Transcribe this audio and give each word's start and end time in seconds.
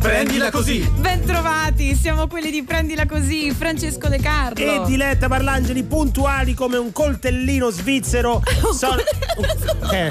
Prendila 0.00 0.50
così! 0.50 0.88
Bentrovati, 0.98 1.94
siamo 1.94 2.28
quelli 2.28 2.50
di 2.50 2.62
Prendila 2.62 3.04
così, 3.04 3.50
Francesco 3.50 4.08
De 4.08 4.18
Carlo. 4.18 4.64
E 4.64 4.82
Diletta 4.86 5.28
Parlangeli 5.28 5.82
puntuali 5.82 6.54
come 6.54 6.76
un 6.76 6.92
coltellino 6.92 7.70
svizzero. 7.70 8.42
Sono... 8.72 9.00
eh, 9.92 10.10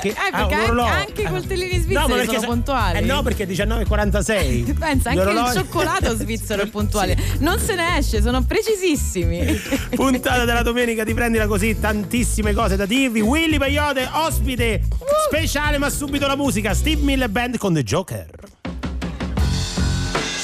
che, 0.00 0.08
eh, 0.08 0.14
perché 0.30 0.54
anche, 0.54 0.80
anche, 0.80 1.22
i 1.22 1.24
coltellini 1.26 1.78
svizzeri 1.78 1.94
no, 1.94 2.06
perché, 2.06 2.34
sono 2.34 2.46
puntuali. 2.46 2.98
Eh 2.98 3.00
no, 3.00 3.22
perché 3.22 3.48
19,46. 3.48 4.76
Pensa, 4.78 5.10
anche 5.10 5.30
il 5.30 5.50
cioccolato 5.54 6.14
svizzero 6.14 6.62
è 6.62 6.66
puntuale. 6.66 7.16
sì. 7.16 7.42
Non 7.42 7.58
se 7.58 7.74
ne 7.74 7.96
esce, 7.96 8.20
sono 8.20 8.42
precisissimi. 8.42 9.58
Puntata 9.94 10.44
della 10.44 10.62
domenica 10.62 11.04
di 11.04 11.14
Prendila 11.14 11.46
così, 11.46 11.78
tantissime 11.80 12.52
cose 12.52 12.76
da 12.76 12.84
dirvi. 12.84 13.20
Willy 13.20 13.58
Peyote, 13.58 14.06
ospite 14.12 14.82
uh. 14.86 15.04
speciale, 15.26 15.78
ma 15.78 15.88
subito 15.88 16.26
la 16.26 16.36
musica. 16.36 16.74
Steve 16.74 17.00
Miller 17.02 17.30
Band 17.30 17.56
con 17.56 17.72
The 17.72 17.82
Joker. 17.82 18.26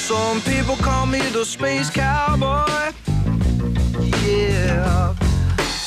Some 0.07 0.39
people 0.41 0.75
call 0.75 1.07
me 1.07 1.17
the 1.31 1.43
space 1.43 1.89
cowboy. 1.89 2.93
Yeah. 4.23 5.15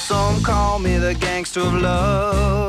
Some 0.09 0.43
call 0.43 0.81
me 0.81 0.99
the 0.99 1.15
gangster 1.15 1.61
of 1.61 1.75
love. 1.75 2.69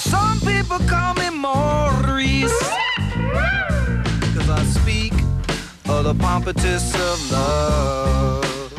Some 0.00 0.40
people 0.40 0.78
call 0.88 1.12
me 1.16 1.28
Maurice. 1.28 2.58
Cause 4.34 4.48
I 4.48 4.64
speak 4.72 5.12
of 5.90 6.04
the 6.04 6.14
pompatus 6.14 6.94
of 6.94 7.30
love. 7.30 8.72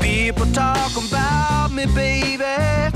People 0.00 0.46
talk 0.46 0.92
about 0.96 1.72
me, 1.72 1.84
baby 1.94 2.95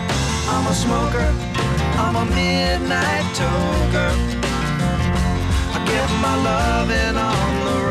I'm 0.53 0.67
a 0.67 0.73
smoker, 0.73 1.29
I'm 2.03 2.15
a 2.23 2.25
midnight 2.25 3.27
toker. 3.39 4.11
I 5.75 5.79
get 5.91 6.09
my 6.25 6.35
loving 6.49 7.17
on 7.17 7.65
the 7.65 7.77
run. 7.87 7.90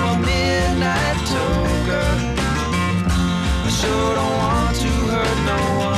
I'm 0.00 0.22
a 0.22 0.26
midnight 0.26 1.18
toker 1.26 2.38
sure 3.80 4.14
don't 4.14 4.36
want 4.38 4.76
to 4.76 4.88
hurt 5.10 5.38
no 5.46 5.86
one. 5.86 5.97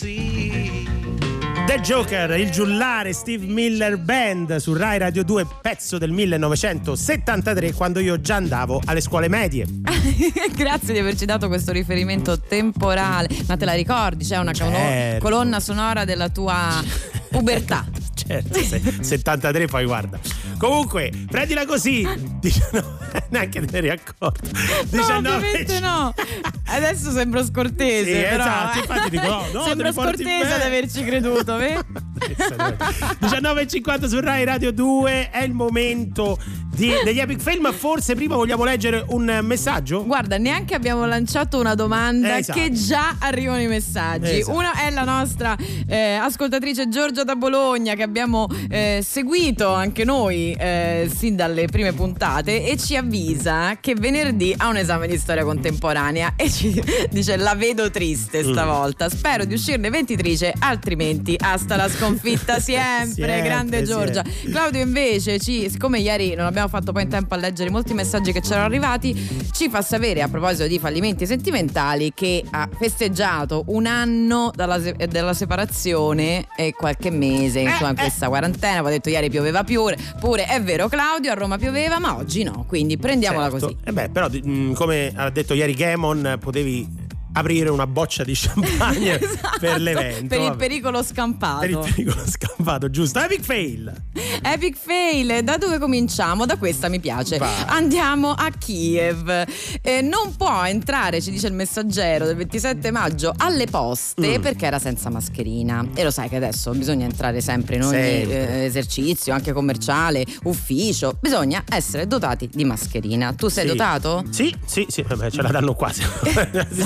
The 1.71 1.79
Joker, 1.79 2.37
il 2.37 2.51
giullare 2.51 3.13
Steve 3.13 3.45
Miller 3.45 3.97
Band 3.97 4.57
su 4.57 4.73
Rai 4.73 4.97
Radio 4.97 5.23
2, 5.23 5.47
pezzo 5.61 5.97
del 5.97 6.11
1973, 6.11 7.71
quando 7.71 8.01
io 8.01 8.19
già 8.19 8.35
andavo 8.35 8.81
alle 8.83 8.99
scuole 8.99 9.29
medie. 9.29 9.65
Grazie 10.53 10.91
di 10.91 10.99
averci 10.99 11.23
dato 11.23 11.47
questo 11.47 11.71
riferimento 11.71 12.37
temporale. 12.41 13.29
Ma 13.47 13.55
te 13.55 13.63
la 13.63 13.71
ricordi? 13.71 14.25
C'è 14.25 14.37
una 14.37 14.51
certo. 14.51 15.23
colonna 15.23 15.61
sonora 15.61 16.03
della 16.03 16.27
tua 16.27 16.83
pubertà. 17.31 17.85
Certo, 18.25 19.03
73 19.03 19.65
poi 19.67 19.85
guarda. 19.85 20.19
Comunque, 20.57 21.11
prendila 21.27 21.65
così. 21.65 22.07
19, 22.39 23.25
neanche 23.29 23.61
te 23.61 23.71
ne 23.71 23.77
eri 23.77 23.89
accorto. 23.89 24.49
19, 24.89 25.65
no, 25.79 25.79
no. 25.79 26.13
Adesso 26.65 27.11
sembro 27.11 27.43
scortese. 27.43 28.13
Sì, 28.13 28.21
però, 28.21 28.43
esatto, 28.43 28.77
infatti 28.79 29.09
dico 29.09 29.27
no, 29.27 29.45
no 29.51 29.63
Sembro 29.63 29.91
scortese 29.91 30.53
ad 30.53 30.61
averci 30.61 31.03
creduto, 31.03 31.55
vedi? 31.57 31.79
19.50 32.21 34.05
su 34.07 34.19
Rai 34.19 34.45
Radio 34.45 34.71
2 34.71 35.31
è 35.31 35.43
il 35.43 35.53
momento 35.53 36.37
di, 36.75 36.91
degli 37.03 37.19
Epic 37.19 37.41
Film. 37.41 37.71
Forse 37.73 38.15
prima 38.15 38.35
vogliamo 38.35 38.63
leggere 38.63 39.03
un 39.09 39.39
messaggio? 39.43 40.05
Guarda, 40.05 40.37
neanche 40.37 40.75
abbiamo 40.75 41.05
lanciato 41.05 41.59
una 41.59 41.75
domanda 41.75 42.37
esatto. 42.37 42.59
che 42.59 42.71
già 42.71 43.17
arrivano 43.19 43.61
i 43.61 43.67
messaggi. 43.67 44.39
Esatto. 44.39 44.57
Una 44.57 44.73
è 44.73 44.89
la 44.89 45.03
nostra 45.03 45.55
eh, 45.87 46.13
ascoltatrice 46.13 46.87
Giorgia 46.87 47.23
da 47.23 47.35
Bologna 47.35 47.95
che 47.95 48.03
abbiamo 48.03 48.47
eh, 48.69 49.01
seguito 49.03 49.73
anche 49.73 50.03
noi 50.03 50.55
eh, 50.57 51.09
sin 51.13 51.35
dalle 51.35 51.67
prime 51.67 51.93
puntate 51.93 52.65
e 52.65 52.77
ci 52.77 52.95
avvisa 52.95 53.77
che 53.79 53.93
venerdì 53.95 54.53
ha 54.57 54.67
un 54.67 54.77
esame 54.77 55.07
di 55.07 55.17
storia 55.17 55.43
contemporanea 55.43 56.33
e 56.35 56.49
ci 56.49 56.81
dice 57.09 57.37
la 57.37 57.55
vedo 57.55 57.89
triste 57.89 58.43
mm. 58.43 58.51
stavolta. 58.51 59.09
Spero 59.09 59.45
di 59.45 59.53
uscirne 59.53 59.89
ventitrice, 59.89 60.53
altrimenti 60.57 61.35
hasta 61.37 61.75
la 61.75 61.89
sconfitta 61.89 62.59
sempre. 62.59 63.05
sempre 63.07 63.41
grande 63.41 63.83
Giorgia. 63.83 64.23
Sempre. 64.23 64.51
Claudio 64.51 64.81
invece 64.81 65.39
ci, 65.39 65.69
siccome 65.69 65.99
ieri 65.99 66.33
non 66.35 66.45
abbiamo 66.45 66.60
fatto 66.67 66.91
poi 66.91 67.03
in 67.03 67.09
tempo 67.09 67.33
a 67.33 67.37
leggere 67.37 67.69
molti 67.69 67.93
messaggi 67.93 68.31
che 68.31 68.41
c'erano 68.41 68.65
arrivati, 68.65 69.49
ci 69.51 69.69
fa 69.69 69.81
sapere 69.81 70.21
a 70.21 70.27
proposito 70.27 70.67
di 70.67 70.79
fallimenti 70.79 71.25
sentimentali 71.25 72.11
che 72.13 72.43
ha 72.49 72.67
festeggiato 72.71 73.63
un 73.67 73.85
anno 73.85 74.51
dalla, 74.53 74.77
dalla 74.77 75.33
separazione 75.33 76.47
e 76.55 76.73
qualche 76.73 77.09
mese, 77.09 77.59
insomma, 77.59 77.91
in 77.91 77.97
eh, 77.97 78.01
questa 78.01 78.27
quarantena. 78.27 78.73
Avevo 78.73 78.89
detto 78.89 79.09
ieri 79.09 79.29
pioveva 79.29 79.63
pure, 79.63 79.97
pure 80.19 80.45
è 80.45 80.61
vero 80.61 80.87
Claudio, 80.87 81.31
a 81.31 81.35
Roma 81.35 81.57
pioveva, 81.57 81.99
ma 81.99 82.15
oggi 82.15 82.43
no, 82.43 82.65
quindi 82.67 82.97
prendiamola 82.97 83.49
certo. 83.49 83.65
così. 83.65 83.77
Eh 83.83 83.91
beh, 83.91 84.09
però 84.09 84.27
mm, 84.29 84.73
come 84.73 85.11
ha 85.15 85.29
detto 85.29 85.53
ieri 85.53 85.73
Gamon, 85.73 86.37
potevi 86.39 87.00
aprire 87.33 87.69
una 87.69 87.87
boccia 87.87 88.23
di 88.23 88.33
champagne 88.35 89.19
esatto, 89.19 89.59
per 89.59 89.79
l'evento. 89.79 90.35
Per 90.35 90.41
il 90.41 90.55
pericolo 90.55 91.03
scampato. 91.03 91.59
Per 91.59 91.69
il 91.69 91.77
pericolo 91.77 92.23
scampato, 92.27 92.89
giusto. 92.89 93.19
Epic 93.19 93.43
fail. 93.43 93.93
Epic 94.41 94.77
fail. 94.77 95.43
Da 95.43 95.57
dove 95.57 95.79
cominciamo? 95.79 96.45
Da 96.45 96.57
questa 96.57 96.89
mi 96.89 96.99
piace. 96.99 97.37
Va. 97.37 97.65
Andiamo 97.67 98.31
a 98.31 98.49
Kiev. 98.57 99.45
Eh, 99.81 100.01
non 100.01 100.35
può 100.35 100.63
entrare, 100.65 101.21
ci 101.21 101.31
dice 101.31 101.47
il 101.47 101.53
messaggero 101.53 102.25
del 102.25 102.35
27 102.35 102.91
maggio, 102.91 103.33
alle 103.37 103.65
poste 103.65 104.37
mm. 104.37 104.41
perché 104.41 104.65
era 104.65 104.79
senza 104.79 105.09
mascherina. 105.09 105.87
E 105.93 106.03
lo 106.03 106.11
sai 106.11 106.29
che 106.29 106.35
adesso 106.35 106.71
bisogna 106.71 107.05
entrare 107.05 107.41
sempre 107.41 107.75
in 107.75 107.83
ogni 107.83 107.97
eh, 107.97 108.63
esercizio, 108.65 109.33
anche 109.33 109.53
commerciale, 109.53 110.25
ufficio. 110.43 111.17
Bisogna 111.19 111.63
essere 111.69 112.07
dotati 112.07 112.49
di 112.51 112.63
mascherina. 112.63 113.33
Tu 113.33 113.47
sei 113.47 113.67
sì. 113.67 113.71
dotato? 113.71 114.23
Sì, 114.29 114.55
sì, 114.65 114.85
sì. 114.89 115.01
Vabbè, 115.01 115.29
ce 115.31 115.41
la 115.41 115.49
danno 115.49 115.73
quasi. 115.73 116.01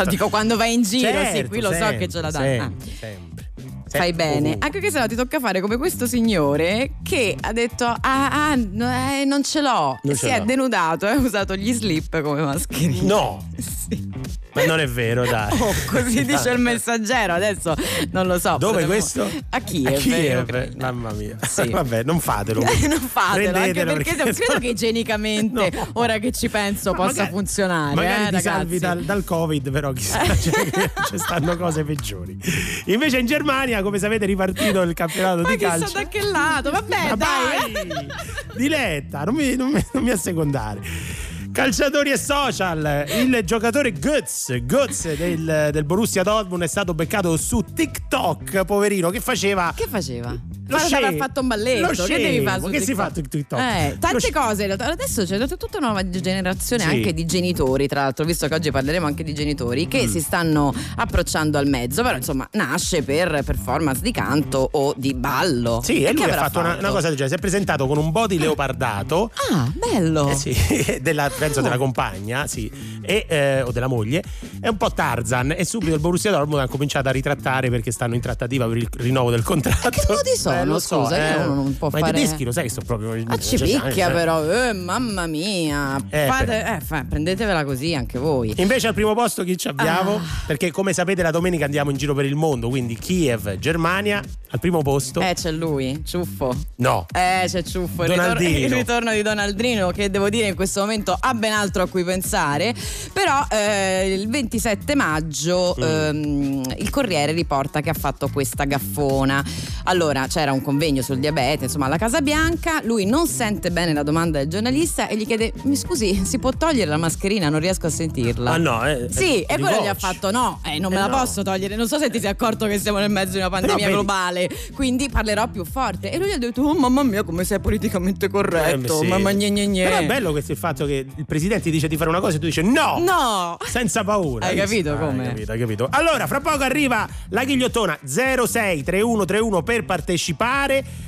dico 0.15 0.29
quando 0.35 0.57
vai 0.57 0.73
in 0.73 0.81
giro, 0.81 1.11
certo, 1.11 1.37
sì, 1.37 1.47
qui 1.47 1.61
lo 1.61 1.71
sempre, 1.71 1.91
so 1.91 1.97
che 1.97 2.07
ce 2.09 2.21
la 2.21 2.31
dai. 2.31 2.59
Sempre, 2.59 2.89
ah. 2.89 2.95
sempre. 2.99 3.43
Fai 3.87 4.11
bene, 4.11 4.57
anche 4.59 4.79
che 4.79 4.91
se 4.91 4.99
no 4.99 5.07
ti 5.07 5.15
tocca 5.15 5.39
fare 5.39 5.61
come 5.61 5.77
questo 5.77 6.05
signore 6.05 6.95
che 7.01 7.35
ha 7.39 7.53
detto: 7.53 7.85
Ah, 7.85 8.49
ah 8.51 8.53
eh, 8.53 9.23
non 9.23 9.43
ce 9.43 9.61
l'ho. 9.61 9.97
Non 10.03 10.15
si 10.15 10.27
è 10.27 10.41
denudato 10.41 11.07
e 11.07 11.11
ha 11.11 11.15
usato 11.15 11.55
gli 11.55 11.71
slip 11.71 12.21
come 12.21 12.41
mascherina. 12.41 13.07
No, 13.07 13.47
sì. 13.87 14.09
Ma 14.53 14.65
non 14.65 14.79
è 14.79 14.87
vero, 14.87 15.25
dai. 15.25 15.53
Oh, 15.65 15.73
così 15.87 16.25
dice 16.25 16.51
il 16.51 16.59
messaggero, 16.59 17.33
adesso 17.33 17.75
non 18.11 18.27
lo 18.27 18.37
so. 18.39 18.57
Dove 18.57 18.85
potremmo... 18.85 18.91
questo? 18.91 19.29
A 19.49 19.59
Kiev. 19.61 19.95
A 19.95 19.97
Kiev. 19.97 20.75
Mamma 20.75 21.11
mia. 21.11 21.37
Sì. 21.41 21.69
Vabbè, 21.71 22.03
non 22.03 22.19
fatelo. 22.19 22.61
non 22.87 22.99
fatelo, 22.99 23.57
anche 23.57 23.83
perché, 23.83 24.15
perché 24.15 24.33
credo 24.33 24.59
che 24.59 24.67
igienicamente, 24.67 25.69
no. 25.71 25.87
ora 25.93 26.19
che 26.19 26.31
ci 26.31 26.49
penso, 26.49 26.91
no, 26.91 26.97
possa 26.97 27.09
magari, 27.11 27.31
funzionare. 27.31 27.95
Magari 27.95 28.23
eh, 28.23 28.37
ti 28.37 28.41
salvi 28.41 28.79
dal, 28.79 29.03
dal, 29.03 29.23
Covid, 29.23 29.71
però 29.71 29.91
chissà, 29.91 30.23
cioè, 30.35 30.91
ci 31.09 31.17
stanno 31.17 31.57
cose 31.57 31.83
peggiori. 31.83 32.37
Invece 32.85 33.19
in 33.19 33.25
Germania, 33.25 33.81
come 33.81 33.97
sapete, 33.97 34.25
è 34.25 34.27
ripartito 34.27 34.81
il 34.81 34.93
campionato 34.93 35.41
ma 35.41 35.49
di 35.49 35.57
calcio. 35.57 35.91
Ma 35.93 36.01
da 36.01 36.07
che 36.07 36.21
lato? 36.21 36.71
Vabbè, 36.71 37.09
ma 37.09 37.15
dai. 37.15 37.71
dai. 37.87 38.07
Diletta, 38.55 39.23
non 39.23 39.35
mi, 39.35 39.55
non 39.55 39.71
mi, 39.71 39.85
non 39.93 40.03
mi 40.03 40.11
assecondare. 40.11 41.33
Calciatori 41.55 42.11
e 42.11 42.17
social, 42.17 43.05
il 43.07 43.39
giocatore 43.45 43.93
Götz, 43.93 44.51
Götz 44.65 45.15
del, 45.15 45.69
del 45.71 45.85
Borussia 45.85 46.21
Dortmund 46.21 46.63
è 46.63 46.67
stato 46.67 46.93
beccato 46.93 47.37
su 47.37 47.63
TikTok, 47.73 48.65
poverino, 48.65 49.09
che 49.09 49.21
faceva... 49.21 49.71
Che 49.73 49.87
faceva? 49.87 50.37
Lo 50.67 50.77
avrà 50.77 51.11
fatto 51.13 51.41
un 51.41 51.47
balletto. 51.47 51.91
Lo 51.95 52.03
che 52.05 52.17
devi 52.17 52.43
fare? 52.43 52.69
Che 52.69 52.81
si 52.81 52.95
fa 52.95 53.11
su 53.13 53.21
TikTok? 53.21 53.59
Eh, 53.59 53.97
tante 53.99 54.31
cose. 54.31 54.71
Adesso 54.71 55.25
c'è 55.25 55.37
tutta 55.47 55.77
una 55.77 55.87
nuova 55.87 56.09
generazione 56.09 56.83
sì. 56.83 56.89
anche 56.89 57.13
di 57.13 57.25
genitori, 57.25 57.87
tra 57.87 58.01
l'altro, 58.01 58.25
visto 58.25 58.47
che 58.47 58.55
oggi 58.55 58.71
parleremo 58.71 59.05
anche 59.05 59.23
di 59.23 59.33
genitori, 59.33 59.87
che 59.87 60.05
mm. 60.05 60.09
si 60.09 60.19
stanno 60.19 60.73
approcciando 60.95 61.57
al 61.57 61.67
mezzo. 61.67 62.01
Però 62.01 62.15
insomma, 62.15 62.47
nasce 62.53 63.03
per 63.03 63.43
performance 63.45 64.01
di 64.01 64.11
canto 64.11 64.67
o 64.71 64.93
di 64.97 65.13
ballo. 65.13 65.81
Sì, 65.83 66.03
e, 66.03 66.09
e 66.09 66.13
lui 66.13 66.23
ha 66.23 66.27
fatto, 66.29 66.41
fatto? 66.41 66.59
Una, 66.59 66.75
una, 66.77 66.89
cosa 66.89 67.07
del 67.07 67.15
genere. 67.15 67.29
Si 67.29 67.35
è 67.35 67.39
presentato 67.39 67.85
con 67.85 67.97
un 67.97 68.11
body 68.11 68.39
leopardato. 68.39 69.31
Ah, 69.51 69.71
bello. 69.73 70.29
Eh 70.29 70.35
sì, 70.35 70.55
della, 71.01 71.29
penso 71.29 71.59
oh. 71.59 71.61
della 71.61 71.77
compagna, 71.77 72.47
sì, 72.47 72.71
e, 73.01 73.25
eh, 73.27 73.61
o 73.61 73.71
della 73.71 73.87
moglie. 73.87 74.23
È 74.59 74.67
un 74.67 74.77
po' 74.77 74.91
Tarzan. 74.91 75.53
E 75.55 75.63
subito 75.63 75.93
il 75.93 76.01
Borussia 76.01 76.31
Dortmund 76.31 76.61
ha 76.63 76.67
cominciato 76.67 77.07
a 77.09 77.11
ritrattare 77.11 77.69
perché 77.69 77.91
stanno 77.91 78.15
in 78.15 78.21
trattativa 78.21 78.67
per 78.67 78.77
il 78.77 78.87
rinnovo 78.97 79.29
del 79.29 79.43
contratto. 79.43 79.81
Ma 79.83 79.89
che 79.89 80.03
modi 80.07 80.35
sono? 80.35 80.54
Eh, 80.61 80.65
lo 80.65 80.79
so, 80.79 81.03
scusa, 81.03 81.17
eh, 81.17 81.45
uno 81.45 81.55
non 81.55 81.77
può 81.77 81.89
ma 81.89 81.99
fare. 81.99 82.11
Ma 82.11 82.17
i 82.17 82.21
tedeschi 82.21 82.43
lo 82.43 82.51
sai 82.51 82.63
che 82.63 82.69
sto 82.69 82.81
proprio. 82.85 83.23
Ah, 83.27 83.37
ci 83.37 83.57
picchia, 83.57 84.09
però, 84.09 84.43
eh, 84.43 84.73
mamma 84.73 85.27
mia. 85.27 85.97
Eh, 86.09 86.25
Fate, 86.27 86.75
eh, 86.75 86.79
fa, 86.81 87.05
prendetevela 87.07 87.63
così 87.65 87.93
anche 87.93 88.19
voi. 88.19 88.53
Invece 88.57 88.87
al 88.87 88.93
primo 88.93 89.13
posto 89.13 89.43
chi 89.43 89.57
ci 89.57 89.67
abbiamo? 89.67 90.15
Ah. 90.15 90.21
Perché 90.45 90.71
come 90.71 90.93
sapete 90.93 91.21
la 91.21 91.31
domenica 91.31 91.65
andiamo 91.65 91.91
in 91.91 91.97
giro 91.97 92.13
per 92.13 92.25
il 92.25 92.35
mondo, 92.35 92.69
quindi 92.69 92.97
Kiev, 92.97 93.57
Germania, 93.57 94.21
al 94.49 94.59
primo 94.59 94.81
posto. 94.81 95.19
Eh, 95.19 95.33
c'è 95.33 95.51
lui, 95.51 96.01
Ciuffo. 96.05 96.53
No. 96.77 97.05
Eh, 97.13 97.45
c'è 97.47 97.63
Ciuffo. 97.63 98.03
Il 98.03 98.09
ritorno, 98.09 98.47
il 98.47 98.73
ritorno, 98.73 99.11
di 99.11 99.21
Donaldino, 99.21 99.91
che 99.91 100.09
devo 100.09 100.29
dire 100.29 100.47
in 100.47 100.55
questo 100.55 100.79
momento 100.81 101.15
ha 101.19 101.33
ben 101.33 101.51
altro 101.51 101.83
a 101.83 101.87
cui 101.87 102.03
pensare. 102.03 102.73
Però 103.11 103.45
eh, 103.49 104.13
il 104.13 104.29
27 104.29 104.95
maggio 104.95 105.75
mm. 105.77 105.83
ehm, 105.83 106.61
il 106.77 106.89
Corriere 106.89 107.31
riporta 107.33 107.81
che 107.81 107.89
ha 107.89 107.93
fatto 107.93 108.29
questa 108.29 108.65
gaffona. 108.65 109.43
Allora, 109.83 110.27
c'era 110.45 110.53
un 110.53 110.61
convegno 110.61 111.01
sul 111.01 111.17
diabete, 111.17 111.65
insomma, 111.65 111.87
alla 111.87 111.97
Casa 111.97 112.21
Bianca. 112.21 112.81
Lui 112.83 113.05
non 113.05 113.25
sente 113.25 113.71
bene 113.71 113.93
la 113.93 114.03
domanda 114.03 114.37
del 114.37 114.47
giornalista 114.47 115.07
e 115.07 115.17
gli 115.17 115.25
chiede: 115.25 115.51
Mi 115.63 115.75
scusi, 115.75 116.23
si 116.23 116.37
può 116.37 116.51
togliere 116.51 116.87
la 116.87 116.97
mascherina? 116.97 117.49
Non 117.49 117.59
riesco 117.59 117.87
a 117.87 117.89
sentirla. 117.89 118.51
Ah, 118.51 118.57
no, 118.57 118.87
eh, 118.87 119.07
Sì, 119.09 119.41
e 119.41 119.57
quello 119.57 119.81
gli 119.81 119.87
ha 119.87 119.95
fatto: 119.95 120.29
No, 120.29 120.59
eh, 120.63 120.77
non 120.77 120.91
me 120.91 120.99
la 120.99 121.07
no. 121.07 121.17
posso 121.17 121.41
togliere. 121.41 121.75
Non 121.75 121.87
so 121.87 121.97
se 121.97 122.11
ti 122.11 122.19
sei 122.19 122.29
accorto 122.29 122.67
che 122.67 122.77
siamo 122.77 122.99
nel 122.99 123.09
mezzo 123.09 123.31
di 123.31 123.37
una 123.37 123.49
pandemia 123.49 123.85
Però, 123.85 123.97
globale, 123.97 124.49
quindi 124.75 125.09
parlerò 125.09 125.47
più 125.47 125.65
forte. 125.65 126.11
E 126.11 126.19
lui 126.19 126.27
gli 126.27 126.33
ha 126.33 126.37
detto: 126.37 126.61
Oh, 126.61 126.75
mamma 126.75 127.01
mia, 127.01 127.23
come 127.23 127.43
sei 127.43 127.59
politicamente 127.59 128.29
corretto. 128.29 128.99
Eh, 128.99 129.03
sì. 129.03 129.07
Mamma 129.07 129.31
gne, 129.31 129.49
gne, 129.49 129.65
gne. 129.65 129.83
Però 129.83 129.97
è 129.97 130.05
bello 130.05 130.31
questo 130.31 130.51
il 130.51 130.57
fatto 130.59 130.85
che 130.85 131.07
il 131.15 131.25
presidente 131.25 131.71
dice 131.71 131.87
di 131.87 131.97
fare 131.97 132.09
una 132.09 132.19
cosa 132.19 132.35
e 132.35 132.39
tu 132.39 132.45
dici 132.45 132.61
no! 132.61 132.99
No! 132.99 133.57
Senza 133.65 134.03
paura. 134.03 134.45
Hai 134.45 134.55
capito 134.55 134.91
ah, 134.91 134.97
come? 134.97 135.23
Hai 135.23 135.29
capito, 135.29 135.51
hai 135.53 135.59
capito. 135.59 135.87
Allora, 135.89 136.27
fra 136.27 136.39
poco 136.39 136.61
arriva 136.61 137.07
la 137.29 137.43
ghigliottona 137.43 137.97
063131 138.03 139.63
per 139.63 139.85
partecipare. 139.85 140.34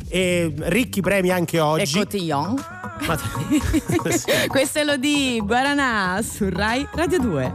E 0.10 0.54
ricchi 0.56 1.02
premi 1.02 1.32
anche 1.32 1.60
oggi. 1.60 1.98
E 1.98 2.00
cotillon. 2.00 2.56
Ma... 3.06 3.20
Questo 4.48 4.80
è 4.80 4.84
lo 4.84 4.98
di 4.98 5.42
Guaranà 5.44 6.20
su 6.22 6.50
Rai 6.50 6.88
Radio 6.94 7.20
2. 7.20 7.54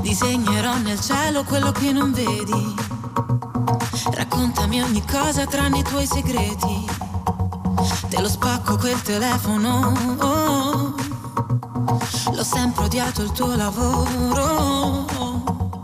Disegnerò 0.00 0.76
nel 0.78 1.00
cielo 1.00 1.44
quello 1.44 1.72
che 1.72 1.92
non 1.92 2.12
vedi. 2.12 2.74
Raccontami 4.12 4.82
ogni 4.82 5.02
cosa 5.10 5.46
tranne 5.46 5.78
i 5.78 5.82
tuoi 5.82 6.06
segreti. 6.06 6.84
Te 8.08 8.20
lo 8.20 8.28
spacco 8.28 8.76
quel 8.76 9.00
telefono. 9.02 9.92
Oh, 10.20 10.94
l'ho 12.32 12.44
sempre 12.44 12.84
odiato 12.84 13.22
il 13.22 13.32
tuo 13.32 13.54
lavoro. 13.56 15.33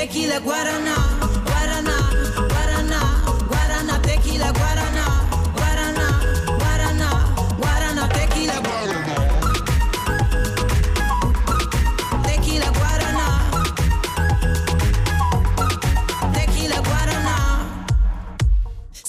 tequila 0.00 0.40
guarana, 0.40 1.09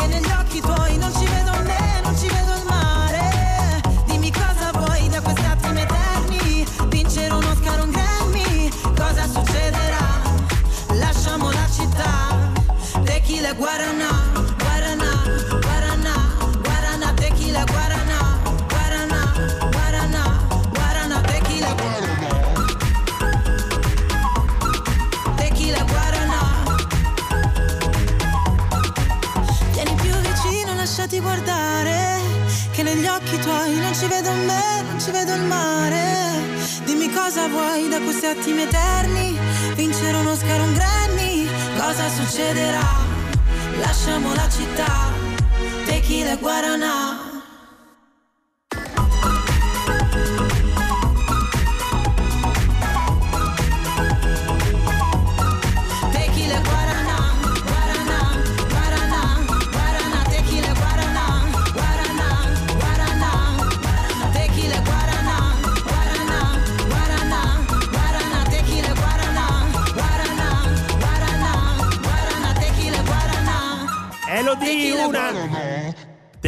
che 0.00 0.06
negli 0.06 0.30
occhi 0.30 0.60
tuoi 0.60 0.96
non 0.96 1.12
ci 1.12 1.24
vedo 1.26 1.52
me, 1.62 2.00
non 2.02 2.16
ci 2.16 2.26
vedo 2.26 2.54
il 2.54 2.64
mare. 2.66 3.82
Dimmi 4.06 4.32
cosa 4.32 4.70
vuoi 4.72 5.08
da 5.08 5.20
questi 5.20 5.44
attimi 5.44 5.80
eterni, 5.80 6.66
vincere 6.88 7.34
uno 7.34 7.50
Oscar, 7.50 7.80
un 7.82 7.90
Grammy, 7.90 8.70
cosa 8.96 9.26
succederà? 9.26 10.22
Lasciamo 10.94 11.50
la 11.50 11.68
città, 11.70 12.50
tequila 13.04 13.50
e 13.50 13.54
guaranà. 13.54 14.19
Occhi 33.22 33.38
tuoi 33.38 33.78
non 33.78 33.94
ci 33.94 34.06
vedo 34.06 34.32
me, 34.32 34.82
non 34.88 35.00
ci 35.00 35.10
vedo 35.10 35.34
il 35.34 35.42
mare. 35.42 36.42
Dimmi 36.84 37.10
cosa 37.12 37.48
vuoi 37.48 37.88
da 37.88 38.00
questi 38.00 38.26
attimi 38.26 38.62
eterni. 38.62 39.38
Vincere 39.74 40.16
uno 40.16 40.32
Oscar, 40.32 40.60
un 40.60 40.72
Grammy 40.74 41.48
Cosa 41.76 42.08
succederà? 42.08 42.88
Lasciamo 43.80 44.34
la 44.34 44.48
città 44.48 45.10
Tequila 45.86 46.32
e 46.32 46.36
Guaranà 46.36 47.09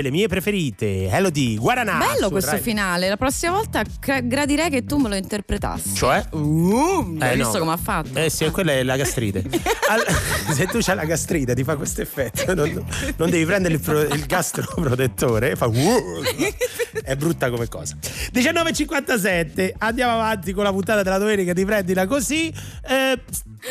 delle 0.03 0.11
mie 0.11 0.27
preferite, 0.27 1.09
Elodie, 1.09 1.57
Guaranà. 1.57 1.99
Bello 1.99 2.29
questo 2.29 2.51
Rai. 2.51 2.61
finale, 2.61 3.09
la 3.09 3.17
prossima 3.17 3.53
volta 3.53 3.85
gradirei 4.01 4.69
che 4.69 4.85
tu 4.85 4.97
me 4.97 5.09
lo 5.09 5.15
interpretassi. 5.15 5.95
Cioè? 5.95 6.27
Uh, 6.33 7.17
hai 7.21 7.33
eh, 7.33 7.37
visto 7.37 7.53
no. 7.53 7.59
come 7.61 7.73
ha 7.73 7.77
fatto? 7.77 8.19
Eh 8.19 8.29
sì, 8.29 8.51
quella 8.51 8.73
è 8.73 8.83
la 8.83 8.97
gastrite. 8.97 9.45
All- 9.89 10.05
se 10.53 10.67
tu 10.67 10.79
c'hai 10.81 10.97
la 10.97 11.05
gastrite 11.05 11.55
ti 11.55 11.63
fa 11.63 11.77
questo 11.77 12.03
effetto, 12.03 12.53
non, 12.53 12.85
non 13.17 13.31
devi 13.31 13.45
prendere 13.45 13.75
il, 13.75 13.81
pro- 13.81 14.03
il 14.03 14.27
gastroprotettore, 14.27 15.55
fa 15.55 15.67
uh, 15.67 15.73
è 17.05 17.15
brutta 17.15 17.49
come 17.49 17.69
cosa. 17.69 17.97
19.57, 18.35 19.75
andiamo 19.79 20.15
avanti 20.15 20.53
con 20.53 20.65
la 20.65 20.73
puntata 20.73 21.05
della 21.05 21.19
domenica 21.19 21.53
di 21.53 21.65
Prendila 21.65 22.07
Così. 22.07 22.53
Eh, 22.89 23.21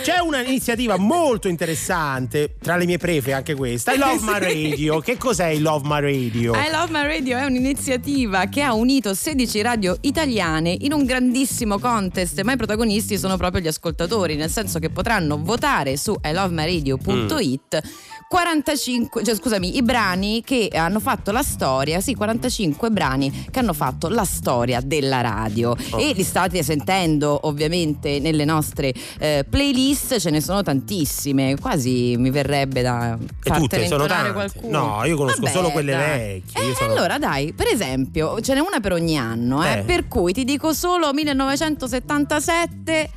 c'è 0.02 0.20
un'iniziativa 0.20 0.96
molto 0.98 1.50
interessante, 1.50 2.56
tra 2.62 2.78
le 2.78 2.86
mie 2.86 2.98
prefe 2.98 3.34
anche 3.34 3.56
questa, 3.56 3.92
I 3.92 3.98
Love 3.98 4.20
My 4.22 4.40
Radio. 4.40 5.00
Che 5.02 5.18
cos'è 5.18 5.48
il 5.48 5.62
Love 5.62 5.86
My 5.86 6.00
Radio? 6.00 6.54
I 6.54 6.72
Love 6.72 6.92
My 6.92 7.04
Radio 7.04 7.38
è 7.38 7.44
un'iniziativa 7.44 8.46
che 8.46 8.62
ha 8.62 8.74
unito 8.74 9.14
16 9.14 9.62
radio 9.62 9.98
italiane 10.02 10.76
in 10.80 10.94
un 10.94 11.04
grandissimo 11.04 11.78
contest, 11.78 12.42
ma 12.44 12.54
i 12.54 12.58
protagonisti 12.58 13.18
sono 13.18 13.36
proprio 13.36 13.62
gli 13.62 13.68
ascoltatori, 13.68 14.36
nel 14.36 14.50
senso 14.50 14.80
che 14.80 14.90
potranno 14.90 15.38
votare 15.44 15.98
su 15.98 16.16
ilovemyradio.it 16.24 17.82
mm 17.84 18.20
45, 18.32 19.26
cioè 19.26 19.36
scusami, 19.36 19.76
i 19.76 19.84
brani 19.84 20.42
che 20.42 20.70
hanno 20.74 21.02
fatto 21.02 21.34
la 21.34 21.44
storia, 21.44 22.00
sì, 22.00 22.16
45 22.16 22.90
brani 22.90 23.48
che 23.52 23.60
hanno 23.60 23.74
fatto 23.74 24.08
la 24.08 24.24
storia 24.24 24.80
della 24.80 25.20
radio 25.20 25.76
oh. 25.92 26.00
e 26.00 26.14
li 26.14 26.24
state 26.24 26.64
sentendo 26.64 27.40
ovviamente 27.44 28.20
nelle 28.20 28.46
nostre 28.46 28.94
eh, 29.20 29.46
playlist, 29.50 29.81
ce 30.20 30.30
ne 30.30 30.42
sono 30.42 30.62
tantissime, 30.62 31.56
quasi 31.60 32.16
mi 32.18 32.30
verrebbe 32.30 32.82
da 32.82 33.18
e 33.44 33.52
tutte 33.52 33.86
sono 33.88 34.06
tante. 34.06 34.34
qualcuno. 34.34 34.86
No, 34.98 35.06
io 35.06 35.16
conosco 35.16 35.42
Vabbè, 35.42 35.54
solo 35.54 35.70
quelle 35.72 35.92
dai. 35.92 36.18
vecchie. 36.18 36.70
Eh, 36.70 36.76
sono... 36.76 36.92
Allora 36.92 37.18
dai, 37.18 37.54
per 37.54 37.68
esempio, 37.68 38.40
ce 38.42 38.54
n'è 38.54 38.60
una 38.60 38.80
per 38.80 38.94
ogni 38.94 39.18
anno, 39.18 39.64
eh, 39.64 39.80
eh. 39.80 39.84
per 39.84 40.08
cui 40.08 40.34
ti 40.34 40.44
dico 40.44 40.74
solo 40.74 41.14
1977 41.14 43.10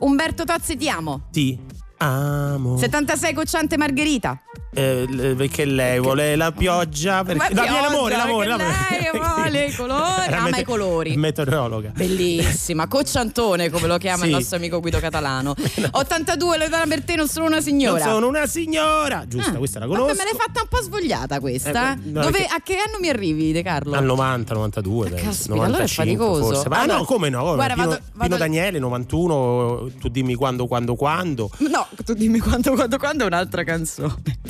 Umberto 0.00 0.44
Tozzi 0.44 0.76
ti 0.76 0.88
amo. 0.88 1.22
Ti 1.30 1.58
amo. 2.02 2.76
76 2.78 3.34
Cocciante 3.34 3.76
Margherita. 3.76 4.40
Eh, 4.74 5.34
perché 5.36 5.66
lei 5.66 6.00
vuole 6.00 6.34
la 6.34 6.50
pioggia? 6.50 7.22
Perché 7.24 7.52
no, 7.52 7.62
pioggia, 7.62 7.80
l'amore, 7.82 8.16
l'amore, 8.16 8.46
l'amore. 8.46 8.70
lei 8.90 9.10
vuole 9.12 9.64
i 9.66 9.74
colori 9.74 10.32
ama 10.32 10.58
i 10.58 10.64
colori. 10.64 11.16
meteorologa. 11.16 11.90
Bellissima 11.94 12.86
Cocciantone 12.88 13.70
come 13.70 13.86
lo 13.86 13.98
chiama 13.98 14.22
sì. 14.24 14.28
il 14.28 14.32
nostro 14.32 14.56
amico 14.56 14.80
Guido 14.80 14.98
Catalano. 14.98 15.54
82 15.90 16.56
Loredana 16.58 16.86
Berteno 16.86 17.26
sono 17.26 17.46
una 17.46 17.60
signora. 17.60 18.04
non 18.04 18.14
sono 18.14 18.28
una 18.28 18.46
signora. 18.46 19.24
Giusta 19.26 19.52
ah, 19.52 19.56
questa 19.56 19.78
la 19.78 19.86
conosco. 19.86 20.14
me 20.14 20.24
l'hai 20.24 20.34
fatta 20.36 20.62
un 20.62 20.68
po' 20.68 20.80
svogliata 20.80 21.40
questa? 21.40 21.92
Eh, 21.92 21.98
no, 22.04 22.22
Dove, 22.22 22.44
a 22.44 22.60
che 22.62 22.76
anno 22.76 22.98
mi 23.00 23.08
arrivi 23.08 23.52
De 23.52 23.62
Carlo? 23.62 23.94
al 23.94 24.04
90 24.04 24.54
92 24.54 25.10
dai, 25.10 25.22
Caspita, 25.22 25.54
95, 25.54 25.66
allora 25.66 25.82
è 25.82 25.88
faticoso. 25.88 26.44
forse. 26.54 26.68
ma 26.68 26.80
allora, 26.80 26.98
no 26.98 27.04
come 27.04 27.28
no 27.28 27.54
guarda, 27.54 27.74
Pino, 27.74 27.86
vado, 27.88 28.00
vado 28.14 28.24
Pino 28.24 28.36
Daniele 28.36 28.78
91 28.78 29.90
tu 30.00 30.08
dimmi 30.08 30.34
quando 30.34 30.66
quando 30.66 30.94
quando. 30.94 31.50
No 31.58 31.86
tu 32.04 32.14
dimmi 32.14 32.38
quando 32.38 32.72
quando 32.74 32.98
quando 32.98 33.24
è 33.24 33.26
un'altra 33.26 33.64
canzone 33.64 34.40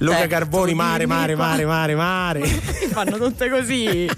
Luca 0.00 0.22
eh, 0.22 0.26
Carboni, 0.26 0.74
mare, 0.74 1.06
mare, 1.06 1.34
mare, 1.34 1.64
mare, 1.64 1.94
mare. 1.96 2.44
Fanno 2.44 3.18
tutte 3.18 3.48
così. 3.48 4.08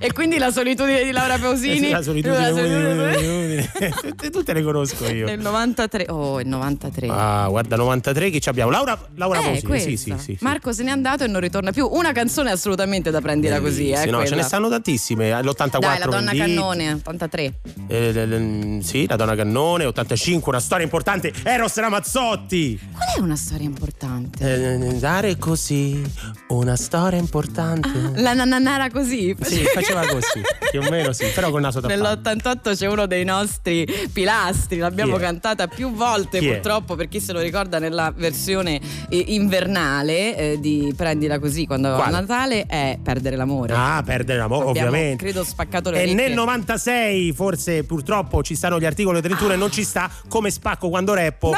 e 0.00 0.12
quindi 0.12 0.38
la 0.38 0.50
solitudine 0.50 1.04
di 1.04 1.10
Laura 1.10 1.38
Pausini. 1.38 1.76
Eh 1.76 1.84
sì, 1.84 1.90
la 1.90 2.02
solitudine, 2.02 2.40
la 2.40 2.56
solitudine, 2.56 3.12
solitudine. 3.14 4.30
tutte 4.30 4.52
le 4.52 4.62
conosco 4.62 5.06
io. 5.08 5.26
Nel 5.26 5.40
93. 5.40 6.06
Oh, 6.08 6.40
il 6.40 6.48
93. 6.48 7.08
Ah, 7.08 7.46
guarda, 7.48 7.76
93 7.76 8.30
che 8.30 8.40
ci 8.40 8.48
abbiamo. 8.48 8.70
Laura, 8.70 8.98
Laura 9.14 9.40
eh, 9.40 9.60
Pausini. 9.62 9.96
Sì, 9.96 9.96
sì, 9.96 10.14
sì, 10.18 10.38
Marco 10.40 10.72
se 10.72 10.82
n'è 10.82 10.90
andato 10.90 11.24
e 11.24 11.26
non 11.26 11.40
ritorna 11.40 11.72
più. 11.72 11.86
Una 11.90 12.12
canzone 12.12 12.50
assolutamente 12.50 13.10
da 13.10 13.20
prendere 13.20 13.60
così. 13.60 13.90
Eh, 13.90 14.06
no, 14.06 14.24
ce 14.26 14.34
ne 14.34 14.42
stanno 14.42 14.68
tantissime. 14.68 15.30
L'84. 15.42 15.78
Dai, 15.78 15.98
la 15.98 16.06
donna 16.06 16.32
cannone, 16.32 16.92
83. 16.92 17.60
Eh, 17.88 18.78
sì, 18.82 19.06
la 19.06 19.16
donna 19.16 19.34
cannone, 19.34 19.84
85, 19.84 20.50
una 20.52 20.60
storia 20.60 20.84
importante. 20.84 21.32
Eros 21.42 21.76
Ramazzotti. 21.76 22.17
Qual 22.18 23.16
è 23.16 23.20
una 23.20 23.36
storia 23.36 23.64
importante? 23.64 24.74
Eh, 24.74 24.98
dare 24.98 25.38
così 25.38 26.02
una 26.48 26.74
storia 26.74 27.16
importante. 27.16 27.88
Ah, 27.88 28.20
la 28.20 28.32
nananara 28.32 28.90
così. 28.90 29.36
Sì, 29.40 29.62
faceva 29.62 30.00
così, 30.00 30.42
più 30.68 30.80
o 30.80 30.90
meno 30.90 31.12
sì, 31.12 31.26
però 31.32 31.50
con 31.50 31.60
il 31.60 31.66
naso 31.66 31.80
tappato. 31.80 32.00
Nell'88 32.00 32.76
c'è 32.76 32.86
uno 32.86 33.06
dei 33.06 33.22
nostri 33.24 33.86
pilastri, 34.12 34.78
l'abbiamo 34.78 35.16
cantata 35.16 35.68
più 35.68 35.92
volte 35.92 36.40
purtroppo, 36.40 36.96
per 36.96 37.06
chi 37.06 37.20
se 37.20 37.32
lo 37.32 37.38
ricorda 37.38 37.78
nella 37.78 38.12
versione 38.12 38.80
eh, 39.08 39.24
invernale 39.28 40.36
eh, 40.36 40.60
di 40.60 40.92
Prendila 40.96 41.38
così 41.38 41.66
quando 41.66 41.94
a 41.94 42.08
Natale 42.08 42.66
è 42.66 42.98
Perdere 43.00 43.36
l'amore. 43.36 43.74
Ah, 43.74 44.02
Perdere 44.04 44.40
l'amore, 44.40 44.70
Abbiamo, 44.70 44.88
ovviamente. 44.88 45.22
Credo 45.22 45.44
spaccato 45.44 45.90
le 45.90 46.02
E 46.02 46.14
nel 46.14 46.32
96 46.32 47.32
forse 47.32 47.84
purtroppo 47.84 48.42
ci 48.42 48.56
stanno 48.56 48.80
gli 48.80 48.86
articoli 48.86 49.20
31 49.20 49.50
ah. 49.50 49.54
e 49.54 49.56
non 49.56 49.70
ci 49.70 49.84
sta 49.84 50.10
come 50.26 50.50
spacco 50.50 50.88
quando 50.88 51.14
reppo 51.14 51.50
no. 51.50 51.56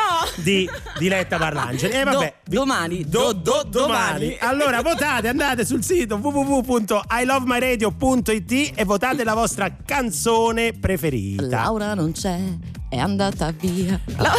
Di 0.51 0.69
Diletta 0.99 1.39
Parlangeli. 1.39 1.93
E 1.93 2.03
vabbè, 2.03 2.35
do, 2.45 2.59
domani, 2.59 3.09
do, 3.09 3.33
do, 3.33 3.63
do, 3.69 3.87
domani. 3.87 4.37
Allora 4.41 4.83
votate, 4.83 5.29
andate 5.29 5.65
sul 5.65 5.85
sito 5.85 6.17
www.ilovemyradio.it 6.17 8.73
e 8.75 8.85
votate 8.85 9.23
la 9.25 9.35
vostra 9.35 9.73
canzone 9.85 10.73
preferita. 10.73 11.47
Laura 11.47 11.95
non 11.95 12.11
c'è, 12.13 12.41
è 12.89 12.99
andata 12.99 13.53
via. 13.53 14.01
La... 14.17 14.35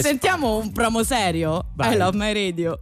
Sentiamo 0.00 0.56
un 0.56 0.72
promo 0.72 1.04
serio. 1.04 1.66
Vai. 1.74 1.94
I 1.94 1.96
Love 1.96 2.16
My 2.16 2.32
Radio. 2.32 2.80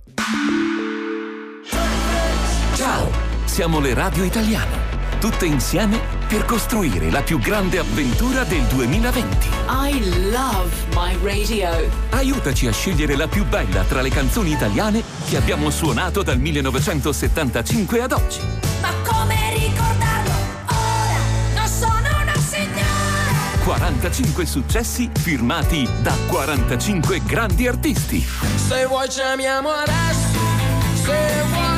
Ciao, 2.75 3.11
siamo 3.45 3.81
le 3.81 3.93
radio 3.95 4.25
italiane. 4.25 4.82
Tutte 5.23 5.47
insieme 5.47 6.01
per 6.27 6.45
costruire 6.45 7.09
la 7.09 7.23
più 7.23 7.39
grande 7.39 7.79
avventura 7.79 8.43
del 8.43 8.63
2020. 8.63 9.49
I 9.69 10.31
love 10.33 10.73
my 10.97 11.17
radio. 11.23 11.69
Aiutaci 12.11 12.67
a 12.67 12.73
scegliere 12.73 13.15
la 13.15 13.29
più 13.29 13.47
bella 13.47 13.85
tra 13.85 14.03
le 14.03 14.09
canzoni 14.09 14.51
italiane 14.51 15.01
che 15.29 15.37
abbiamo 15.37 15.71
suonato 15.71 16.25
dal 16.25 16.41
1975 16.41 18.01
ad 18.01 18.11
oggi. 18.11 18.41
Ma 18.81 18.89
come 19.05 19.37
ricordarlo 19.55 20.33
ora? 20.67 21.55
Non 21.55 21.69
sono 21.69 22.21
una 22.21 22.37
signora! 22.39 23.63
45 23.63 24.45
successi 24.45 25.09
firmati 25.17 25.89
da 26.01 26.17
45 26.27 27.23
grandi 27.25 27.69
artisti. 27.69 28.27
Se 28.57 28.87
vuoi 28.87 29.07
chiamiamo 29.07 29.69
adesso, 29.69 30.41
se 30.95 31.43
vuoi, 31.49 31.72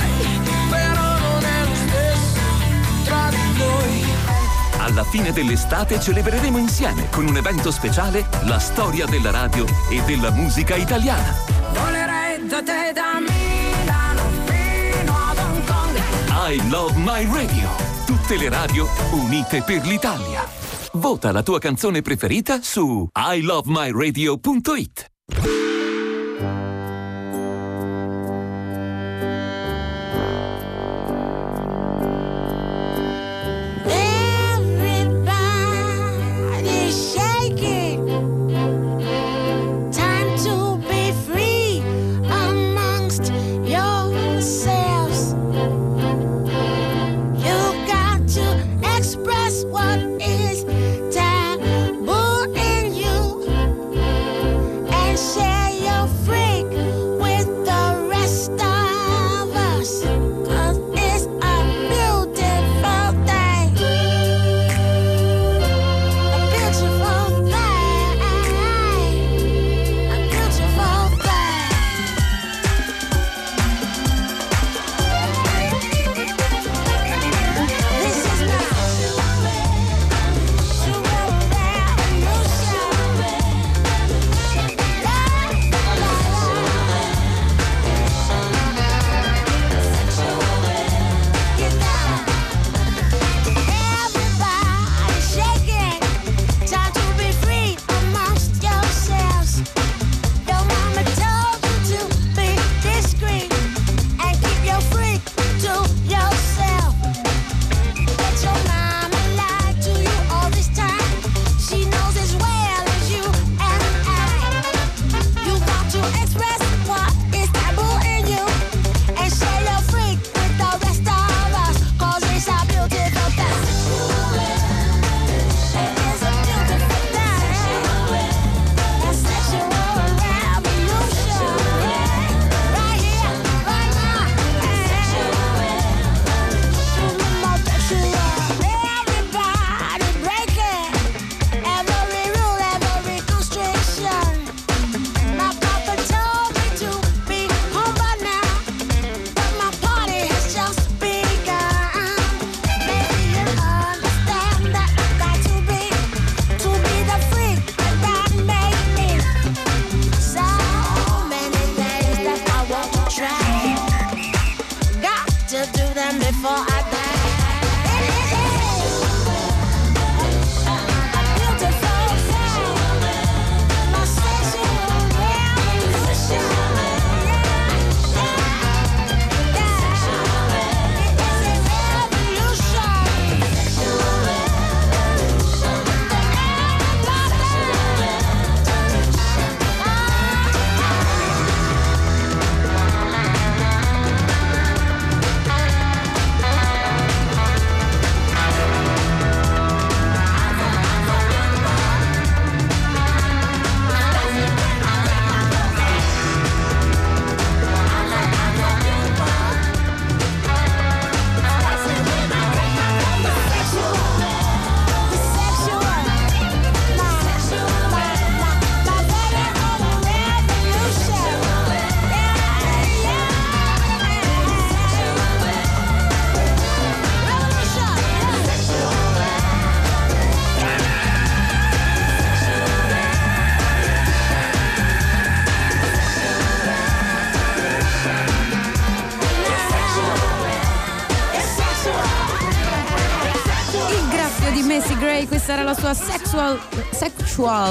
Alla 4.94 5.02
fine 5.02 5.32
dell'estate 5.32 5.98
celebreremo 5.98 6.56
insieme 6.56 7.08
con 7.10 7.26
un 7.26 7.36
evento 7.36 7.72
speciale 7.72 8.28
la 8.44 8.60
storia 8.60 9.06
della 9.06 9.32
radio 9.32 9.64
e 9.90 10.00
della 10.02 10.30
musica 10.30 10.76
italiana. 10.76 11.34
Volerei 11.72 12.46
da 12.46 12.62
te 12.62 12.92
da 12.94 13.18
Milano 13.18 14.22
fino 14.44 15.12
ad 15.12 15.36
Hong 15.36 15.64
Kong. 15.64 15.98
I 16.48 16.68
Love 16.70 16.92
My 16.98 17.26
Radio. 17.26 17.70
Tutte 18.06 18.36
le 18.36 18.48
radio 18.48 18.86
unite 19.10 19.62
per 19.62 19.84
l'Italia. 19.84 20.46
Vota 20.92 21.32
la 21.32 21.42
tua 21.42 21.58
canzone 21.58 22.00
preferita 22.00 22.60
su 22.62 23.08
ilovemyradio.it. 23.12 25.10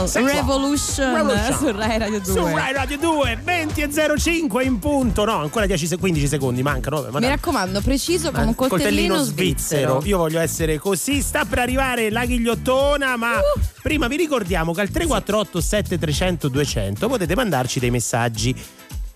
sexual, 0.08 0.34
Sexual 0.36 0.46
revolution, 0.60 1.14
Revolution. 1.16 1.58
su 1.58 1.72
Rai 1.78 1.98
Radio 1.98 2.20
2. 2.20 2.34
Su 2.34 2.46
Rai 2.46 2.74
Radio 2.74 2.98
2, 2.98 3.40
20 3.44 3.82
e 3.82 3.90
05 4.18 4.64
in 4.64 4.80
punto. 4.80 5.26
No, 5.26 5.38
ancora 5.40 5.66
10 5.66 5.88
se- 5.88 5.98
15 5.98 6.28
secondi 6.28 6.62
mancano. 6.62 7.02
ma 7.04 7.08
Mi 7.20 7.20
dai. 7.22 7.30
raccomando, 7.30 7.82
preciso 7.82 8.32
come 8.32 8.44
un 8.46 8.50
Eh, 8.52 8.56
coltellino, 8.56 9.22
svizzero. 9.24 10.02
Io 10.06 10.18
voglio 10.18 10.40
essere 10.40 10.78
così. 10.78 11.22
Sta 11.22 11.46
per 11.46 11.60
arrivare 11.60 12.10
la 12.10 12.26
ghigliottona, 12.26 13.16
ma 13.18 13.38
Uh. 13.38 13.60
prima 13.82 14.08
vi 14.08 14.18
ricordiamo 14.18 14.74
che 14.74 14.82
al 14.82 14.90
348 14.90 15.62
7300 15.62 16.48
200 16.50 17.08
potete 17.08 17.36
mandarci 17.36 17.80
dei 17.80 17.92
messaggi 17.92 18.56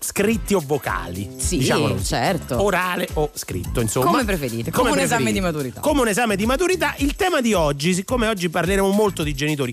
scritti 0.00 0.54
o 0.54 0.62
vocali. 0.64 1.28
Sì, 1.38 1.58
diciamolo 1.58 2.00
certo. 2.02 2.62
Orale 2.62 3.08
o 3.14 3.30
scritto, 3.34 3.80
insomma. 3.80 4.06
Come 4.06 4.24
preferite, 4.24 4.70
come 4.70 4.90
un 4.90 4.98
esame 4.98 5.32
di 5.32 5.40
maturità. 5.40 5.80
Come 5.80 6.02
un 6.02 6.08
esame 6.08 6.36
di 6.36 6.46
maturità. 6.46 6.94
Il 6.98 7.14
tema 7.16 7.40
di 7.40 7.52
oggi, 7.52 7.92
siccome 7.94 8.28
oggi 8.28 8.48
parleremo 8.48 8.88
molto 8.90 9.22
di 9.22 9.34
genitori, 9.34 9.72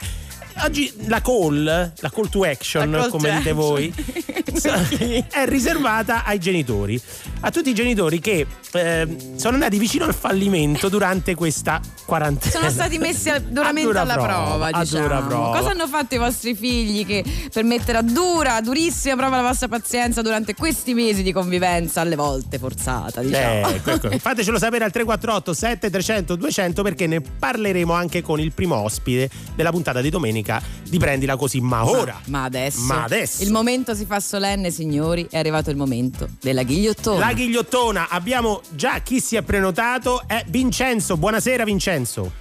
oggi 0.63 0.91
la 1.07 1.21
call, 1.21 1.63
la 1.63 2.09
call 2.09 2.29
to 2.29 2.43
action, 2.43 2.91
call 2.91 3.09
come 3.09 3.29
to 3.29 3.37
dite 3.37 3.49
action. 3.49 3.55
voi, 3.55 3.93
è 5.31 5.45
riservata 5.45 6.23
ai 6.23 6.39
genitori. 6.39 7.01
A 7.45 7.51
tutti 7.51 7.69
i 7.69 7.75
genitori 7.75 8.19
che 8.19 8.47
eh, 8.73 9.17
sono 9.35 9.53
andati 9.53 9.77
vicino 9.77 10.05
al 10.05 10.15
fallimento 10.15 10.89
durante 10.89 11.35
questa 11.35 11.79
quarantena. 12.03 12.51
Sono 12.51 12.71
stati 12.71 12.97
messi 12.97 13.29
a- 13.29 13.37
duramente 13.37 13.83
dura 13.83 14.01
alla 14.01 14.15
prova, 14.15 14.69
a 14.71 14.81
diciamo. 14.81 15.03
dura 15.03 15.21
prova. 15.21 15.57
Cosa 15.59 15.69
hanno 15.69 15.87
fatto 15.87 16.15
i 16.15 16.17
vostri 16.17 16.55
figli 16.55 17.05
che 17.05 17.23
per 17.53 17.63
mettere 17.63 17.99
a 17.99 18.01
dura, 18.01 18.59
durissima 18.61 19.15
prova 19.15 19.35
la 19.35 19.47
vostra 19.47 19.67
pazienza 19.67 20.23
durante 20.23 20.55
questi 20.55 20.95
mesi 20.95 21.21
di 21.21 21.31
convivenza, 21.31 22.01
alle 22.01 22.15
volte 22.15 22.57
forzata, 22.57 23.21
diciamo? 23.21 23.67
Ecco, 23.67 23.89
ecco. 23.91 24.09
Fatecelo 24.17 24.57
sapere 24.57 24.83
al 24.83 24.91
348 24.91 25.53
7300 25.53 26.35
200 26.35 26.81
perché 26.81 27.05
ne 27.05 27.21
parleremo 27.21 27.93
anche 27.93 28.23
con 28.23 28.39
il 28.39 28.53
primo 28.53 28.75
ospite 28.77 29.29
della 29.53 29.69
puntata 29.69 30.01
di 30.01 30.09
domenica 30.09 30.59
di 30.89 30.97
Prendila 30.97 31.35
Così. 31.35 31.61
Ma 31.61 31.85
ora, 31.87 32.19
Ma 32.25 32.43
adesso, 32.45 32.81
Ma 32.81 33.03
adesso. 33.03 33.43
il 33.43 33.51
momento 33.51 33.93
si 33.93 34.05
fa 34.05 34.19
solenne, 34.19 34.71
signori. 34.71 35.27
È 35.29 35.37
arrivato 35.37 35.69
il 35.69 35.77
momento 35.77 36.27
della 36.41 36.63
ghigliottona. 36.63 37.19
la 37.19 37.33
ghigliottona, 37.35 38.07
abbiamo 38.09 38.61
già 38.71 38.99
chi 38.99 39.19
si 39.19 39.35
è 39.35 39.41
prenotato, 39.43 40.23
è 40.25 40.43
Vincenzo. 40.47 41.17
Buonasera 41.17 41.63
Vincenzo. 41.65 42.31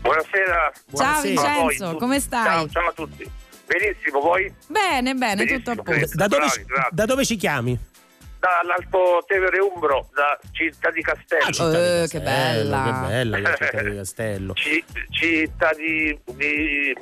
Buonasera. 0.00 0.72
Ciao 0.72 0.82
Buonasera. 1.20 1.40
voi 1.42 1.66
Vincenzo, 1.66 1.96
come 1.96 2.20
stai? 2.20 2.44
Ciao, 2.44 2.68
ciao 2.68 2.88
a 2.88 2.92
tutti. 2.92 3.30
Benissimo, 3.66 4.20
voi? 4.20 4.52
Bene, 4.68 5.14
bene, 5.14 5.44
tutto 5.44 5.72
a 5.72 5.74
Benissimo, 5.74 6.00
posto. 6.00 6.16
Da 6.16 6.26
dove, 6.28 6.46
Bravi, 6.46 6.64
bravi. 6.64 6.88
da 6.92 7.04
dove 7.04 7.24
ci 7.24 7.36
chiami? 7.36 7.78
Dall'Alto 8.38 9.24
Tevere 9.26 9.58
Umbro, 9.58 10.08
da 10.14 10.38
Città 10.52 10.90
di 10.92 11.02
Castello. 11.02 11.44
Ah, 11.44 11.50
Città 11.50 11.70
di 11.70 11.76
Eh, 11.76 12.06
Castello, 12.06 12.06
che 12.06 12.20
bella. 12.20 12.82
Che 12.84 13.08
bella 13.08 13.54
Città 13.56 13.82
di 13.82 13.96
Castello. 13.96 14.52
Ci- 14.54 14.84
città 15.10 15.70
di, 15.74 16.18
di 16.36 16.96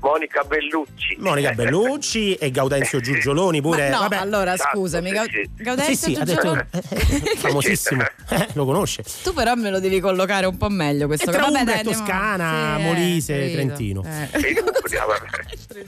Monica 0.00 0.42
Bellucci. 0.44 1.16
Monica 1.18 1.52
Bellucci 1.52 2.34
e 2.34 2.50
Gaudenzio 2.50 3.00
Giugioloni 3.00 3.60
pure. 3.60 3.88
Ma 3.88 3.94
no, 3.96 4.02
Vabbè. 4.02 4.16
allora 4.16 4.56
scusami, 4.56 5.08
sì. 5.10 5.50
Gaudenzio 5.56 5.94
Sì, 5.94 6.14
sì, 6.14 6.20
ha 6.20 6.24
detto 6.24 6.40
Giugioloni- 6.40 6.66
eh, 6.70 7.36
famosissimo, 7.38 8.02
eh, 8.30 8.48
lo 8.52 8.64
conosce. 8.64 9.02
Tu 9.22 9.32
però 9.32 9.54
me 9.54 9.70
lo 9.70 9.80
devi 9.80 9.98
collocare 10.00 10.46
un 10.46 10.56
po' 10.56 10.68
meglio 10.68 11.06
questo 11.06 11.30
E 11.30 11.32
tra 11.32 11.42
Vabbè, 11.50 11.64
dai, 11.64 11.82
Toscana, 11.82 12.74
Sì, 12.76 12.80
eh, 12.80 12.84
Molise, 12.84 13.38
capito. 13.38 13.54
Trentino. 13.56 14.04
Eh. 14.04 14.64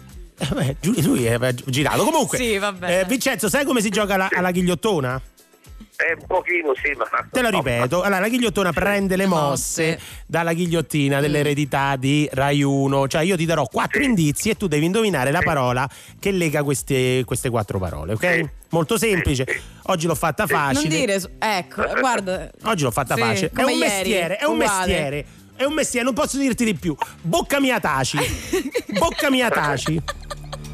Eh, 0.41 0.55
beh, 0.55 0.77
lui 1.03 1.25
è 1.25 1.37
eh, 1.41 1.55
girato. 1.67 2.05
Comunque, 2.05 2.39
Sì, 2.39 2.59
vabbè. 2.59 3.01
eh, 3.01 3.05
Vincenzo, 3.07 3.49
sai 3.49 3.65
come 3.65 3.81
si 3.81 3.89
gioca 3.89 4.15
alla, 4.15 4.29
alla 4.33 4.53
ghigliottona? 4.53 5.21
È 5.99 6.13
un 6.13 6.27
pochino, 6.29 6.75
sì, 6.81 6.97
ma... 6.97 7.07
Te 7.29 7.43
lo 7.43 7.49
ripeto. 7.49 8.03
Allora, 8.03 8.21
la 8.21 8.29
ghigliottona 8.29 8.73
prende 8.73 9.17
le 9.17 9.27
mosse 9.27 9.99
dalla 10.27 10.53
ghigliottina 10.53 11.19
dell'eredità 11.19 11.97
di 11.97 12.29
Rai 12.31 12.63
1. 12.63 13.09
Cioè, 13.09 13.23
io 13.23 13.37
ti 13.37 13.45
darò 13.45 13.67
quattro 13.67 14.01
indizi 14.01 14.51
e 14.51 14.57
tu 14.57 14.69
devi 14.69 14.87
indovinare 14.87 15.33
la 15.33 15.41
parola 15.43 15.91
che 16.21 16.31
lega 16.31 16.63
queste, 16.63 17.25
queste 17.25 17.51
quattro 17.51 17.81
parole, 17.81 18.13
ok? 18.13 18.33
Sì. 18.33 18.49
Molto 18.69 18.97
semplice. 18.97 19.45
Oggi 19.87 20.07
l'ho 20.07 20.15
fatta 20.15 20.47
facile. 20.47 20.89
Non 20.89 20.99
dire, 20.99 21.21
ecco, 21.37 21.83
guarda. 21.99 22.49
Oggi 22.63 22.85
l'ho 22.85 22.93
fatta 22.93 23.17
Sì, 23.17 23.21
facile. 23.21 23.51
È 23.53 23.63
un 23.65 23.71
ieri, 23.71 23.81
mestiere, 23.81 24.37
è 24.37 24.45
un 24.45 24.55
uguale. 24.55 24.87
mestiere. 24.87 25.27
È 25.57 25.65
un 25.65 25.73
mestiere, 25.73 26.05
non 26.05 26.15
posso 26.15 26.39
dirti 26.39 26.65
di 26.65 26.75
più. 26.75 26.95
Bocca 27.23 27.59
mia 27.59 27.81
taci. 27.81 28.19
Bocca 28.97 29.31
mia 29.31 29.51
taci. 29.51 30.01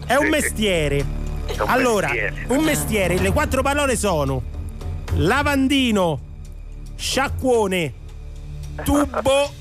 È 0.04 0.16
un 0.16 0.28
mestiere. 0.28 1.02
Allora, 1.64 2.08
mestiere. 2.08 2.44
un 2.48 2.62
mestiere, 2.62 3.18
le 3.18 3.32
quattro 3.32 3.62
parole 3.62 3.96
sono 3.96 4.52
lavandino, 5.16 6.20
sciacquone, 6.96 7.92
tubo, 8.84 9.52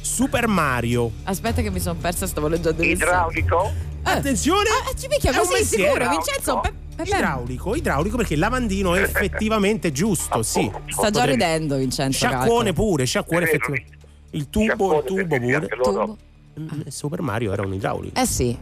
Super 0.00 0.46
Mario. 0.46 1.10
Aspetta 1.24 1.62
che 1.62 1.70
mi 1.70 1.80
sono 1.80 1.98
persa, 1.98 2.26
stavo 2.26 2.48
leggendo 2.48 2.82
il. 2.82 2.90
Idraulico? 2.90 3.66
Eh. 4.04 4.10
Attenzione! 4.10 4.68
Ah, 4.88 4.94
ci 4.96 5.08
picchia 5.08 5.32
così 5.32 5.64
sicuro, 5.64 6.08
Vincenzo. 6.08 6.60
pe- 6.60 6.72
pe- 6.96 7.02
pe- 7.04 7.16
Idraulico, 7.16 7.74
idraulico 7.74 8.16
perché 8.16 8.34
il 8.34 8.40
lavandino 8.40 8.94
è 8.94 9.02
effettivamente 9.02 9.92
giusto, 9.92 10.42
sì. 10.42 10.70
Sta 10.88 11.10
già 11.10 11.24
ridendo, 11.24 11.76
Vincenzo. 11.76 12.16
Sciacquone 12.18 12.46
calcola. 12.46 12.72
pure, 12.72 13.04
sciacquone 13.04 13.44
effettivamente. 13.44 13.98
Il 14.32 14.48
tubo, 14.48 14.98
il 14.98 15.04
tubo 15.04 15.38
pure. 15.38 15.68
Tubo. 15.82 16.16
Mm, 16.58 16.68
Super 16.88 17.20
Mario 17.22 17.52
era 17.52 17.62
un 17.62 17.74
idraulico. 17.74 18.18
Eh 18.20 18.26
sì. 18.26 18.56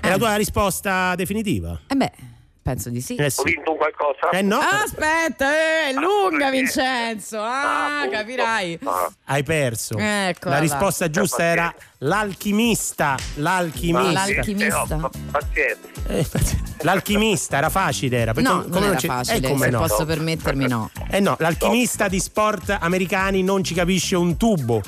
È 0.00 0.08
la 0.08 0.16
tua 0.16 0.36
risposta 0.36 1.14
definitiva? 1.16 1.78
Eh 1.86 1.94
beh, 1.94 2.12
penso 2.62 2.90
di 2.90 3.00
sì. 3.00 3.16
Eh 3.16 3.26
Ho 3.26 3.28
sì. 3.30 3.42
vinto 3.44 3.72
un 3.72 3.76
qualcosa? 3.76 4.28
Eh 4.30 4.42
no, 4.42 4.58
Aspetta, 4.58 5.50
eh, 5.52 5.88
è 5.90 5.92
lunga, 5.92 6.46
Ah, 6.46 6.50
Vincenzo. 6.50 7.40
Ah, 7.40 7.98
appunto. 8.00 8.16
capirai. 8.16 8.78
Ah, 8.84 9.10
hai 9.26 9.42
perso. 9.42 9.96
Eccola 9.98 10.54
La 10.56 10.60
risposta 10.60 11.08
giusta 11.10 11.42
era 11.42 11.74
l'alchimista. 11.98 13.16
L'alchimista. 13.36 14.12
L'alchimista. 14.12 14.84
eh, 14.88 14.94
no, 14.96 15.10
pazienza. 15.30 15.88
Eh, 16.06 16.26
L'alchimista 16.82 17.58
era 17.58 17.68
facile, 17.68 18.16
era. 18.18 18.32
perché 18.32 18.48
No, 18.48 18.62
come 18.62 18.74
non 18.80 18.88
era 18.90 18.98
ci- 18.98 19.06
facile. 19.06 19.36
Eh, 19.46 19.50
come 19.50 19.64
Se 19.66 19.70
no? 19.70 19.78
posso 19.80 20.04
permettermi, 20.06 20.66
no. 20.66 20.90
Eh 21.10 21.20
no, 21.20 21.36
l'alchimista 21.38 22.08
di 22.08 22.18
sport 22.20 22.76
americani 22.80 23.42
non 23.42 23.62
ci 23.64 23.74
capisce 23.74 24.16
un 24.16 24.36
tubo. 24.36 24.80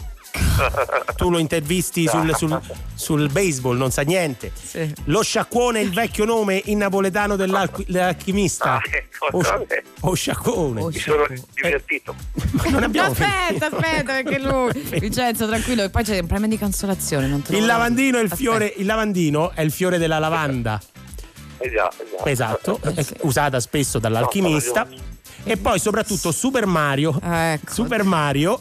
Tu 1.16 1.30
lo 1.30 1.38
intervisti 1.38 2.06
sul, 2.08 2.34
sul- 2.36 2.60
sul 2.94 3.28
baseball, 3.30 3.76
non 3.76 3.90
sa 3.90 4.02
niente. 4.02 4.50
Sì. 4.54 4.92
Lo 5.04 5.22
sciacquone 5.22 5.80
è 5.80 5.82
il 5.82 5.92
vecchio 5.92 6.24
nome 6.24 6.60
in 6.66 6.78
napoletano 6.78 7.36
dell'alqui- 7.36 7.84
dell'alchimista. 7.88 8.74
Ah, 8.74 8.80
ecco, 8.90 9.36
O, 9.36 9.42
o 10.10 10.14
sciacquone. 10.14 10.80
O 10.82 10.86
Mi 10.88 10.98
sono 10.98 11.24
divertito. 11.54 12.14
Ma 12.52 12.62
non 12.64 12.72
No, 12.80 12.86
abbiamo 12.86 13.10
aspetta, 13.12 13.30
finito. 13.46 13.64
aspetta, 13.66 14.12
perché 14.22 14.38
lui. 14.38 14.72
Vincenzo, 15.00 15.46
tranquillo, 15.46 15.82
e 15.84 15.90
poi 15.90 16.02
c'è 16.04 16.18
un 16.18 16.26
premio 16.26 16.48
di 16.48 16.58
consolazione. 16.58 17.26
Non 17.26 17.42
te 17.42 17.56
Il 17.56 17.66
lavandino, 17.66 18.18
è 18.18 18.22
il, 18.22 18.30
fiore, 18.30 18.72
il 18.76 18.86
lavandino 18.86 19.52
è 19.54 19.60
il 19.62 19.70
fiore 19.70 19.98
della 19.98 20.18
lavanda. 20.18 20.80
Esatto, 21.58 22.02
esatto. 22.24 22.28
Esatto, 22.28 22.80
è 22.82 23.06
usata 23.20 23.60
spesso 23.60 23.98
dall'alchimista. 24.00 24.84
No, 24.88 24.96
E 25.44 25.56
poi 25.56 25.78
soprattutto 25.78 26.32
Super 26.32 26.66
Mario. 26.66 27.18
Ecco. 27.22 27.72
Super 27.72 28.02
Mario 28.02 28.60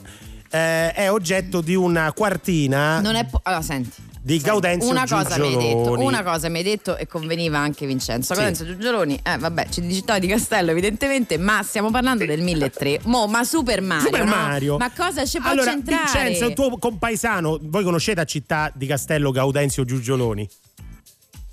eh, 0.52 0.92
è 0.94 1.10
oggetto 1.12 1.62
di 1.62 1.76
una 1.76 2.12
quartina 2.14 3.00
Non 3.00 3.16
è. 3.16 3.26
po- 3.26 3.40
allora, 3.44 3.62
senti. 3.62 4.10
di 4.22 4.38
Gaudenzio 4.40 4.90
Una 4.90 5.08
cosa 5.08 5.38
mi 5.40 5.48
hai 5.48 5.56
detto, 5.58 5.78
Giugioloni. 5.78 6.06
una 6.06 6.24
cosa 6.24 6.50
mi 6.50 6.58
hai 6.58 6.64
detto 6.64 6.96
e 6.98 7.08
conveniva 7.08 7.58
anche 7.58 7.86
Vincenzo. 7.88 8.34
Sì. 8.34 8.40
Gaudenzio 8.40 8.66
Giugioloni, 8.68 9.20
eh 9.24 9.38
vabbè, 9.38 9.70
ci 9.70 9.82
di 9.82 9.94
città 9.94 10.20
di 10.20 10.28
Castello 10.28 10.70
evidentemente, 10.72 11.38
ma 11.38 11.64
stiamo 11.64 11.90
parlando 11.90 12.26
del 12.26 12.42
1300. 12.42 13.08
Mo, 13.10 13.26
ma 13.28 13.44
Super 13.44 13.82
Mario, 13.82 14.06
Super 14.06 14.24
no? 14.26 14.30
Mario. 14.36 14.78
Ma 14.78 14.92
cosa 14.96 15.26
ci 15.26 15.40
può 15.40 15.50
allora, 15.50 15.72
c'entrare? 15.72 16.04
Vincenzo, 16.04 16.46
il 16.46 16.54
tuo 16.54 16.78
compaesano, 16.78 17.58
voi 17.64 17.84
conoscete 17.84 18.20
a 18.22 18.26
città 18.26 18.72
di 18.76 18.86
Castello 18.86 19.32
Gaudenzio 19.32 19.86
Giugioloni? 19.86 20.48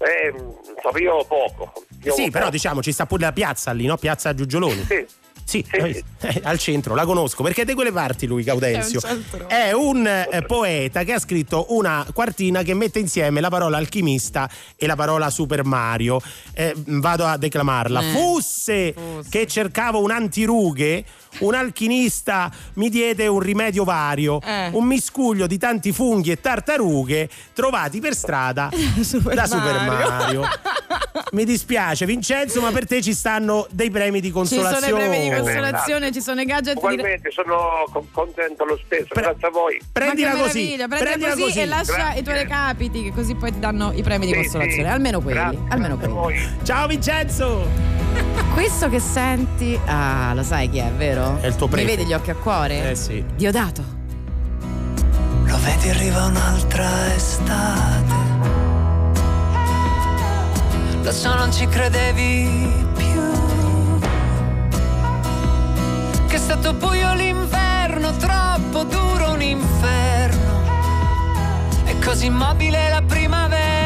Eh, 0.01 0.33
so, 0.83 0.97
io 0.99 1.25
poco. 1.27 1.73
Io 2.05 2.13
sì, 2.13 2.21
poco. 2.27 2.31
però 2.31 2.51
diciamo 2.51 2.83
ci 2.83 2.93
sta 2.93 3.07
pure 3.07 3.25
la 3.25 3.33
piazza 3.33 3.73
lì, 3.73 3.87
no? 3.87 3.97
Piazza 3.97 4.35
Giugioloni. 4.35 4.85
Sì. 4.87 5.07
Sì, 5.49 5.65
Sì, 5.71 5.77
eh, 5.77 6.05
eh, 6.21 6.41
al 6.45 6.59
centro, 6.59 6.95
la 6.95 7.07
conosco 7.07 7.43
perché 7.43 7.63
è 7.63 7.65
di 7.65 7.73
quelle 7.73 7.91
parti 7.91 8.27
lui, 8.27 8.43
Gaudenzio. 8.43 9.01
È 9.01 9.13
un. 9.13 9.47
È 9.49 9.73
un 9.73 10.07
eh, 10.07 10.43
poeta 10.47 11.05
che 11.05 11.15
ha 11.15 11.19
scritto 11.19 11.67
una 11.71 12.07
quartina 12.13 12.63
che 12.63 12.75
mette 12.75 12.99
insieme 12.99 13.41
la 13.41 13.49
parola 13.49 13.79
alchimista 13.79 14.47
e 14.77 14.87
la 14.87 14.95
parola 14.95 15.31
Super 15.31 15.65
Mario. 15.65 16.21
Eh, 16.53 16.75
vado 16.77 17.25
a 17.25 17.39
declamarla. 17.39 18.01
Eh, 18.01 18.13
Fosse 18.13 18.93
fosse. 18.93 19.29
che 19.31 19.47
cercavo 19.47 20.03
un 20.03 20.11
antirughe, 20.11 21.03
un 21.41 21.55
alchimista 21.55 22.53
mi 22.75 22.91
diede 22.91 23.27
un 23.27 23.41
rimedio 23.41 23.85
vario, 23.85 24.41
Eh. 24.43 24.69
un 24.73 24.85
miscuglio 24.85 25.47
di 25.47 25.57
tanti 25.57 25.93
funghi 25.93 26.31
e 26.31 26.41
tartarughe 26.43 27.29
trovati 27.55 28.01
per 28.01 28.15
strada 28.15 28.69
Super 29.01 29.35
da 29.35 29.47
Super 29.47 29.73
Mario. 29.81 30.09
Mario. 30.11 30.43
Mi 31.33 31.45
dispiace 31.45 32.07
Vincenzo, 32.07 32.61
ma 32.61 32.71
per 32.71 32.87
te 32.87 33.03
ci 33.03 33.13
stanno 33.13 33.67
dei 33.71 33.91
premi 33.91 34.21
di 34.21 34.29
Ci 34.29 34.33
sono 34.33 34.45
i 34.45 34.49
consolazione. 34.63 35.09
premi 35.09 35.25
di 35.25 35.29
consolazione, 35.43 36.13
ci 36.13 36.21
sono 36.21 36.41
i 36.41 36.45
gadget 36.45 36.73
di 36.75 36.79
Ugualmente 36.79 37.31
sono 37.31 37.85
con- 37.93 38.11
contento 38.13 38.65
lo 38.65 38.79
stesso, 38.85 39.07
Pre- 39.09 39.23
grazie 39.23 39.47
a 39.49 39.51
voi. 39.51 39.81
Prendila 39.93 40.31
così, 40.33 40.77
prendila 40.77 40.89
prendila 40.89 41.31
così, 41.31 41.43
così. 41.43 41.61
e 41.61 41.67
lascia 41.67 41.93
Grazie. 41.95 42.21
i 42.21 42.23
tuoi 42.25 42.37
recapiti 42.37 43.03
che 43.05 43.13
così 43.13 43.35
poi 43.35 43.53
ti 43.53 43.59
danno 43.59 43.93
i 43.95 44.03
premi 44.03 44.27
di 44.27 44.33
Sì, 44.33 44.39
consolazione, 44.41 44.83
sì. 44.89 44.95
almeno 44.95 45.21
quelli, 45.21 45.39
Grazie, 45.39 45.59
almeno 45.69 45.97
quelli. 45.97 46.49
Ciao 46.63 46.87
Vincenzo! 46.87 47.67
Questo 48.55 48.89
che 48.89 48.99
senti, 49.01 49.79
ah, 49.87 50.33
lo 50.35 50.43
sai 50.43 50.69
chi 50.71 50.79
è, 50.79 50.91
vero? 50.97 51.39
È 51.41 51.47
il 51.47 51.57
tuo 51.57 51.67
Mi 51.67 51.73
prete. 51.75 51.87
vedi 51.97 52.05
gli 52.09 52.13
occhi 52.13 52.31
a 52.31 52.35
cuore? 52.35 52.91
Eh 52.91 52.95
sì. 52.95 53.25
Diodato. 53.37 53.97
Lo 55.45 55.57
vedi 55.61 55.89
arriva 55.89 56.25
un'altra 56.27 57.15
estate 57.15 58.15
Lassù 61.03 61.29
non 61.35 61.51
ci 61.53 61.67
credevi 61.69 62.71
più 62.95 63.18
Che 66.29 66.37
è 66.37 66.39
stato 66.39 66.75
buio 66.75 67.15
l'inverno 67.15 68.15
Troppo 68.19 68.85
duro 68.85 69.33
un 69.33 69.41
inferno. 69.41 70.63
E 71.87 71.99
così 72.05 72.27
immobile 72.27 72.91
la 72.91 73.01
primavera 73.01 73.78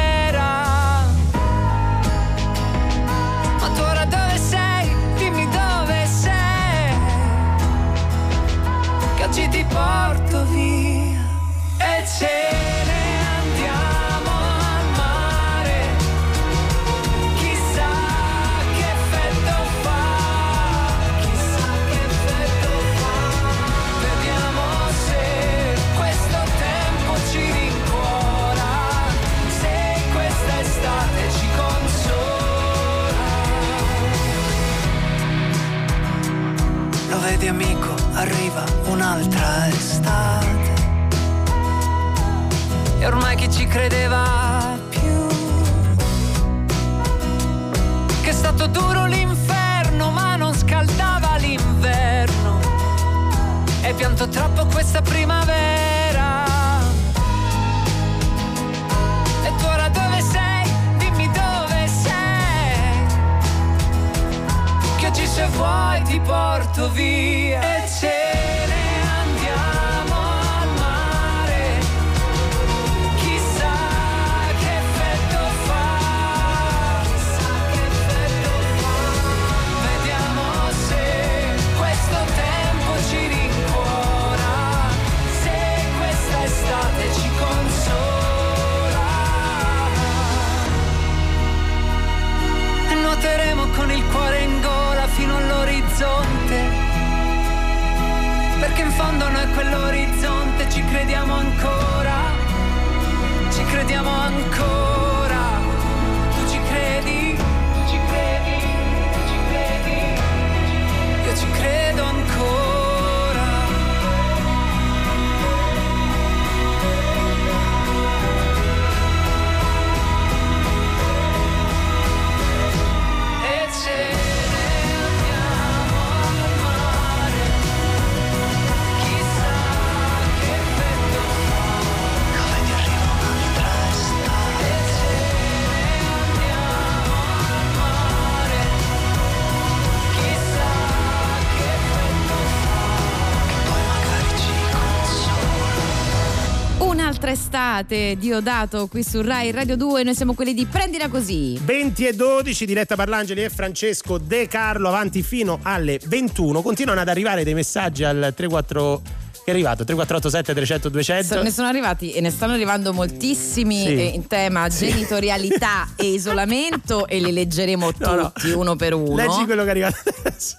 estate, 147.33 148.17
Diodato 148.19 148.87
qui 148.87 149.03
su 149.03 149.21
Rai 149.23 149.51
Radio 149.51 149.77
2, 149.77 150.03
noi 150.03 150.15
siamo 150.15 150.35
quelli 150.35 150.55
di 150.55 150.67
Prendila 150.67 151.09
Così. 151.09 151.59
20 151.63 152.07
e 152.07 152.13
12, 152.15 152.65
diretta 152.67 152.95
Parlangeli 152.95 153.43
e 153.45 153.49
Francesco 153.51 154.19
De 154.19 154.47
Carlo 154.47 154.89
avanti 154.89 155.23
fino 155.23 155.59
alle 155.63 155.99
21. 156.05 156.63
Continuano 156.63 157.01
ad 157.01 157.09
arrivare 157.09 157.45
dei 157.45 157.55
messaggi 157.55 158.05
al 158.05 158.33
34 158.37 159.03
che 159.45 159.51
è 159.51 159.55
arrivato 159.55 159.83
3487 159.85 160.55
300 160.55 160.89
200. 160.89 161.35
So- 161.35 161.43
ne 161.43 161.51
sono 161.51 161.67
arrivati 161.67 162.13
e 162.13 162.21
ne 162.21 162.31
stanno 162.31 162.53
arrivando 162.53 162.93
moltissimi 162.93 163.77
Sì. 163.85 163.95
eh, 163.97 164.05
in 164.15 164.27
tema 164.29 164.69
genitorialità 164.69 165.89
e 165.97 166.13
isolamento 166.13 167.07
e 167.09 167.19
li 167.19 167.33
leggeremo 167.33 167.91
No, 167.99 168.15
no. 168.15 168.33
tutti 168.33 168.51
uno 168.51 168.77
per 168.77 168.95
uno. 168.95 169.17
Leggi 169.17 169.45
quello 169.45 169.63
che 169.63 169.69
è 169.69 169.71
arrivato 169.71 169.97
adesso. 170.25 170.57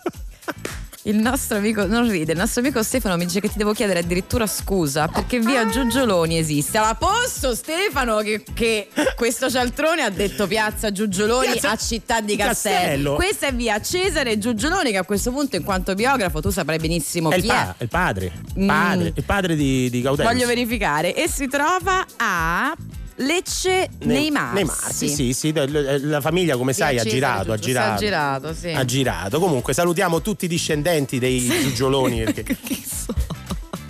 Il 1.06 1.18
nostro 1.18 1.58
amico, 1.58 1.86
non 1.86 2.10
ride, 2.10 2.32
il 2.32 2.38
nostro 2.38 2.62
amico 2.62 2.82
Stefano 2.82 3.18
mi 3.18 3.26
dice 3.26 3.42
che 3.42 3.50
ti 3.50 3.58
devo 3.58 3.74
chiedere 3.74 4.00
addirittura 4.00 4.48
scusa 4.48 5.10
perché 5.10 5.38
via 5.39 5.68
Giugioloni 5.68 6.38
esiste. 6.38 6.80
Ma 6.80 6.96
posto 6.96 7.54
Stefano 7.56 8.20
che, 8.20 8.42
che 8.54 8.88
questo 9.18 9.50
cialtrone 9.50 10.02
ha 10.02 10.10
detto 10.10 10.48
piazza 10.48 10.94
Giugioloni 10.94 11.52
Piazza- 11.52 11.72
a 11.72 11.76
Città 11.76 12.22
di 12.22 12.38
Castello. 12.38 12.78
Castello. 12.78 13.16
Questa 13.16 13.48
è 13.48 13.54
via 13.54 13.82
Cesare 13.82 14.38
Giugioloni 14.38 14.92
che 14.92 14.98
a 14.98 15.04
questo 15.04 15.32
punto 15.32 15.58
in 15.58 15.63
quanto 15.63 15.94
biografo 15.94 16.39
tu 16.39 16.50
saprai 16.52 16.78
benissimo 16.80 17.32
È 17.32 17.36
il, 17.36 17.42
chi 17.42 17.48
pa- 17.50 17.76
è. 17.78 17.84
il 17.84 17.89
padre, 17.89 18.32
Mm. 18.58 18.68
padre, 18.68 19.12
il 19.13 19.24
padre 19.26 19.56
di, 19.58 19.89
di 19.89 20.02
Gaudenz. 20.02 20.30
Voglio 20.32 20.48
verificare. 20.48 21.13
E 21.16 21.28
si 21.28 21.48
trova 21.48 22.06
a 22.16 22.74
Lecce 23.17 23.89
nei, 23.99 24.32
Marsi. 24.32 24.54
Nei 24.56 24.63
Marsi, 24.63 25.10
sì, 25.10 25.34
sì. 25.34 25.54
La 25.54 26.21
famiglia, 26.21 26.58
come 26.58 26.73
sai, 26.73 26.97
ha 26.97 27.04
girato, 27.04 27.52
ha 27.52 27.58
girato. 27.58 27.93
Ha 27.93 27.97
girato, 27.97 28.54
sì. 28.54 28.69
Ha 28.69 28.86
girato. 28.86 29.39
Comunque 29.39 29.73
salutiamo 29.73 30.21
tutti 30.21 30.45
i 30.45 30.47
discendenti 30.47 31.19
dei 31.19 31.39
giugioloni. 31.39 32.23
Perché... 32.23 32.43
Che 32.63 32.82
so. 32.86 33.13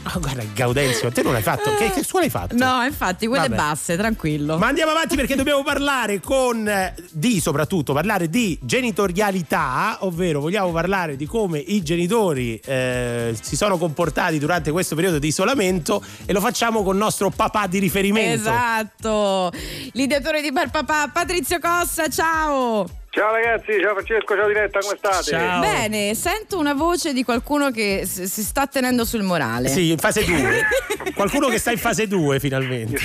Ah, 0.03 0.19
guarda, 0.19 0.43
Gaudenzio, 0.53 1.11
te 1.11 1.21
non 1.21 1.31
l'hai 1.31 1.41
fatto? 1.41 1.73
Che, 1.75 1.91
che 1.91 2.03
scuola 2.03 2.25
hai 2.25 2.31
fatto? 2.31 2.55
No, 2.55 2.83
infatti, 2.83 3.25
quelle 3.25 3.47
Vabbè. 3.47 3.55
basse, 3.55 3.95
tranquillo. 3.95 4.57
Ma 4.57 4.67
andiamo 4.67 4.91
avanti 4.91 5.15
perché 5.15 5.35
dobbiamo 5.35 5.63
parlare 5.63 6.19
con 6.19 6.67
eh, 6.67 6.93
di 7.11 7.39
soprattutto 7.39 7.93
parlare 7.93 8.29
di 8.29 8.57
genitorialità, 8.61 9.97
ovvero 10.01 10.41
vogliamo 10.41 10.71
parlare 10.71 11.15
di 11.15 11.25
come 11.25 11.59
i 11.59 11.81
genitori 11.83 12.59
eh, 12.65 13.35
si 13.39 13.55
sono 13.55 13.77
comportati 13.77 14.39
durante 14.39 14.71
questo 14.71 14.95
periodo 14.95 15.19
di 15.19 15.27
isolamento 15.27 16.03
e 16.25 16.33
lo 16.33 16.41
facciamo 16.41 16.83
con 16.83 16.95
il 16.95 16.99
nostro 16.99 17.29
papà 17.29 17.67
di 17.67 17.79
riferimento. 17.79 18.49
Esatto. 18.49 19.51
L'ideatore 19.93 20.41
di 20.41 20.51
Bar 20.51 20.69
Papà, 20.69 21.09
Patrizio 21.13 21.59
Cossa, 21.59 22.09
ciao. 22.09 23.01
Ciao 23.15 23.31
ragazzi, 23.31 23.79
ciao 23.79 23.93
Francesco, 23.93 24.35
ciao 24.35 24.47
Diretta, 24.47 24.79
come 24.79 24.95
state? 24.97 25.23
Ciao. 25.23 25.59
Bene, 25.61 26.15
sento 26.15 26.57
una 26.57 26.73
voce 26.73 27.13
di 27.13 27.23
qualcuno 27.23 27.69
che 27.69 28.07
s- 28.07 28.23
si 28.23 28.41
sta 28.41 28.65
tenendo 28.65 29.05
sul 29.05 29.21
morale. 29.21 29.67
Sì, 29.67 29.91
in 29.91 29.99
fase 29.99 30.25
2. 30.25 30.61
Qualcuno 31.13 31.47
che 31.49 31.59
sta 31.59 31.69
in 31.71 31.77
fase 31.77 32.07
2 32.07 32.39
finalmente. 32.39 32.97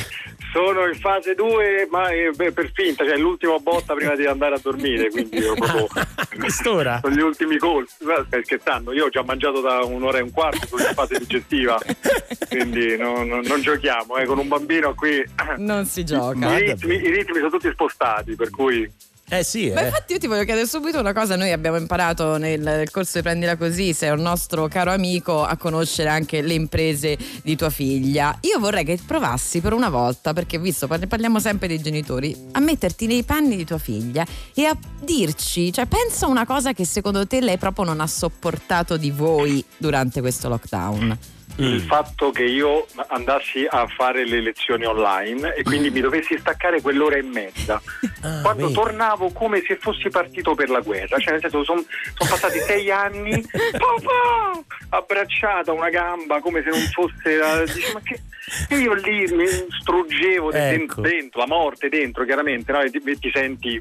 Sono 0.50 0.86
in 0.86 0.94
fase 0.98 1.34
2, 1.34 1.88
ma 1.90 2.08
eh, 2.08 2.30
beh, 2.34 2.52
per 2.52 2.70
finta, 2.72 3.04
cioè 3.04 3.18
l'ultima 3.18 3.58
botta 3.58 3.92
prima 3.92 4.14
di 4.16 4.24
andare 4.24 4.54
a 4.54 4.58
dormire, 4.62 5.10
quindi 5.10 5.36
io 5.36 5.52
proprio... 5.52 5.86
Quest'ora? 6.40 7.00
Sono 7.02 7.14
gli 7.14 7.20
ultimi 7.20 7.58
colpi, 7.58 7.90
stai 7.98 8.44
scherzando, 8.44 8.94
io 8.94 9.04
ho 9.04 9.08
già 9.10 9.22
mangiato 9.22 9.60
da 9.60 9.80
un'ora 9.84 10.18
e 10.18 10.22
un 10.22 10.30
quarto, 10.32 10.66
sono 10.68 10.88
in 10.88 10.94
fase 10.94 11.18
digestiva, 11.18 11.78
quindi 12.48 12.96
non, 12.96 13.28
non- 13.28 13.44
non 13.46 13.60
giochiamo, 13.60 14.16
eh, 14.16 14.24
con 14.24 14.38
un 14.38 14.48
bambino 14.48 14.94
qui 14.94 15.22
Non 15.58 15.84
si 15.84 16.00
i 16.00 16.04
gioca. 16.06 16.56
ritmi, 16.56 16.94
i 16.94 17.10
ritmi 17.10 17.36
sono 17.36 17.50
tutti 17.50 17.68
spostati, 17.70 18.34
per 18.36 18.48
cui... 18.48 18.90
Eh 19.30 19.44
sì, 19.44 19.70
Ma 19.70 19.82
eh. 19.82 19.84
infatti 19.86 20.14
io 20.14 20.18
ti 20.18 20.26
voglio 20.26 20.44
chiedere 20.44 20.66
subito 20.66 20.98
una 20.98 21.12
cosa, 21.12 21.36
noi 21.36 21.52
abbiamo 21.52 21.76
imparato 21.76 22.38
nel, 22.38 22.60
nel 22.60 22.90
corso 22.90 23.18
di 23.18 23.22
Prendila 23.22 23.56
Così, 23.56 23.92
sei 23.92 24.10
un 24.10 24.22
nostro 24.22 24.68
caro 24.68 24.90
amico, 24.90 25.44
a 25.44 25.56
conoscere 25.56 26.08
anche 26.08 26.40
le 26.40 26.54
imprese 26.54 27.18
di 27.42 27.54
tua 27.54 27.68
figlia. 27.68 28.36
Io 28.42 28.58
vorrei 28.58 28.84
che 28.84 28.98
provassi 29.04 29.60
per 29.60 29.74
una 29.74 29.90
volta, 29.90 30.32
perché 30.32 30.58
visto, 30.58 30.86
parli- 30.86 31.06
parliamo 31.06 31.40
sempre 31.40 31.68
dei 31.68 31.80
genitori, 31.80 32.34
a 32.52 32.60
metterti 32.60 33.06
nei 33.06 33.22
panni 33.22 33.56
di 33.56 33.66
tua 33.66 33.78
figlia 33.78 34.26
e 34.54 34.64
a 34.64 34.76
dirci, 35.00 35.72
cioè 35.72 35.84
pensa 35.84 36.24
a 36.24 36.28
una 36.30 36.46
cosa 36.46 36.72
che 36.72 36.86
secondo 36.86 37.26
te 37.26 37.40
lei 37.40 37.58
proprio 37.58 37.84
non 37.84 38.00
ha 38.00 38.06
sopportato 38.06 38.96
di 38.96 39.10
voi 39.10 39.62
durante 39.76 40.20
questo 40.20 40.48
lockdown. 40.48 41.18
Il 41.56 41.80
fatto 41.80 42.30
che 42.30 42.44
io 42.44 42.86
andassi 43.08 43.66
a 43.68 43.86
fare 43.88 44.24
le 44.24 44.40
lezioni 44.40 44.84
online 44.84 45.54
e 45.54 45.62
quindi 45.64 45.90
mi 45.90 46.00
dovessi 46.00 46.38
staccare 46.38 46.80
quell'ora 46.80 47.16
e 47.16 47.22
mezza 47.22 47.80
Ah, 48.20 48.40
quando 48.42 48.62
vedi. 48.64 48.72
tornavo 48.74 49.30
come 49.30 49.62
se 49.64 49.76
fossi 49.76 50.08
partito 50.08 50.54
per 50.56 50.70
la 50.70 50.80
guerra 50.80 51.18
cioè 51.18 51.32
nel 51.32 51.40
senso 51.40 51.62
sono 51.64 51.84
passati 52.16 52.58
sei 52.60 52.90
anni 52.90 53.30
papà 53.70 54.60
abbracciata 54.90 55.72
una 55.72 55.88
gamba 55.88 56.40
come 56.40 56.62
se 56.62 56.70
non 56.70 56.80
fosse 56.92 57.36
la- 57.36 57.62
dici, 57.64 57.92
ma 57.92 58.00
che 58.02 58.20
io 58.74 58.92
lì 58.94 59.24
mi 59.34 59.46
struggevo 59.80 60.50
Ecco. 60.52 61.00
dentro 61.00 61.40
la 61.40 61.46
morte 61.46 61.88
dentro 61.88 62.24
chiaramente 62.24 62.72
no? 62.72 62.80
e 62.80 62.90
ti, 62.90 63.00
ti 63.00 63.30
senti 63.32 63.80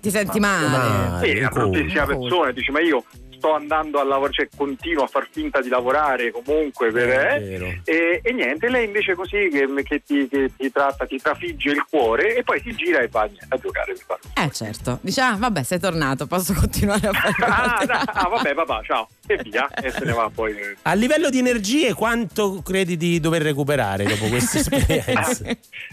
Ti 0.00 0.10
senti 0.10 0.38
male? 0.38 0.68
male. 0.68 1.26
sì, 1.26 1.34
come? 1.48 1.48
bruttissima 1.70 2.04
persona 2.06 2.50
dici 2.52 2.70
ma 2.70 2.80
io 2.80 3.04
sto 3.42 3.54
andando 3.54 3.98
a 3.98 4.04
lavorare 4.04 4.32
cioè 4.34 4.48
continuo 4.56 5.02
a 5.02 5.08
far 5.08 5.26
finta 5.28 5.60
di 5.60 5.68
lavorare 5.68 6.30
comunque 6.30 6.92
per, 6.92 7.08
eh, 7.08 7.40
vero. 7.40 7.66
e, 7.84 8.20
e 8.22 8.32
niente, 8.32 8.68
lei 8.68 8.84
invece 8.84 9.16
così 9.16 9.48
che, 9.50 9.66
che 9.82 10.02
ti, 10.06 10.28
che 10.28 10.52
ti 10.56 10.70
tratta, 10.70 11.06
ti 11.06 11.18
trafigge 11.18 11.70
il 11.70 11.84
cuore 11.90 12.36
e 12.36 12.44
poi 12.44 12.60
si 12.60 12.72
gira 12.74 13.00
e 13.00 13.08
va 13.08 13.22
a 13.48 13.56
giocare. 13.58 13.96
Eh 14.36 14.50
certo, 14.52 14.98
dice 15.02 15.20
ah 15.22 15.34
vabbè 15.36 15.62
sei 15.64 15.80
tornato, 15.80 16.26
posso 16.28 16.52
continuare 16.54 17.08
a 17.08 17.12
fare 17.12 17.34
Ah, 17.44 17.84
da- 17.84 18.00
ah, 18.06 18.28
vabbè 18.28 18.54
papà, 18.54 18.80
ciao, 18.84 19.08
e 19.26 19.36
via, 19.42 19.68
e 19.74 19.90
se 19.90 20.04
ne 20.04 20.12
va 20.12 20.30
poi. 20.32 20.54
A 20.82 20.92
livello 20.94 21.28
di 21.28 21.38
energie, 21.38 21.94
quanto 21.94 22.62
credi 22.62 22.96
di 22.96 23.18
dover 23.18 23.42
recuperare 23.42 24.04
dopo 24.04 24.26
questa 24.28 24.58
esperienza? 24.60 25.44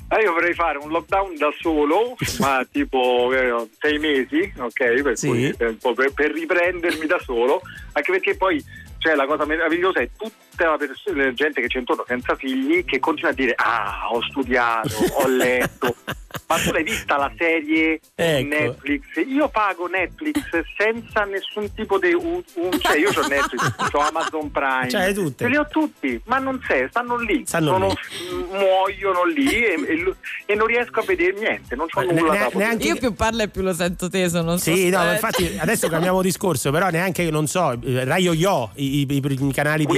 Ah, 0.10 0.20
io 0.22 0.34
vorrei 0.34 0.54
fare 0.54 0.78
un 0.78 0.90
lockdown 0.90 1.36
da 1.38 1.50
solo, 1.60 2.16
ma 2.40 2.66
tipo 2.72 3.32
eh, 3.34 3.68
sei 3.80 3.98
mesi, 3.98 4.52
ok? 4.58 5.02
Per, 5.02 5.18
Sì. 5.18 5.28
cui, 5.28 5.54
eh, 5.58 5.66
un 5.66 5.78
po' 5.78 5.94
per- 5.94 6.14
per 6.14 6.32
riprendermi 6.32 7.06
da 7.06 7.20
solo, 7.24 7.39
anche 7.94 8.12
perché 8.12 8.36
poi 8.36 8.64
Cioè 9.00 9.16
la 9.16 9.26
cosa 9.26 9.46
meravigliosa 9.46 10.02
è 10.02 10.10
tutta 10.60 10.70
la, 10.72 10.78
pers- 10.78 11.14
la 11.16 11.34
gente 11.34 11.62
che 11.62 11.68
c'è 11.68 11.80
intorno 11.80 12.04
senza 12.08 12.36
figli 12.36 12.84
che 12.84 13.00
continua 13.00 13.32
a 13.32 13.34
dire 13.34 13.54
ah 13.56 14.08
ho 14.12 14.22
studiato, 14.24 14.90
ho 15.14 15.28
letto. 15.28 15.96
Ma 16.48 16.58
tu 16.58 16.72
l'hai 16.72 16.84
vista 16.84 17.18
la 17.18 17.32
serie 17.38 18.00
Ecco. 18.16 18.48
Netflix? 18.48 19.02
Io 19.28 19.50
pago 19.50 19.88
Netflix 19.88 20.40
senza 20.78 21.24
nessun 21.24 21.74
tipo 21.74 21.98
di... 21.98 22.14
un- 22.14 22.42
un- 22.56 22.80
cioè 22.80 22.98
io 22.98 23.10
ho 23.10 23.28
Netflix, 23.28 23.72
ho 23.92 24.00
Amazon 24.00 24.52
Prime. 24.52 24.88
C'hai 24.90 25.14
tutte. 25.14 25.44
Ce 25.46 25.50
li 25.50 25.58
ho 25.58 25.68
tutti, 25.68 26.20
ma 26.26 26.38
non 26.38 26.60
sei, 26.68 26.88
stanno 26.90 27.18
lì. 27.18 27.44
Stanno 27.46 27.72
Sono- 27.72 27.88
lì. 27.88 28.44
muoiono 28.52 29.26
lì 29.26 29.48
e, 29.64 29.74
e- 29.74 30.16
e 30.46 30.56
non 30.56 30.68
riesco 30.68 31.00
a 31.00 31.04
vedere 31.04 31.34
niente, 31.40 31.76
non 31.76 31.88
c'ho 31.88 32.02
Ne- 32.02 32.14
nulla 32.14 32.32
ne- 32.34 32.40
da 32.40 32.50
neanche- 32.54 32.88
Io 32.88 32.96
più 32.98 33.14
parlo 33.14 33.42
e 33.44 33.48
più 33.50 33.62
lo 33.64 33.74
sento 33.74 34.08
teso, 34.10 34.42
non 34.42 34.58
so. 34.60 34.74
Sì, 34.74 34.90
no, 34.90 35.12
infatti 35.12 35.58
adesso 35.60 35.88
cambiamo 35.90 36.22
discorso, 36.22 36.72
però 36.72 36.90
neanche, 36.90 37.30
non 37.32 37.48
so, 37.48 37.72
eh, 37.84 38.04
Rai 38.06 38.24
Yo, 38.30 38.72
i, 38.76 39.02
i- 39.02 39.08
i 39.10 39.52
canali 39.54 39.86
di... 39.86 39.98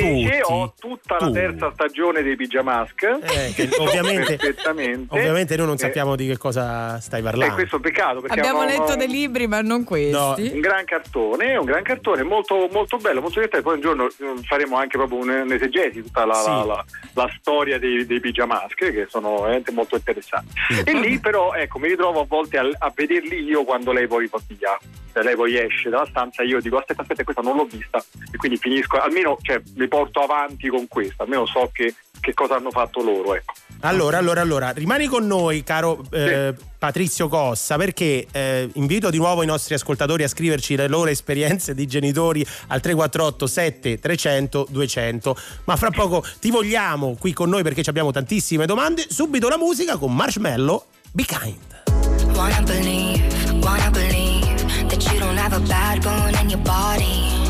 Invece 0.00 0.38
tutti. 0.40 0.52
ho 0.52 0.74
tutta 0.78 1.16
la 1.20 1.26
Tu. 1.26 1.32
terza 1.32 1.70
stagione 1.72 2.22
dei 2.22 2.36
Pigiamask. 2.36 3.02
Eh, 3.02 3.52
che 3.54 3.68
ovviamente, 3.78 4.36
perfettamente. 4.36 5.14
ovviamente 5.14 5.56
noi 5.56 5.66
non 5.66 5.74
Eh, 5.74 5.78
sappiamo 5.78 6.16
di 6.16 6.26
che 6.26 6.36
cosa 6.38 6.98
stai 7.00 7.20
E 7.20 7.22
parlando. 7.22 7.54
questo 7.54 7.74
è 7.74 7.78
un 7.78 7.82
peccato 7.84 8.20
perché 8.20 8.38
Abbiamo 8.38 8.60
hanno- 8.60 8.70
letto 8.70 8.96
dei 8.96 9.08
libri, 9.08 9.46
ma 9.46 9.60
non 9.60 9.84
questi. 9.84 10.10
No. 10.12 10.34
un 10.38 10.60
gran 10.60 10.84
cartone, 10.84 11.56
un 11.56 11.64
gran 11.64 11.82
cartone 11.82 12.22
molto, 12.22 12.68
molto 12.72 12.96
bello, 12.96 13.20
molto 13.20 13.34
divertente. 13.40 13.64
Poi 13.64 13.74
un 13.76 13.80
giorno 13.80 14.06
eh, 14.06 14.42
faremo 14.46 14.76
anche 14.76 14.96
proprio 14.98 15.18
un- 15.18 15.28
un'esegesi 15.44 16.00
di 16.00 16.02
tutta 16.02 16.24
la, 16.24 16.34
Sì. 16.34 16.48
la- 16.50 16.64
la- 16.64 16.84
la 17.14 17.30
storia 17.38 17.78
dei, 17.78 18.06
dei 18.06 18.20
Pigiamask 18.20 18.74
che 18.76 19.06
sono 19.08 19.40
veramente 19.42 19.70
molto 19.72 19.96
interessanti. 19.96 20.52
E 20.84 20.92
lì 20.94 21.18
però 21.18 21.52
ecco 21.54 21.78
mi 21.78 21.88
ritrovo 21.88 22.20
a 22.20 22.24
volte 22.26 22.58
a, 22.58 22.68
a 22.78 22.92
vederli 22.94 23.42
io 23.42 23.64
quando 23.64 23.92
lei 23.92 24.06
poi 24.06 24.28
via. 24.48 24.78
Cioè, 25.12 25.22
lei 25.24 25.36
poi 25.36 25.58
esce 25.58 25.90
dalla 25.90 26.06
stanza 26.06 26.42
io 26.42 26.58
dico 26.62 26.78
aspetta 26.78 27.02
aspetta 27.02 27.22
questa 27.22 27.42
non 27.42 27.54
l'ho 27.56 27.66
vista 27.70 28.02
e 28.32 28.36
quindi 28.38 28.56
finisco 28.56 28.96
almeno 28.98 29.36
cioè, 29.42 29.60
mi 29.82 29.88
porto 29.88 30.20
avanti 30.20 30.68
con 30.68 30.86
questa 30.86 31.24
almeno 31.24 31.44
so 31.46 31.68
che, 31.72 31.94
che 32.20 32.32
cosa 32.34 32.54
hanno 32.54 32.70
fatto 32.70 33.02
loro 33.02 33.34
ecco. 33.34 33.54
Allora, 33.84 34.16
allora, 34.16 34.40
allora, 34.40 34.70
rimani 34.70 35.06
con 35.06 35.26
noi, 35.26 35.64
caro 35.64 36.04
eh, 36.12 36.54
Patrizio 36.78 37.26
Cossa, 37.26 37.76
perché 37.76 38.28
eh, 38.30 38.68
invito 38.74 39.10
di 39.10 39.16
nuovo 39.16 39.42
i 39.42 39.46
nostri 39.46 39.74
ascoltatori 39.74 40.22
a 40.22 40.28
scriverci 40.28 40.76
le 40.76 40.86
loro 40.86 41.10
esperienze 41.10 41.74
di 41.74 41.84
genitori 41.88 42.46
al 42.68 42.80
348 42.80 43.46
7 43.48 43.98
300 43.98 44.66
200. 44.70 45.36
Ma 45.64 45.74
fra 45.74 45.90
poco 45.90 46.24
ti 46.38 46.52
vogliamo 46.52 47.16
qui 47.18 47.32
con 47.32 47.48
noi 47.48 47.64
perché 47.64 47.82
ci 47.82 47.90
abbiamo 47.90 48.12
tantissime 48.12 48.66
domande. 48.66 49.04
Subito 49.08 49.48
la 49.48 49.58
musica 49.58 49.96
con 49.96 50.14
Marshmallow, 50.14 50.84
Be 51.10 51.24
Kind. 51.24 52.36
Wanna 52.36 52.62
believe, 52.62 53.20
wanna 53.60 53.90
believe 53.90 54.62
that 54.86 55.04
you 55.10 55.18
don't 55.18 55.36
have 55.36 55.56
a 55.56 55.60
bad 55.66 56.00
bone 56.02 56.40
in 56.40 56.50
your 56.50 56.62
body. 56.62 57.41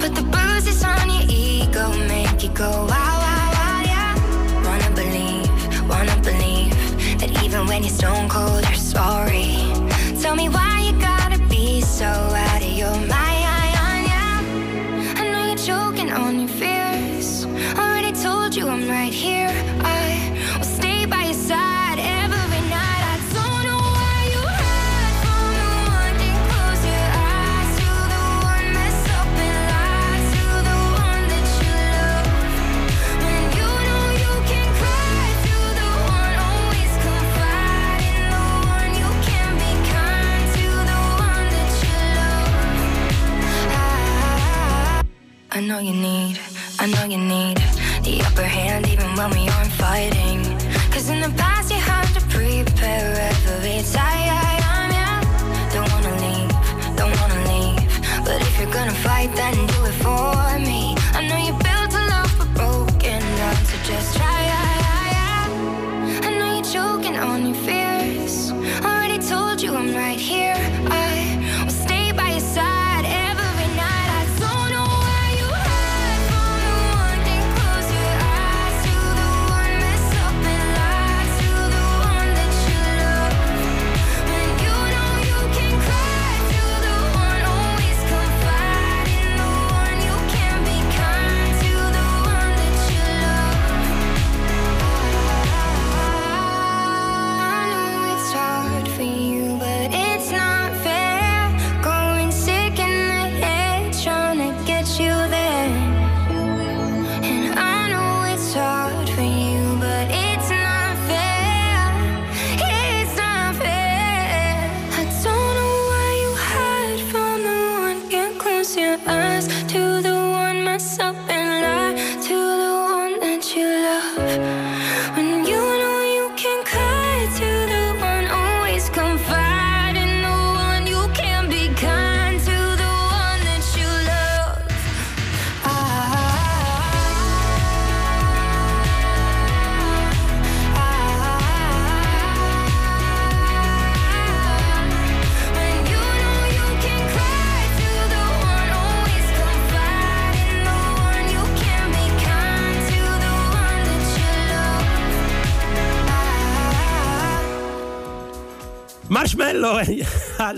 But 0.00 0.14
the 0.14 0.22
bruises 0.22 0.82
on 0.82 1.10
your 1.10 1.24
ego 1.28 1.92
make 2.08 2.42
you 2.42 2.48
go 2.50 2.70
wow, 2.70 2.86
wow, 2.88 3.50
wow, 3.58 3.82
yeah. 3.84 4.14
Wanna 4.64 4.90
believe, 4.94 5.88
wanna 5.88 6.16
believe 6.22 6.74
that 7.20 7.30
even 7.44 7.66
when 7.66 7.82
you're 7.82 7.92
stone 7.92 8.28
cold, 8.28 8.64
you're 8.64 8.74
sorry. 8.74 9.70
Tell 10.20 10.34
me 10.34 10.48
why 10.48 10.80
you 10.86 10.98
gotta 10.98 11.38
be 11.48 11.82
so 11.82 12.29
I, 45.52 45.60
know 45.60 45.78
you 45.78 45.92
need, 45.92 46.38
I 46.78 46.86
know 46.86 47.04
you 47.04 47.18
need 47.18 47.56
the 48.04 48.22
upper 48.24 48.42
hand 48.42 48.86
even 48.88 49.14
when 49.16 49.30
we 49.30 49.48
aren't 49.48 49.72
fighting. 49.72 50.42
Cause 50.92 51.10
in 51.10 51.20
the 51.20 51.32
past 51.36 51.59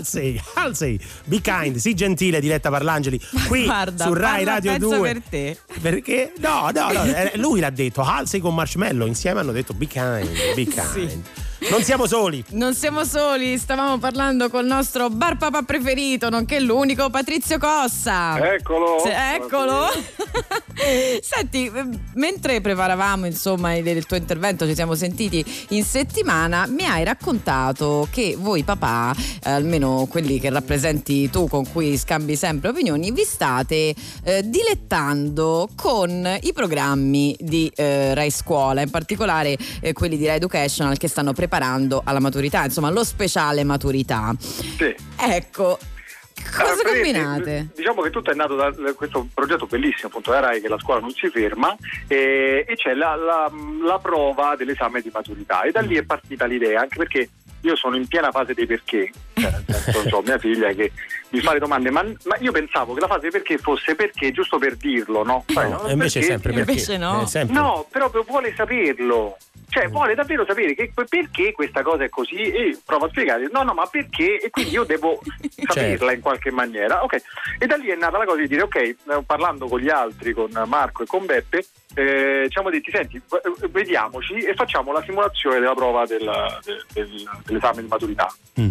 Halsey, 0.03 0.41
Halsey, 0.55 0.99
Be 1.25 1.39
Kind, 1.39 1.77
sii 1.77 1.93
gentile, 1.93 2.41
Diletta 2.41 2.69
Parlangeli, 2.69 3.19
qui 3.47 3.63
Guarda, 3.63 4.03
su 4.05 4.13
Rai 4.13 4.43
Radio 4.43 4.73
pezzo 4.73 4.89
2. 4.89 4.99
per 5.13 5.21
te. 5.29 5.57
Perché? 5.81 6.33
No, 6.39 6.69
no, 6.73 6.91
no, 6.91 7.03
eh, 7.03 7.31
lui 7.35 7.61
l'ha 7.61 7.69
detto, 7.69 8.01
Halsey 8.01 8.41
con 8.41 8.53
Marshmallow 8.53 9.07
insieme 9.07 9.39
hanno 9.39 9.53
detto 9.53 9.73
Be 9.73 9.87
Kind, 9.87 10.29
Be 10.55 10.65
Kind. 10.67 11.23
Non 11.73 11.81
siamo 11.81 12.05
soli. 12.05 12.43
Non 12.49 12.75
siamo 12.75 13.03
soli, 13.03 13.57
stavamo 13.57 13.97
parlando 13.97 14.47
col 14.47 14.63
nostro 14.63 15.09
bar 15.09 15.37
papà 15.37 15.63
preferito, 15.63 16.29
nonché 16.29 16.59
l'unico 16.59 17.09
Patrizio 17.09 17.57
Cossa. 17.57 18.53
Eccolo. 18.53 18.99
Se- 19.03 19.33
eccolo. 19.33 19.87
Senti, 21.19 21.71
mentre 22.13 22.61
preparavamo 22.61 23.25
insomma 23.25 23.73
il, 23.73 23.87
il 23.87 24.05
tuo 24.05 24.17
intervento, 24.17 24.67
ci 24.67 24.75
siamo 24.75 24.93
sentiti 24.93 25.43
in 25.69 25.83
settimana, 25.83 26.67
mi 26.67 26.85
hai 26.85 27.03
raccontato 27.03 28.07
che 28.11 28.35
voi 28.37 28.61
papà, 28.61 29.11
eh, 29.43 29.49
almeno 29.49 30.05
quelli 30.07 30.39
che 30.39 30.51
rappresenti 30.51 31.27
tu 31.31 31.47
con 31.47 31.67
cui 31.71 31.97
scambi 31.97 32.35
sempre 32.35 32.69
opinioni, 32.69 33.11
vi 33.11 33.23
state 33.23 33.95
eh, 34.23 34.47
dilettando 34.47 35.69
con 35.75 36.37
i 36.41 36.53
programmi 36.53 37.35
di 37.39 37.71
eh, 37.75 38.13
Rai 38.13 38.29
Scuola, 38.29 38.81
in 38.81 38.91
particolare 38.91 39.57
eh, 39.81 39.93
quelli 39.93 40.17
di 40.17 40.27
Rai 40.27 40.35
Educational 40.35 40.97
che 40.97 41.07
stanno 41.07 41.33
preparando 41.33 41.61
alla 41.71 42.19
maturità, 42.19 42.63
insomma 42.65 42.89
lo 42.89 43.03
speciale 43.03 43.63
maturità. 43.63 44.33
Sì. 44.39 44.93
Ecco, 45.17 45.77
Cosa 46.51 46.73
praticamente, 46.81 47.11
combinate? 47.13 47.67
Diciamo 47.75 48.01
che 48.01 48.09
tutto 48.09 48.31
è 48.31 48.33
nato 48.33 48.55
da 48.55 48.71
questo 48.95 49.27
progetto 49.33 49.65
bellissimo 49.65 50.07
appunto 50.07 50.31
della 50.31 50.47
RAI 50.47 50.61
che 50.61 50.67
la 50.67 50.79
scuola 50.79 50.99
non 50.99 51.11
si 51.11 51.29
ferma 51.29 51.75
e, 52.07 52.65
e 52.67 52.75
c'è 52.75 52.93
la, 52.93 53.15
la- 53.15 53.51
la 53.85 53.99
prova 53.99 54.55
dell'esame 54.57 55.01
di 55.01 55.09
maturità 55.13 55.61
e 55.61 55.71
da 55.71 55.79
lì 55.81 55.95
è 55.95 56.03
partita 56.03 56.45
l'idea 56.45 56.81
anche 56.81 56.97
perché 56.97 57.29
io 57.61 57.75
sono 57.77 57.95
in 57.95 58.07
piena 58.07 58.29
fase 58.31 58.53
dei 58.53 58.65
perché 58.65 59.09
cioè, 59.35 60.09
so, 60.09 60.21
mia 60.25 60.37
figlia 60.37 60.73
che 60.73 60.91
mi 61.29 61.39
fa 61.39 61.53
le 61.53 61.59
domande 61.59 61.89
ma, 61.91 62.03
ma 62.03 62.35
io 62.39 62.51
pensavo 62.51 62.93
che 62.93 62.99
la 62.99 63.07
fase 63.07 63.21
dei 63.21 63.31
perché 63.31 63.57
fosse 63.57 63.95
perché 63.95 64.31
giusto 64.31 64.57
per 64.57 64.75
dirlo 64.75 65.23
no? 65.23 65.45
Sai, 65.47 65.69
No, 65.69 65.81
no? 65.83 65.87
e 65.87 65.93
invece 65.93 66.19
Perché- 66.19 66.33
sempre 66.33 66.53
perché. 66.53 66.71
Invece 66.71 66.97
no. 66.97 67.21
È 67.21 67.25
sempre- 67.27 67.55
No, 67.55 67.85
proprio 67.89 68.23
vuole 68.27 68.53
saperlo. 68.55 69.37
Cioè, 69.73 69.89
vuole 69.89 70.13
davvero 70.13 70.45
sapere 70.45 70.75
che, 70.75 70.91
perché 71.09 71.51
questa 71.51 71.81
cosa 71.81 72.03
è 72.03 72.09
così 72.09 72.35
e 72.35 72.77
prova 72.85 73.07
a 73.07 73.09
spiegare. 73.09 73.49
No, 73.51 73.63
no, 73.63 73.73
ma 73.73 73.87
perché? 73.87 74.39
E 74.39 74.51
quindi 74.51 74.71
io 74.73 74.83
devo 74.83 75.19
saperla 75.65 75.73
Certo. 75.73 76.11
in 76.11 76.19
qualche 76.21 76.51
maniera. 76.51 77.03
Ok. 77.03 77.15
E 77.57 77.65
da 77.65 77.75
lì 77.77 77.87
è 77.87 77.95
nata 77.95 78.19
la 78.19 78.25
cosa 78.25 78.41
di 78.41 78.47
dire, 78.47 78.61
ok, 78.61 78.75
eh, 78.75 78.97
parlando 79.25 79.67
con 79.67 79.79
gli 79.79 79.89
altri, 79.89 80.31
con 80.33 80.51
Marco 80.67 81.01
e 81.01 81.05
con 81.07 81.25
Beppe, 81.25 81.65
eh, 81.95 82.43
ci 82.45 82.51
siamo 82.51 82.69
detti, 82.69 82.91
senti, 82.91 83.19
v- 83.27 83.67
vediamoci 83.69 84.35
e 84.35 84.53
facciamo 84.53 84.91
la 84.91 85.01
simulazione 85.01 85.59
della 85.59 85.73
prova 85.73 86.05
del- 86.05 86.59
del- 86.63 86.85
del- 86.93 87.29
dell'esame 87.43 87.81
di 87.81 87.87
maturità. 87.87 88.31
Mm. 88.61 88.69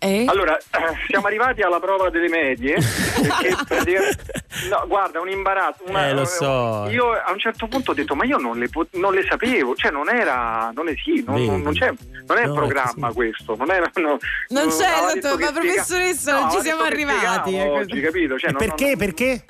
Eh? 0.00 0.24
Allora, 0.28 0.56
eh, 0.56 0.62
siamo 1.08 1.26
arrivati 1.26 1.62
alla 1.62 1.80
prova 1.80 2.08
delle 2.08 2.28
medie, 2.28 2.76
no, 4.70 4.84
guarda, 4.86 5.20
un 5.20 5.28
imbarazzo. 5.28 5.82
una- 5.86 6.08
Eh, 6.08 6.14
lo 6.14 6.24
so. 6.24 6.86
Io 6.88 7.10
a 7.12 7.32
un 7.32 7.38
certo 7.38 7.66
punto 7.66 7.90
ho 7.90 7.94
detto, 7.94 8.14
ma 8.14 8.24
io 8.24 8.36
non 8.38 8.58
le, 8.58 8.68
non 8.92 9.12
le 9.12 9.26
sapevo, 9.28 9.74
cioè 9.74 9.90
non 9.90 10.08
era, 10.08 10.70
non 10.74 10.88
è 10.88 10.94
sì, 11.02 11.24
non, 11.26 11.42
non- 11.44 11.62
non 11.62 11.72
c'è, 11.72 11.92
non 12.26 12.38
è 12.38 12.46
No, 12.46 12.54
programma 12.54 13.08
sì. 13.08 13.14
questo, 13.14 13.56
non 13.56 13.70
era... 13.70 13.90
no- 13.94 14.18
Non 14.48 14.64
no, 14.66 14.76
c'è, 14.76 15.14
esatto, 15.16 15.36
ma 15.38 15.52
professoressa, 15.52 16.32
non 16.32 16.42
No, 16.44 16.50
ci 16.52 16.60
siamo 16.60 16.82
arrivati, 16.82 17.58
oggi, 17.58 18.00
capito? 18.00 18.38
Cioè, 18.38 18.50
non- 18.50 18.58
perché? 18.60 18.86
non- 18.86 18.96
Perché? 18.98 19.44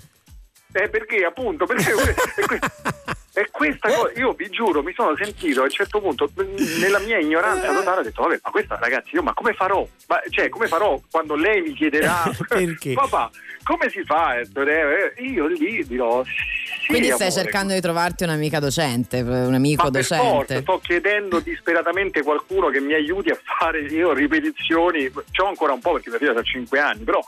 eh, 0.73 0.89
perché 0.89 1.25
appunto, 1.25 1.67
perché 1.67 1.93
è 3.41 3.49
questa 3.51 3.89
cosa, 3.89 4.11
io 4.19 4.33
vi 4.33 4.49
giuro, 4.51 4.83
mi 4.83 4.93
sono 4.95 5.15
sentito 5.17 5.61
a 5.61 5.65
un 5.65 5.71
certo 5.71 6.01
punto, 6.01 6.31
nella 6.81 6.99
mia 6.99 7.19
ignoranza 7.19 7.73
totale, 7.73 8.01
ho 8.01 8.03
detto, 8.03 8.23
vabbè, 8.23 8.41
ma 8.43 8.51
questa 8.51 8.79
ragazzi, 8.81 9.15
io 9.15 9.23
ma 9.23 9.33
come 9.35 9.53
farò? 9.53 9.87
Ma, 10.09 10.21
cioè, 10.31 10.49
come 10.49 10.67
farò 10.67 11.01
quando 11.11 11.35
lei 11.37 11.61
mi 11.63 11.73
chiederà, 11.75 12.31
Perché? 12.49 12.95
papà, 12.95 13.31
come 13.63 13.89
si 13.91 14.03
fa? 14.05 14.39
Ettore?" 14.39 15.15
Eh, 15.17 15.23
Io 15.25 15.47
lì 15.47 15.85
dirò, 15.87 16.25
sì, 16.25 16.87
Quindi 16.89 17.11
stai 17.11 17.29
amore. 17.29 17.43
cercando 17.43 17.75
di 17.75 17.81
trovarti 17.81 18.25
un'amica 18.25 18.59
docente, 18.59 19.21
un 19.21 19.55
amico 19.55 19.85
Ma 19.85 19.91
per 19.91 20.05
forza, 20.05 20.25
docente. 20.25 20.61
sto 20.63 20.81
chiedendo 20.83 21.39
disperatamente 21.41 22.23
qualcuno 22.23 22.69
che 22.71 22.81
mi 22.81 22.95
aiuti 22.95 23.31
a 23.31 23.39
fare 23.59 23.81
io 23.83 24.13
ripetizioni. 24.13 25.11
C'ho 25.11 25.47
ancora 25.47 25.73
un 25.75 25.81
po' 25.81 25.93
perché 25.93 26.09
mia 26.11 26.19
figlia 26.19 26.33
ha 26.39 26.43
5 26.43 26.79
anni, 26.81 27.05
però 27.05 27.21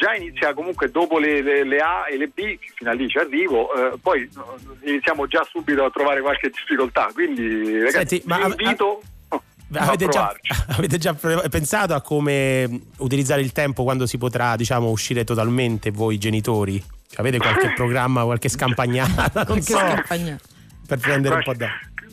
già 0.00 0.14
inizia 0.14 0.54
comunque 0.54 0.90
dopo 0.90 1.18
le, 1.18 1.42
le- 1.42 1.64
le 1.64 1.78
A 1.78 2.06
e 2.10 2.16
le 2.16 2.28
B, 2.28 2.58
fino 2.74 2.90
a 2.90 2.94
lì 2.94 3.06
ci 3.08 3.18
arrivo, 3.18 3.72
eh, 3.74 3.98
poi 4.00 4.22
eh, 4.22 4.90
iniziamo 4.90 5.26
già 5.26 5.46
subito 5.50 5.84
a 5.84 5.90
trovare 5.90 6.22
qualche 6.22 6.48
difficoltà. 6.48 7.10
Quindi 7.12 7.78
ragazzi, 7.80 8.16
Senti, 8.20 8.22
ma 8.26 8.36
vi 8.38 8.42
a- 8.42 8.46
invito 8.46 9.02
a 9.28 9.40
Avete 9.84 10.08
già, 10.08 10.34
avete 10.76 10.96
già 10.98 11.14
pensato 11.48 11.92
a 11.94 12.00
come 12.00 12.80
utilizzare 12.98 13.40
il 13.42 13.52
tempo 13.52 13.82
quando 13.84 14.06
si 14.06 14.16
potrà, 14.18 14.56
diciamo, 14.56 14.88
uscire 14.88 15.22
totalmente 15.24 15.90
voi 15.90 16.16
genitori? 16.18 16.78
Cioè, 16.80 17.20
avete 17.20 17.36
qualche 17.38 17.72
programma, 17.76 18.24
qualche 18.24 18.48
scampagnata, 18.48 19.44
non 19.46 19.60
so, 19.60 19.76
scampagna- 19.76 20.38
per 20.86 20.98
prendere 20.98 21.34
un 21.36 21.42
po' 21.44 21.54
da... 21.54 21.68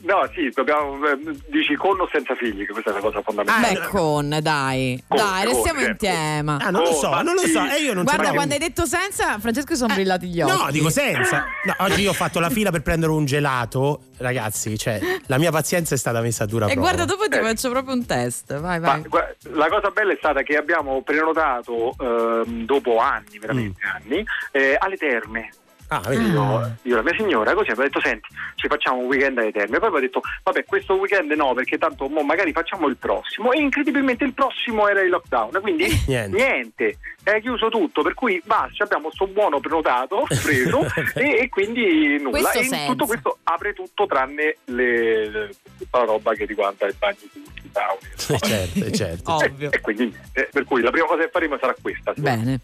No, 0.08 0.26
sì, 0.34 0.50
dobbiamo, 0.54 1.06
eh, 1.06 1.20
dici 1.48 1.76
con 1.76 2.00
o 2.00 2.08
senza 2.10 2.34
figli, 2.34 2.66
che 2.66 2.72
questa 2.72 2.92
è 2.92 2.94
la 2.94 3.00
cosa 3.02 3.22
fondamentale. 3.22 3.80
Beh, 3.82 3.88
con, 3.88 4.38
dai, 4.42 5.04
Con, 5.06 5.18
dai, 5.18 5.44
con, 5.46 5.54
restiamo 5.54 5.80
in 5.82 5.86
certo. 5.88 6.06
tema. 6.06 6.58
Ah, 6.62 6.70
non 6.70 6.84
lo 6.84 6.94
so, 6.94 7.10
ma 7.10 7.22
non 7.24 7.34
lo 7.34 7.42
sì. 7.42 7.52
so, 7.52 7.66
e 7.66 7.82
io 7.82 7.94
non 7.94 8.06
Guarda, 8.06 8.32
quando 8.32 8.54
hai 8.54 8.60
detto 8.62 8.86
senza, 8.86 9.38
Francesco 9.38 9.76
sono 9.76 9.94
brillati 9.94 10.28
gli 10.28 10.40
occhi. 10.40 10.58
No, 10.64 10.72
dico 10.72 10.90
senza. 10.90 11.44
No, 11.66 11.76
oggi 11.80 12.02
io 12.04 12.12
ho 12.12 12.14
fatto 12.14 12.40
la 12.40 12.50
fila 12.50 12.72
per 12.72 12.84
prendere 12.84 13.12
un 13.12 13.26
gelato, 13.26 14.04
ragazzi, 14.20 14.78
cioè, 14.78 14.98
la 15.26 15.38
mia 15.38 15.52
pazienza 15.52 15.94
è 15.94 15.98
stata 15.98 16.22
messa 16.22 16.46
a 16.46 16.48
dura 16.48 16.68
E 16.68 16.72
prova. 16.74 16.82
guarda, 16.88 17.04
dopo 17.04 17.28
ti 17.28 17.38
Eh. 17.38 17.42
faccio 17.42 17.70
proprio 17.70 17.94
un 17.94 18.06
test. 18.06 18.58
Vai, 18.58 18.80
Ma 18.80 18.88
vai. 18.88 19.02
gua- 19.10 19.36
la 19.52 19.68
cosa 19.68 19.90
bella 19.90 20.14
è 20.14 20.18
stata 20.18 20.42
che 20.42 20.56
abbiamo 20.56 21.02
prenotato 21.02 21.94
ehm, 22.00 22.64
dopo 22.66 23.00
anni, 23.00 23.40
veramente 23.40 23.82
anni, 23.86 24.26
eh, 24.52 24.78
alle 24.80 24.96
terme. 24.96 25.50
Ah, 25.90 26.00
vedi? 26.00 26.26
Io, 26.26 26.76
io 26.82 26.94
e 26.94 26.96
la 26.96 27.02
mia 27.02 27.16
signora 27.16 27.54
così 27.54 27.70
abbiamo 27.72 27.88
detto 27.90 28.02
senti 28.02 28.28
ci 28.56 28.68
facciamo 28.68 29.00
un 29.00 29.06
weekend 29.06 29.38
alle 29.38 29.52
terme 29.54 29.78
poi 29.78 29.88
abbiamo 29.88 30.00
detto 30.00 30.22
vabbè 30.44 30.66
questo 30.66 30.96
weekend 30.96 31.32
no 31.32 31.54
perché 31.54 31.78
tanto 31.78 32.10
mo 32.10 32.24
magari 32.24 32.52
facciamo 32.52 32.88
il 32.88 32.98
prossimo 32.98 33.54
e 33.54 33.62
incredibilmente 33.62 34.26
il 34.26 34.34
prossimo 34.34 34.88
era 34.90 35.02
il 35.02 35.10
lockdown 35.10 35.60
quindi 35.62 35.86
Niente. 36.08 36.36
niente, 36.36 36.98
è 37.24 37.40
chiuso 37.40 37.70
tutto 37.70 38.02
per 38.02 38.14
cui 38.16 38.42
basta 38.46 38.84
abbiamo 38.84 39.10
sto 39.12 39.28
buono 39.28 39.62
prenotato 39.62 40.26
preso 40.44 40.86
e, 41.16 41.38
e 41.44 41.50
quindi 41.50 42.20
nulla 42.22 42.50
Questo 42.52 42.76
e 42.76 42.86
tutto 42.88 43.06
questo 43.06 43.38
apre 43.44 43.74
tutto 43.74 44.06
tranne 44.08 44.58
le, 44.66 45.30
le- 45.30 45.50
tutta 45.78 46.00
la 46.00 46.04
roba 46.06 46.34
che 46.34 46.44
riguarda 46.46 46.86
i 46.86 46.94
bagni 47.00 47.30
tutti 47.32 47.62
i 47.64 47.72
tavoli 47.72 48.40
certo, 48.40 48.86
eh, 48.86 48.92
certo. 48.92 49.32
Ovvio. 49.36 49.72
e, 49.72 49.76
e 49.78 49.80
quindi 49.82 50.04
niente. 50.04 50.50
per 50.52 50.64
cui 50.66 50.82
la 50.82 50.92
prima 50.92 51.06
cosa 51.06 51.24
che 51.24 51.30
faremo 51.30 51.58
sarà 51.58 51.74
questa 51.82 52.12
Bene. 52.18 52.60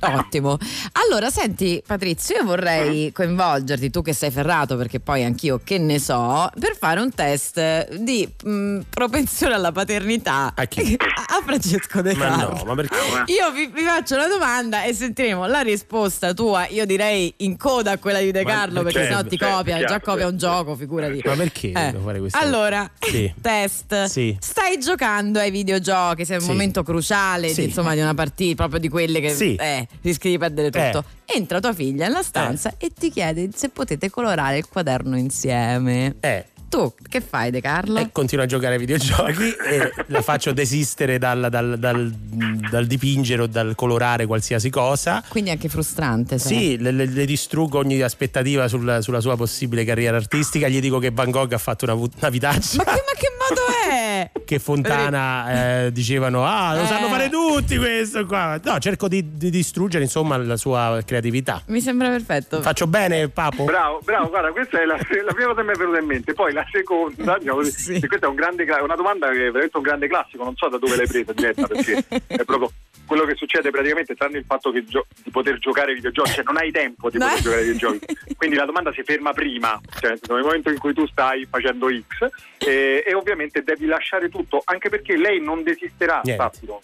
Ottimo. 0.00 0.56
Allora, 0.92 1.28
senti 1.30 1.82
Patrizio, 1.84 2.36
io 2.36 2.44
vorrei 2.44 3.10
coinvolgerti, 3.12 3.90
tu 3.90 4.02
che 4.02 4.12
sei 4.12 4.30
ferrato, 4.30 4.76
perché 4.76 5.00
poi 5.00 5.24
anch'io 5.24 5.60
che 5.62 5.78
ne 5.78 5.98
so, 5.98 6.48
per 6.58 6.76
fare 6.78 7.00
un 7.00 7.12
test 7.12 7.94
di 7.96 8.28
mh, 8.44 8.80
propensione 8.90 9.54
alla 9.54 9.72
paternità 9.72 10.52
A 10.54 10.64
chi? 10.66 10.96
a 10.98 11.42
Francesco 11.44 12.00
De 12.00 12.14
Ma 12.14 12.24
Carlo. 12.28 12.54
no, 12.56 12.64
ma 12.64 12.74
perché? 12.74 12.94
Io 13.32 13.50
vi, 13.52 13.66
vi 13.66 13.82
faccio 13.82 14.14
una 14.14 14.28
domanda 14.28 14.84
e 14.84 14.94
sentiremo 14.94 15.46
la 15.46 15.60
risposta 15.60 16.32
tua, 16.32 16.66
io 16.68 16.86
direi 16.86 17.32
in 17.38 17.56
coda 17.56 17.92
a 17.92 17.98
quella 17.98 18.20
di 18.20 18.30
De 18.30 18.42
Ma 18.44 18.50
Carlo, 18.50 18.82
perché 18.82 19.00
certo, 19.00 19.16
sennò 19.16 19.28
ti 19.28 19.36
certo, 19.38 19.56
copia, 19.56 19.84
già 19.84 20.00
copia 20.00 20.26
un 20.26 20.38
certo. 20.38 20.54
gioco, 20.56 20.76
figurati. 20.76 21.22
Ma 21.24 21.34
perché 21.34 21.68
Eh, 21.72 21.90
devo 21.90 22.04
fare 22.04 22.18
questa 22.20 22.38
Allora, 22.38 22.88
Sì. 23.00 23.32
test. 23.40 24.04
Sì. 24.04 24.36
Stai 24.40 24.78
giocando 24.78 25.38
ai 25.40 25.50
videogiochi, 25.50 26.24
sei 26.24 26.36
un 26.36 26.42
Sì. 26.42 26.48
momento 26.48 26.82
cruciale 26.82 27.52
di, 27.52 27.64
insomma, 27.64 27.94
di 27.94 28.00
una 28.00 28.14
partita, 28.14 28.54
proprio 28.54 28.78
di 28.80 28.88
quelle 28.88 29.20
che 29.20 29.30
Sì. 29.30 29.54
eh, 29.56 29.86
rischi 30.02 30.30
di 30.30 30.38
perdere 30.38 30.70
tutto. 30.70 31.04
Entra 31.24 31.60
tua 31.60 31.72
figlia 31.72 32.06
nella 32.06 32.22
stanza 32.22 32.74
e 32.78 32.90
ti 32.90 33.10
chiede 33.10 33.50
se 33.54 33.68
potete 33.68 34.10
colorare 34.10 34.58
il 34.58 34.68
quaderno 34.68 35.16
insieme. 35.16 36.16
Eh, 36.20 36.44
Tu 36.68 36.92
che 37.08 37.20
fai, 37.22 37.50
De 37.50 37.60
Carlo? 37.62 37.98
e 37.98 38.10
continuo 38.12 38.44
a 38.44 38.46
giocare 38.46 38.74
ai 38.74 38.78
videogiochi 38.78 39.48
e 39.66 39.90
la 40.08 40.20
faccio 40.20 40.52
desistere 40.52 41.16
dal, 41.18 41.48
dal- 41.50 41.78
dal- 41.78 42.10
dal 42.10 42.86
dipingere 42.86 43.42
o 43.42 43.46
dal 43.46 43.74
colorare 43.74 44.26
qualsiasi 44.26 44.68
cosa. 44.68 45.22
Quindi 45.28 45.48
anche 45.50 45.68
frustrante. 45.70 46.38
sai? 46.38 46.56
Sì, 46.56 46.76
le, 46.78 46.90
le- 46.90 47.06
le 47.06 47.24
distruggo 47.24 47.78
ogni 47.78 48.00
aspettativa 48.02 48.68
sul- 48.68 48.98
sulla 49.00 49.20
sua 49.20 49.36
possibile 49.36 49.84
carriera 49.84 50.16
artistica. 50.18 50.68
Gli 50.68 50.80
dico 50.80 50.98
che 50.98 51.10
Van 51.10 51.30
Gogh 51.30 51.52
ha 51.54 51.58
fatto 51.58 51.84
una, 51.86 51.94
una 51.94 52.28
vitaccia. 52.28 52.76
Ma 52.76 52.84
che, 52.84 52.90
ma 52.90 53.12
che 53.16 53.28
modo 53.48 53.60
è? 53.90 54.30
che 54.44 54.58
Fontana 54.58 55.84
eh, 55.84 55.92
dicevano 55.92 56.44
ah 56.44 56.74
lo 56.74 56.82
Eh. 56.82 56.86
sanno 56.86 57.08
fare 57.08 57.28
tutti 57.28 57.76
questo 57.76 58.24
qua 58.26 58.58
no 58.62 58.78
cerco 58.78 59.06
di, 59.06 59.36
di 59.36 59.50
distruggere 59.50 60.02
insomma 60.02 60.36
la 60.38 60.56
sua 60.56 61.00
creatività 61.04 61.62
Mi 61.66 61.80
sembra 61.82 62.08
perfetto. 62.08 62.60
faccio 62.62 62.86
bene 62.86 63.28
Papo? 63.28 63.64
Bravo, 63.64 64.00
bravo, 64.02 64.28
guarda, 64.30 64.50
questa 64.52 64.80
è 64.80 64.86
la, 64.86 64.96
la 64.96 65.32
prima 65.34 65.48
cosa 65.54 65.60
che 65.60 65.66
mi 65.66 65.72
è 65.72 65.76
venuta 65.76 65.98
in 65.98 66.06
mente. 66.06 66.32
Poi 66.32 66.52
la 66.58 66.66
seconda, 66.70 67.36
diciamo 67.38 67.56
così, 67.58 67.70
Sì. 67.70 67.94
e 67.94 68.06
questa 68.06 68.26
è 68.26 68.28
un 68.28 68.34
grande, 68.34 68.64
una 68.82 68.94
domanda 68.96 69.28
che 69.30 69.46
è 69.46 69.50
veramente 69.50 69.76
un 69.76 69.82
grande 69.82 70.08
classico, 70.08 70.44
non 70.44 70.56
so 70.56 70.68
da 70.68 70.78
dove 70.78 70.96
l'hai 70.96 71.06
presa 71.06 71.32
diretta, 71.32 71.66
perché 71.66 72.04
è 72.26 72.44
proprio 72.44 72.70
quello 73.06 73.24
che 73.24 73.36
succede 73.36 73.70
praticamente, 73.70 74.14
tranne 74.14 74.36
il 74.38 74.44
fatto 74.46 74.70
che 74.70 74.84
gio- 74.84 75.06
di 75.24 75.30
poter 75.30 75.58
giocare 75.58 75.88
ai 75.90 75.94
videogiochi, 75.94 76.30
cioè 76.32 76.44
non 76.44 76.58
hai 76.58 76.70
tempo 76.70 77.08
di 77.08 77.16
No. 77.16 77.24
poter 77.26 77.40
giocare 77.42 77.62
ai 77.62 77.72
videogiochi. 77.72 78.16
Quindi 78.36 78.56
la 78.56 78.66
domanda 78.66 78.92
si 78.92 79.02
ferma 79.02 79.32
prima, 79.32 79.80
cioè 79.98 80.12
nel 80.28 80.42
momento 80.42 80.70
in 80.70 80.78
cui 80.78 80.92
tu 80.92 81.06
stai 81.06 81.46
facendo 81.50 81.88
X, 81.88 82.28
e, 82.58 83.02
e 83.06 83.14
ovviamente 83.14 83.62
devi 83.62 83.86
lasciare 83.86 84.28
tutto, 84.28 84.60
anche 84.64 84.90
perché 84.90 85.16
lei 85.16 85.40
non 85.40 85.62
desisterà, 85.62 86.20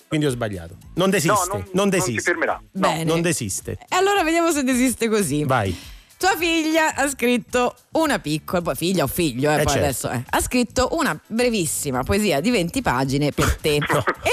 quindi 0.09 0.27
ho 0.27 0.31
sbagliato 0.31 0.77
non 0.95 1.11
desiste 1.11 1.35
No, 1.49 1.53
non- 1.53 1.59
non, 1.59 1.70
non 1.75 1.89
desiste 1.91 2.20
si 2.20 2.27
fermerà. 2.27 2.53
No, 2.72 2.89
Bene. 2.89 3.05
non 3.05 3.20
desiste 3.20 3.72
E 3.72 3.97
allora 3.97 4.22
vediamo 4.22 4.51
se 4.51 4.62
desiste 4.62 5.09
così. 5.09 5.45
vai 5.45 5.77
Tua 6.17 6.37
figlia 6.37 6.95
ha 6.95 7.09
scritto 7.09 7.75
una 7.93 8.19
piccola, 8.19 8.62
poi 8.62 8.75
figlia 8.75 9.05
o 9.05 9.07
figlio, 9.07 9.51
eh, 9.51 9.61
Eh, 9.61 9.62
poi 9.62 9.73
certo. 9.73 9.79
adesso 9.79 10.11
eh, 10.11 10.25
ha 10.31 10.41
scritto 10.41 10.89
una 10.93 11.19
brevissima 11.27 12.03
poesia 12.03 12.41
di 12.41 12.51
20 12.51 12.83
pagine 12.83 13.31
per 13.31 13.57
te 13.57 13.75
e 13.77 13.83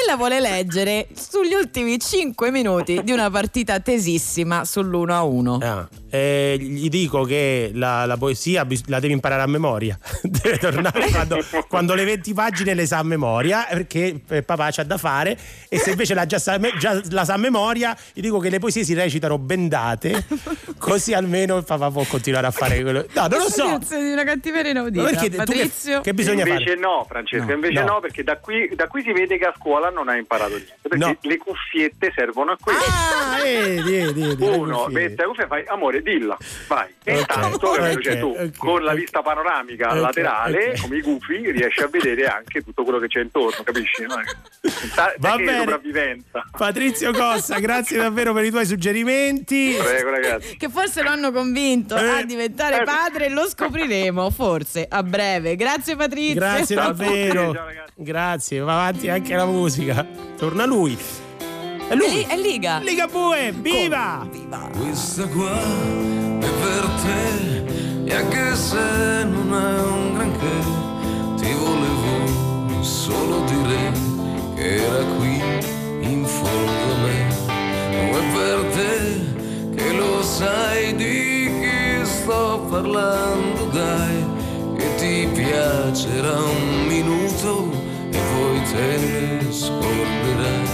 la 0.07 0.15
vuole 0.15 0.39
leggere 0.39 1.07
sugli 1.13 1.53
ultimi 1.53 1.99
5 1.99 2.49
minuti 2.49 3.01
di 3.03 3.11
una 3.11 3.29
partita 3.29 3.79
tesissima 3.79 4.61
sull'1 4.61 5.09
a 5.09 5.23
1. 5.23 5.57
Ah, 5.61 5.87
eh, 6.09 6.57
gli 6.59 6.87
dico 6.89 7.23
che 7.23 7.71
la, 7.73 8.05
la 8.05 8.17
poesia 8.17 8.65
la 8.85 8.99
devi 8.99 9.13
imparare 9.13 9.41
a 9.41 9.47
memoria 9.47 9.97
deve 10.23 10.57
tornare 10.57 11.09
quando, 11.09 11.37
quando 11.67 11.93
le 11.93 12.05
20 12.05 12.33
pagine 12.33 12.73
le 12.73 12.85
sa 12.85 12.99
a 12.99 13.03
memoria 13.03 13.65
perché 13.69 14.21
eh, 14.27 14.43
papà 14.43 14.69
c'ha 14.71 14.83
da 14.83 14.97
fare 14.97 15.37
e 15.69 15.77
se 15.77 15.91
invece 15.91 16.13
la, 16.13 16.25
già 16.25 16.39
sa, 16.39 16.59
già 16.79 16.99
la 17.09 17.25
sa 17.25 17.33
a 17.33 17.37
memoria 17.37 17.95
gli 18.13 18.21
dico 18.21 18.39
che 18.39 18.49
le 18.49 18.59
poesie 18.59 18.83
si 18.83 18.93
recitano 18.93 19.37
bendate 19.37 20.25
così 20.77 21.13
almeno 21.13 21.57
il 21.57 21.63
può 21.89 22.03
continuare 22.07 22.47
a 22.47 22.51
fare 22.51 22.81
quello. 22.81 23.05
No, 23.13 23.27
non 23.27 23.39
lo 23.39 23.49
so. 23.49 23.79
Di 23.89 24.11
una 24.11 24.23
cattiveria 24.23 24.71
inaudita. 24.71 25.03
Perché 25.03 25.25
tu 25.25 25.29
che- 25.31 25.37
Patrizio. 25.37 26.01
che 26.01 26.13
bisogna 26.13 26.45
invece 26.45 26.63
fare? 26.75 26.79
no, 26.79 27.05
Francesco, 27.07 27.45
No, 27.45 27.51
invece 27.53 27.79
no. 27.83 27.93
no. 27.93 27.99
perché 27.99 28.23
da 28.23 28.37
qui, 28.37 28.69
da 28.75 28.87
qui 28.87 29.01
si 29.03 29.11
vede 29.11 29.37
che 29.37 29.45
a 29.45 29.53
scuola 29.57 29.89
non 29.89 30.09
hai 30.09 30.19
imparato 30.19 30.53
niente. 30.55 30.75
Perché 30.81 30.97
No. 30.97 31.17
le 31.21 31.37
cuffiette 31.37 32.11
servono 32.15 32.51
a 32.51 32.57
questo. 32.61 32.83
Ah, 32.85 33.39
vedi, 33.41 33.81
vedi, 33.81 34.21
vedi, 34.21 34.45
le 34.45 34.55
Uno 34.57 34.87
mette 34.89 35.15
la 35.21 35.27
cuffia 35.27 35.43
e 35.43 35.47
fai 35.47 35.63
amore, 35.67 36.01
dilla, 36.01 36.37
vai. 36.67 36.87
E 37.03 37.13
Ok, 37.13 37.19
intanto, 37.19 37.71
capito? 37.71 38.01
Cioè, 38.01 38.19
tu 38.19 38.35
ok, 38.37 38.57
con 38.57 38.83
la 38.83 38.93
vista 38.93 39.21
panoramica 39.21 39.93
laterale, 39.93 40.75
come 40.81 40.97
i 40.97 41.01
gufi, 41.01 41.51
riesci 41.51 41.81
a 41.81 41.87
vedere 41.87 42.25
anche 42.27 42.61
tutto 42.61 42.83
quello 42.83 42.99
che 42.99 43.07
c'è 43.07 43.21
intorno, 43.21 43.63
capisci? 43.63 44.03
No? 44.03 44.15
Ta- 44.95 45.13
Va 45.17 45.35
bene. 45.37 45.59
sopravvivenza. 45.59 46.43
Patrizio 46.57 47.11
Cossa, 47.11 47.59
grazie 47.59 47.97
davvero 47.97 48.33
per 48.33 48.43
i 48.45 48.49
tuoi 48.49 48.65
suggerimenti. 48.65 49.75
Prego, 49.81 50.09
ragazzi. 50.09 50.57
Che 50.57 50.69
forse 50.69 51.01
lo 51.01 51.09
hanno 51.09 51.31
convinto 51.31 51.59
Eh. 51.61 52.19
a 52.21 52.23
diventare 52.23 52.83
padre, 52.83 53.29
lo 53.29 53.47
scopriremo 53.47 54.29
forse 54.31 54.85
a 54.89 55.03
breve. 55.03 55.55
Grazie 55.55 55.95
Patrizio. 55.95 56.35
Grazie 56.35 56.75
davvero. 56.75 57.55
Grazie, 57.95 58.59
va 58.59 58.73
avanti 58.73 59.09
anche 59.09 59.35
la 59.35 59.45
musica. 59.45 60.05
Torna 60.37 60.65
lui. 60.65 60.97
È 60.97 61.93
È, 61.93 61.95
lui. 61.95 62.21
è 62.27 62.37
Liga. 62.37 62.79
Liga 62.79 63.05
Bue, 63.07 63.51
viva! 63.55 64.27
Questa 64.77 65.27
qua 65.27 65.51
è 66.39 66.49
per 66.61 66.89
te 67.03 68.09
e 68.09 68.15
anche 68.15 68.55
se 68.55 69.23
non 69.25 69.53
è 69.53 69.79
un 69.81 70.13
granché 70.15 70.79
ti 71.41 71.53
volevo 71.53 72.81
solo 72.83 73.43
dire 73.45 73.91
che 74.55 74.75
era 74.83 75.03
qui 75.17 75.39
in 76.01 76.25
fondo 76.25 76.93
a 76.93 76.97
me 77.03 78.09
o 78.09 78.17
è 78.17 78.23
per 78.33 78.65
te 78.73 79.75
che 79.75 79.93
lo 79.93 80.21
sai 80.23 80.95
di 80.95 81.05
chi 81.05 81.40
sto 82.21 82.67
parlando 82.69 83.65
dai 83.71 84.23
che 84.77 84.95
ti 84.97 85.27
piacerà 85.33 86.37
un 86.37 86.85
minuto 86.85 87.71
e 88.11 88.19
poi 88.31 88.61
te 88.71 88.97
ne 88.97 89.51
scorderai 89.51 90.69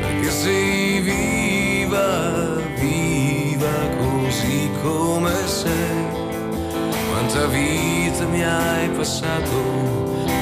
perché 0.00 0.30
sei 0.30 1.00
viva, 1.00 2.56
viva 2.80 3.76
così 3.98 4.68
come 4.82 5.32
sei. 5.46 6.06
Quanta 7.10 7.46
vita 7.46 8.24
mi 8.26 8.42
hai 8.42 8.88
passato, 8.88 9.56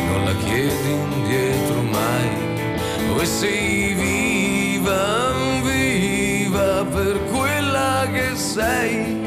non 0.08 0.24
la 0.24 0.34
chiedi 0.44 0.90
indietro 0.90 1.82
mai. 1.82 2.28
Poi 3.08 3.26
sei 3.26 3.92
viva, 3.92 5.32
viva 5.62 6.84
per 6.84 7.20
quella 7.30 8.06
che 8.10 8.34
sei. 8.36 9.25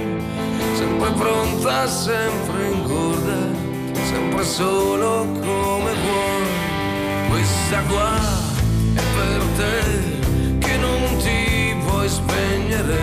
Sempre 0.80 1.12
pronta, 1.12 1.88
sempre 1.88 2.70
ingorda, 2.72 3.38
sempre 4.02 4.44
solo 4.46 5.26
come 5.26 5.92
vuoi. 6.04 6.48
Questa 7.28 7.82
qua 7.90 8.16
è 8.94 9.02
per 9.18 9.42
te 9.58 10.58
che 10.60 10.78
non 10.78 11.18
ti 11.18 11.76
puoi 11.86 12.08
spegnere, 12.08 12.98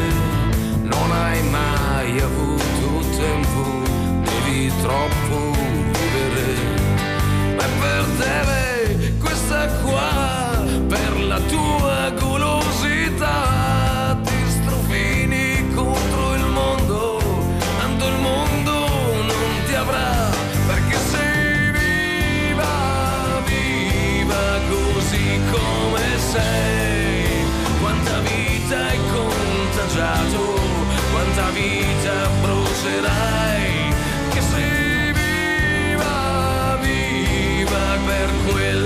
non 0.85 1.13
hai 1.13 1.43
mai 1.51 2.19
avuto 2.19 3.07
tempo, 3.15 3.61
devi 4.25 4.73
troppo 4.81 5.53
vivere. 6.15 6.55
Ma 7.57 7.65
per 7.79 8.05
te 8.21 9.13
questa 9.21 9.67
qua, 9.85 10.65
per 10.89 11.21
la 11.27 11.41
tua 11.41 12.11
golosità, 12.19 12.36
per 38.47 38.86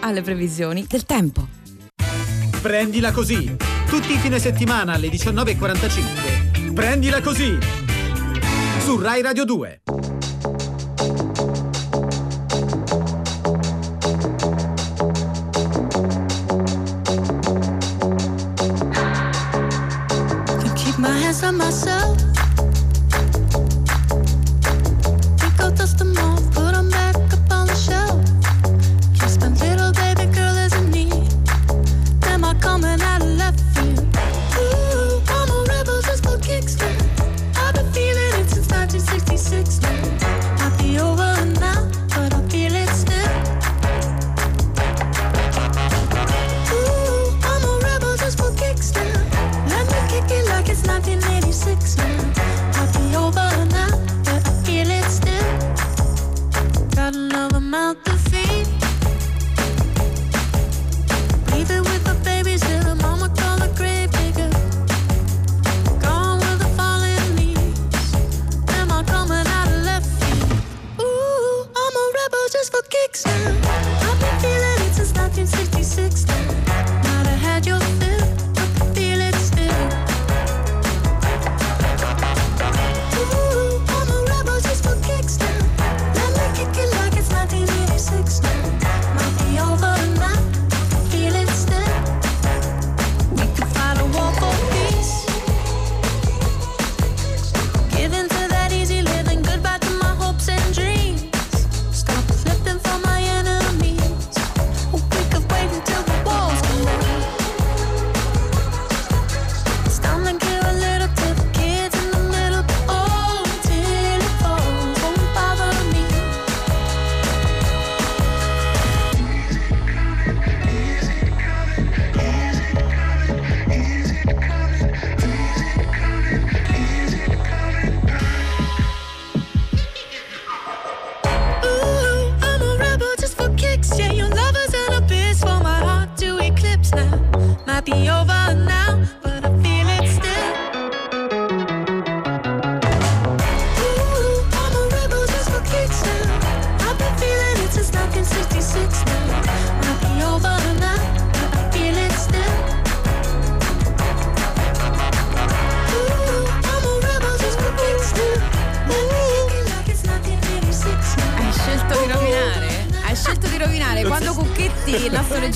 alle 0.00 0.22
previsioni 0.22 0.86
del 0.86 1.04
tempo. 1.04 1.46
Prendila 2.60 3.12
così. 3.12 3.56
Tutti 3.88 4.12
i 4.12 4.18
fine 4.18 4.38
settimana 4.38 4.94
alle 4.94 5.08
19.45. 5.08 6.72
Prendila 6.74 7.20
così. 7.20 7.58
Su 8.80 8.98
Rai 8.98 9.22
Radio 9.22 9.44
2. 9.44 9.79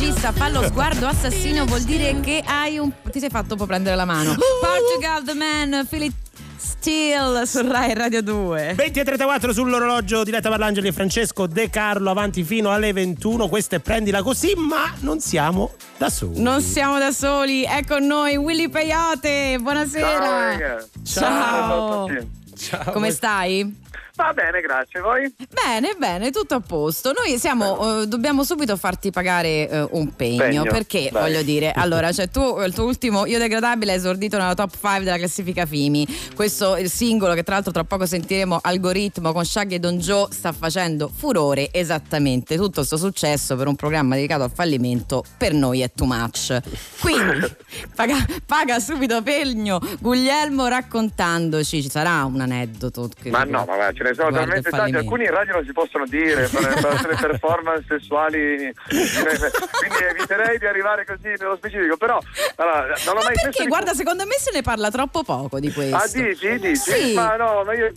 Regista, 0.04 0.32
fa 0.32 0.48
lo 0.48 0.62
sguardo 0.64 1.06
assassino, 1.06 1.64
vuol 1.64 1.80
dire 1.80 2.20
che 2.20 2.42
hai 2.44 2.76
un. 2.76 2.90
ti 3.10 3.18
sei 3.18 3.30
fatto 3.30 3.54
un 3.54 3.58
po' 3.58 3.64
prendere 3.66 3.96
la 3.96 4.04
mano. 4.04 4.34
Portugal 4.60 5.24
the 5.24 5.32
Man, 5.32 5.86
Philip 5.88 6.12
Steele 6.58 7.46
su 7.46 7.66
Rai 7.66 7.94
Radio 7.94 8.22
2. 8.22 8.74
20 8.76 9.00
e 9.00 9.04
34 9.04 9.52
sull'orologio 9.54 10.22
diretta 10.22 10.50
Parlangeli 10.50 10.88
e 10.88 10.92
Francesco 10.92 11.46
De 11.46 11.70
Carlo 11.70 12.10
avanti 12.10 12.44
fino 12.44 12.70
alle 12.70 12.92
21 12.92 13.48
questa 13.48 13.76
è 13.76 13.78
prendila 13.80 14.22
così 14.22 14.52
ma 14.56 14.92
non 15.00 15.20
siamo 15.20 15.72
da 15.96 16.10
soli 16.10 16.40
Non 16.40 16.60
siamo 16.60 16.98
da 16.98 17.10
soli, 17.10 17.62
è 17.62 17.82
con 17.86 18.04
noi 18.04 18.36
Willy 18.36 18.68
Peyote. 18.68 19.56
Buonasera. 19.58 20.86
Ciao. 21.02 22.06
Ciao. 22.06 22.08
Ciao. 22.54 22.92
Come 22.92 23.10
stai? 23.10 23.82
Va 24.16 24.32
bene, 24.32 24.60
grazie. 24.60 25.00
Voi? 25.00 25.34
Bene, 25.50 25.96
bene, 25.98 26.30
tutto 26.30 26.54
a 26.54 26.60
posto. 26.60 27.12
Noi 27.12 27.36
siamo, 27.36 28.02
eh, 28.02 28.06
dobbiamo 28.06 28.44
subito 28.44 28.76
farti 28.76 29.10
pagare 29.10 29.68
eh, 29.68 29.88
un 29.90 30.14
pegno, 30.14 30.38
Pegno, 30.38 30.62
perché 30.62 31.08
dai. 31.10 31.22
voglio 31.22 31.42
dire, 31.42 31.72
allora, 31.74 32.12
cioè 32.12 32.28
tu 32.28 32.60
il 32.60 32.72
tuo 32.72 32.84
ultimo 32.84 33.26
Io 33.26 33.38
degradabile 33.38 33.90
hai 33.90 33.98
esordito 33.98 34.38
nella 34.38 34.54
top 34.54 34.70
5 34.70 35.00
della 35.02 35.16
classifica 35.16 35.66
Fimi. 35.66 36.06
Questo 36.32 36.76
il 36.76 36.88
singolo 36.90 37.34
che 37.34 37.42
tra 37.42 37.54
l'altro 37.54 37.72
tra 37.72 37.82
poco 37.82 38.06
sentiremo 38.06 38.60
algoritmo 38.62 39.32
con 39.32 39.44
Shaggy 39.44 39.74
e 39.74 39.78
Don 39.80 39.98
Joe 39.98 40.28
sta 40.30 40.52
facendo 40.52 41.10
furore 41.12 41.72
esattamente. 41.72 42.54
Tutto 42.54 42.76
questo 42.76 42.96
successo 42.96 43.56
per 43.56 43.66
un 43.66 43.74
programma 43.74 44.14
dedicato 44.14 44.44
al 44.44 44.52
fallimento 44.54 45.24
per 45.36 45.54
noi 45.54 45.80
è 45.80 45.90
too 45.92 46.06
much. 46.06 46.56
Quindi 47.00 47.52
paga, 47.96 48.24
paga 48.46 48.78
subito 48.78 49.22
pegno 49.22 49.80
Guglielmo 49.98 50.68
raccontandoci 50.68 51.82
ci 51.82 51.90
sarà 51.90 52.24
un 52.24 52.40
aneddoto 52.40 53.10
Ma 53.24 53.42
no, 53.42 53.64
ma 53.66 53.76
va, 53.76 53.92
ce 53.92 54.03
ne 54.04 54.14
sono 54.14 54.28
Guarda, 54.28 54.46
talmente 54.46 54.70
tanti, 54.70 54.96
alcuni 54.96 55.24
in 55.24 55.30
radio 55.30 55.54
non 55.54 55.64
si 55.64 55.72
possono 55.72 56.06
dire, 56.06 56.48
per, 56.48 56.74
per 56.80 57.06
le 57.08 57.16
performance 57.20 57.84
sessuali, 57.88 58.72
quindi 58.86 60.04
eviterei 60.10 60.58
di 60.58 60.66
arrivare 60.66 61.04
così 61.04 61.28
nello 61.38 61.56
specifico, 61.56 61.96
però 61.96 62.18
allora, 62.56 62.94
non 63.04 63.14
l'ho 63.14 63.22
mai 63.22 63.34
Perché 63.42 63.62
di 63.62 63.68
guarda, 63.68 63.94
secondo 63.94 64.24
me 64.24 64.34
se 64.38 64.50
ne 64.52 64.62
parla 64.62 64.90
troppo 64.90 65.22
poco 65.22 65.58
di 65.58 65.72
questo. 65.72 65.96
Ah, 65.96 66.06
dici, 66.12 66.58
dici? 66.58 66.76
Sì. 66.76 67.14
Ma 67.14 67.36
no, 67.36 67.62
ma 67.64 67.74
io 67.74 67.92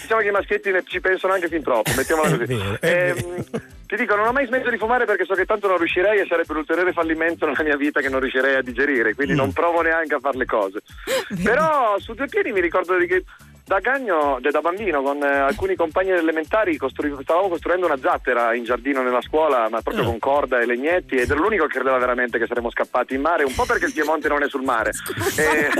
diciamo 0.00 0.20
che 0.20 0.28
i 0.28 0.32
maschietti 0.32 0.70
ne- 0.70 0.82
ci 0.84 1.00
pensano 1.00 1.32
anche 1.32 1.48
fin 1.48 1.62
troppo, 1.62 1.90
mettiamola 1.96 2.36
così. 2.36 2.78
Ehm, 2.80 3.44
ti 3.86 3.96
dico, 3.96 4.14
non 4.14 4.26
ho 4.26 4.32
mai 4.32 4.46
smesso 4.46 4.70
di 4.70 4.76
fumare 4.76 5.04
perché 5.04 5.24
so 5.24 5.34
che 5.34 5.44
tanto 5.44 5.68
non 5.68 5.78
riuscirei 5.78 6.20
e 6.20 6.26
sarebbe 6.26 6.52
un 6.52 6.58
ulteriore 6.58 6.92
fallimento 6.92 7.46
nella 7.46 7.62
mia 7.62 7.76
vita 7.76 8.00
che 8.00 8.08
non 8.08 8.20
riuscirei 8.20 8.56
a 8.56 8.62
digerire, 8.62 9.14
quindi 9.14 9.34
non 9.34 9.52
provo 9.52 9.80
neanche 9.82 10.14
a 10.14 10.20
fare 10.20 10.38
le 10.38 10.46
cose. 10.46 10.82
Però 11.42 11.98
su 11.98 12.14
due 12.14 12.26
piedi 12.26 12.52
mi 12.52 12.60
ricordo 12.60 12.96
di 12.96 13.06
che 13.06 13.24
da 13.64 13.78
Gagno, 13.80 14.38
da 14.40 14.60
bambino, 14.60 15.02
con 15.02 15.22
eh, 15.22 15.38
alcuni 15.38 15.74
compagni 15.74 16.10
elementari 16.10 16.76
costru- 16.76 17.22
stavamo 17.22 17.48
costruendo 17.48 17.86
una 17.86 17.98
zattera 17.98 18.54
in 18.54 18.64
giardino 18.64 19.02
nella 19.02 19.22
scuola, 19.22 19.68
ma 19.70 19.80
proprio 19.80 20.04
con 20.04 20.18
corda 20.18 20.60
e 20.60 20.66
legnetti, 20.66 21.16
ed 21.16 21.30
ero 21.30 21.40
l'unico 21.40 21.66
che 21.66 21.74
credeva 21.74 21.96
veramente 21.96 22.38
che 22.38 22.46
saremmo 22.46 22.70
scappati 22.70 23.14
in 23.14 23.22
mare, 23.22 23.44
un 23.44 23.54
po' 23.54 23.64
perché 23.64 23.86
il 23.86 23.92
Piemonte 23.94 24.28
non 24.28 24.42
è 24.42 24.48
sul 24.48 24.62
mare, 24.62 24.90
eh, 25.38 25.70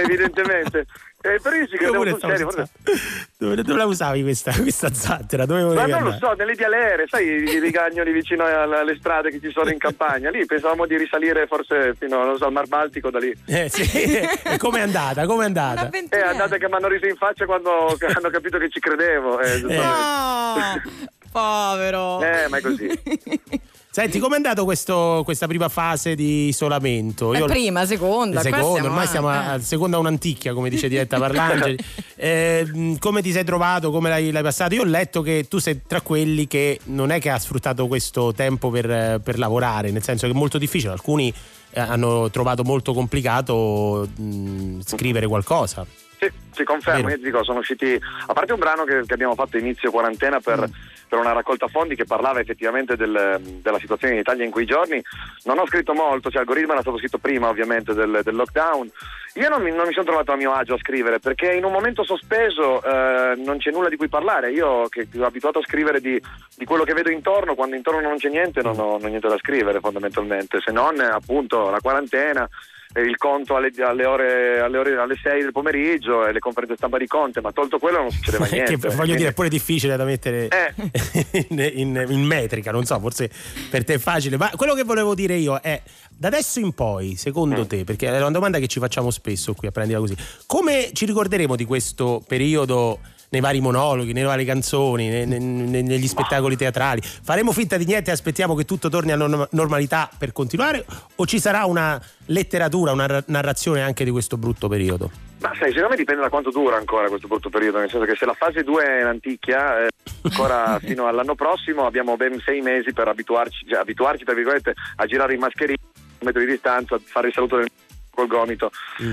evidentemente. 0.00 0.86
Eh, 1.24 1.40
però 1.40 1.56
io 1.56 1.66
ci 1.66 1.76
credevo 1.76 1.96
pure 1.96 2.10
sul 2.10 2.18
stavo 2.18 2.36
serio. 2.36 2.46
pensando. 2.48 2.70
guarda. 2.84 3.00
dove, 3.38 3.62
dove 3.62 3.78
la 3.78 3.86
usavi 3.86 4.22
questa, 4.22 4.52
questa 4.52 4.92
zattera? 4.92 5.46
Dove 5.46 5.74
Ma 5.74 5.86
non 5.86 6.02
lo 6.02 6.12
so, 6.20 6.34
nelle 6.34 6.52
vialere, 6.52 7.06
sai, 7.08 7.24
i 7.26 7.58
rigagnoli 7.60 8.12
vicino 8.12 8.44
alle, 8.44 8.80
alle 8.80 8.96
strade 8.98 9.30
che 9.30 9.40
ci 9.40 9.50
sono 9.50 9.70
in 9.70 9.78
campagna, 9.78 10.28
lì 10.28 10.44
pensavamo 10.44 10.84
di 10.84 10.98
risalire 10.98 11.46
forse 11.46 11.94
fino 11.98 12.22
non 12.22 12.36
so, 12.36 12.44
al 12.44 12.52
Mar 12.52 12.66
Baltico 12.66 13.10
da 13.10 13.18
lì. 13.18 13.34
Eh, 13.46 13.70
sì. 13.70 13.82
E 14.44 14.58
com'è 14.58 14.80
andata? 14.80 15.24
Com'è 15.24 15.46
andata? 15.46 15.88
È 15.88 16.20
andata 16.20 16.58
che 16.58 16.68
mi 16.68 16.74
hanno 16.74 16.88
riso 16.88 17.06
in 17.06 17.16
faccia 17.16 17.46
quando 17.46 17.96
hanno 17.98 18.30
capito 18.30 18.58
che 18.58 18.68
ci 18.68 18.78
credevo. 18.78 19.40
Eh, 19.40 19.60
giustamente. 19.60 20.90
Povero. 21.32 22.22
Eh, 22.22 22.48
ma 22.48 22.58
è 22.58 22.60
così. 22.60 22.86
Senti, 23.94 24.18
com'è 24.18 24.34
andato 24.34 24.64
questo- 24.64 25.22
questa 25.24 25.46
prima 25.46 25.68
fase 25.68 26.16
di 26.16 26.48
isolamento? 26.48 27.32
Eh, 27.32 27.44
prima, 27.44 27.86
seconda, 27.86 28.40
Seconda, 28.40 28.88
ormai 28.88 29.06
siamo 29.06 29.28
a, 29.28 29.34
eh. 29.34 29.54
a 29.54 29.60
seconda 29.60 29.98
un'anticchia, 29.98 30.52
come 30.52 30.68
dice 30.68 30.88
Diretta 30.88 31.16
Parlangeli. 31.16 31.78
Eh, 32.16 32.96
come 32.98 33.22
ti 33.22 33.30
sei 33.32 33.44
trovato? 33.44 33.90
Come 33.92 34.08
l'hai, 34.08 34.30
l'hai 34.32 34.42
passato? 34.42 34.74
Io 34.74 34.82
ho 34.82 34.86
letto 34.86 35.20
che 35.22 35.46
tu 35.48 35.58
sei 35.58 35.82
tra 35.86 36.00
quelli 36.00 36.46
che 36.48 36.80
non 36.86 37.10
è 37.10 37.20
che 37.20 37.28
ha 37.30 37.38
sfruttato 37.38 37.86
questo 37.86 38.32
tempo 38.32 38.70
per, 38.70 38.90
eh, 38.90 39.20
per 39.22 39.38
lavorare, 39.38 39.90
nel 39.92 40.02
senso 40.02 40.26
che 40.26 40.32
è 40.32 40.34
molto 40.34 40.56
difficile. 40.58 40.90
Alcuni 40.92 41.32
eh, 41.70 41.78
hanno 41.80 42.30
trovato 42.30 42.64
molto 42.64 42.94
complicato 42.94 44.08
mh, 44.16 44.80
scrivere 44.86 45.26
qualcosa. 45.28 45.84
Sì, 46.18 46.30
sì, 46.52 46.64
confermo, 46.64 47.02
Vero. 47.02 47.10
io 47.10 47.16
ti 47.18 47.24
dico, 47.24 47.44
sono 47.44 47.58
usciti, 47.58 47.96
a 48.26 48.32
parte 48.32 48.52
un 48.54 48.58
brano 48.58 48.84
che, 48.84 49.02
che 49.06 49.12
abbiamo 49.14 49.34
fatto 49.34 49.56
inizio 49.58 49.90
quarantena 49.90 50.40
per, 50.40 50.60
Mm. 50.68 50.72
Per 51.08 51.18
una 51.18 51.32
raccolta 51.32 51.68
fondi 51.68 51.94
che 51.94 52.04
parlava 52.04 52.40
effettivamente 52.40 52.96
del- 52.96 53.38
della 53.62 53.78
situazione 53.78 54.14
in 54.14 54.20
Italia 54.20 54.44
in 54.44 54.50
quei 54.50 54.66
giorni, 54.66 55.02
non 55.44 55.58
ho 55.58 55.66
scritto 55.66 55.92
molto, 55.94 56.30
cioè 56.30 56.40
Algoritmo 56.40 56.72
era 56.72 56.80
stato 56.80 56.98
scritto 56.98 57.18
prima 57.18 57.48
ovviamente 57.48 57.94
del, 57.94 58.20
del 58.22 58.34
lockdown, 58.34 58.90
io 59.34 59.48
non 59.48 59.62
mi, 59.62 59.72
mi 59.72 59.92
sono 59.92 60.04
trovato 60.04 60.32
a 60.32 60.36
mio 60.36 60.52
agio 60.52 60.74
a 60.74 60.78
scrivere 60.78 61.18
perché 61.18 61.52
in 61.52 61.64
un 61.64 61.72
momento 61.72 62.04
sospeso 62.04 62.82
eh, 62.82 63.34
non 63.36 63.58
c'è 63.58 63.70
nulla 63.70 63.88
di 63.88 63.96
cui 63.96 64.08
parlare, 64.08 64.50
io 64.50 64.88
che 64.88 65.08
sono 65.10 65.26
abituato 65.26 65.58
a 65.58 65.62
scrivere 65.62 66.00
di, 66.00 66.20
di 66.56 66.64
quello 66.64 66.84
che 66.84 66.94
vedo 66.94 67.10
intorno, 67.10 67.54
quando 67.54 67.74
intorno 67.74 68.00
non 68.00 68.16
c'è 68.16 68.28
niente 68.28 68.62
non 68.62 68.78
ho, 68.78 68.92
non 68.92 69.04
ho 69.04 69.08
niente 69.08 69.28
da 69.28 69.38
scrivere 69.38 69.80
fondamentalmente, 69.80 70.60
se 70.60 70.70
non 70.70 71.00
appunto 71.00 71.68
la 71.70 71.80
quarantena 71.80 72.48
il 72.96 73.16
conto 73.16 73.56
alle, 73.56 73.70
alle 73.84 74.04
ore, 74.04 74.60
alle 74.60 74.78
ore 74.78 74.96
alle 74.96 75.16
6 75.20 75.42
del 75.42 75.52
pomeriggio 75.52 76.26
e 76.26 76.32
le 76.32 76.38
conferenze 76.38 76.76
stampa 76.76 76.96
di 76.98 77.06
Conte, 77.06 77.40
ma 77.40 77.50
tolto 77.52 77.78
quello 77.78 77.98
non 78.02 78.10
succedeva 78.10 78.46
niente. 78.50 78.76
che 78.78 78.88
voglio 78.94 79.14
dire, 79.16 79.30
è 79.30 79.32
pure 79.32 79.48
difficile 79.48 79.96
da 79.96 80.04
mettere 80.04 80.48
Eh. 80.48 81.46
in, 81.50 81.70
in- 81.74 82.06
in 82.08 82.22
metrica, 82.22 82.70
non 82.70 82.84
so, 82.84 82.98
forse 83.00 83.28
per 83.70 83.84
te 83.84 83.94
è 83.94 83.98
facile. 83.98 84.36
Ma 84.36 84.50
quello 84.54 84.74
che 84.74 84.84
volevo 84.84 85.14
dire 85.14 85.34
io 85.34 85.58
è, 85.60 85.82
da 86.08 86.28
adesso 86.28 86.60
in 86.60 86.72
poi, 86.72 87.16
secondo 87.16 87.62
Mm. 87.62 87.66
te, 87.66 87.84
perché 87.84 88.06
è 88.08 88.16
una 88.18 88.30
domanda 88.30 88.58
che 88.58 88.66
ci 88.68 88.78
facciamo 88.78 89.10
spesso 89.10 89.54
qui 89.54 89.66
a 89.68 89.70
prendila 89.72 89.98
così, 89.98 90.16
come 90.46 90.90
ci 90.92 91.04
ricorderemo 91.06 91.56
di 91.56 91.64
questo 91.64 92.22
periodo? 92.26 93.00
Nei 93.34 93.42
vari 93.42 93.60
monologhi, 93.60 94.12
nelle 94.12 94.28
varie 94.28 94.44
canzoni, 94.44 95.08
ne- 95.08 95.24
ne- 95.24 95.40
ne- 95.40 95.82
negli 95.82 96.06
spettacoli 96.06 96.56
teatrali. 96.56 97.00
Faremo 97.02 97.50
finta 97.50 97.76
di 97.76 97.84
niente 97.84 98.10
e 98.10 98.12
aspettiamo 98.12 98.54
che 98.54 98.64
tutto 98.64 98.88
torni 98.88 99.10
a 99.10 99.16
norm- 99.16 99.48
normalità 99.50 100.08
per 100.16 100.30
continuare? 100.30 100.86
O 101.16 101.26
ci 101.26 101.40
sarà 101.40 101.64
una 101.64 102.00
letteratura, 102.26 102.92
una 102.92 103.06
ra- 103.06 103.24
narrazione 103.26 103.82
anche 103.82 104.04
di 104.04 104.12
questo 104.12 104.36
brutto 104.36 104.68
periodo? 104.68 105.10
Ma 105.40 105.50
sai, 105.58 105.70
secondo 105.72 105.88
me 105.88 105.96
dipende 105.96 106.22
da 106.22 106.28
quanto 106.28 106.50
dura 106.52 106.76
ancora 106.76 107.08
questo 107.08 107.26
brutto 107.26 107.48
periodo, 107.50 107.78
nel 107.78 107.90
senso 107.90 108.06
che 108.06 108.14
se 108.14 108.24
la 108.24 108.34
fase 108.34 108.62
2 108.62 108.84
è 108.84 109.02
un'anticchia, 109.02 109.80
eh, 109.84 109.88
ancora 110.22 110.78
fino 110.84 111.08
all'anno 111.08 111.34
prossimo 111.34 111.86
abbiamo 111.86 112.16
ben 112.16 112.40
sei 112.44 112.60
mesi 112.60 112.92
per 112.92 113.08
abituarci, 113.08 113.66
cioè, 113.68 113.80
abituarci 113.80 114.22
tra 114.22 114.34
virgolette, 114.34 114.74
a 114.94 115.06
girare 115.06 115.34
in 115.34 115.40
mascherina, 115.40 115.76
un 115.82 116.18
metro 116.20 116.40
di 116.40 116.46
distanza, 116.46 116.94
a 116.94 117.00
fare 117.02 117.26
il 117.26 117.34
saluto 117.34 117.56
del 117.56 117.66
col 118.14 118.26
gomito, 118.26 118.70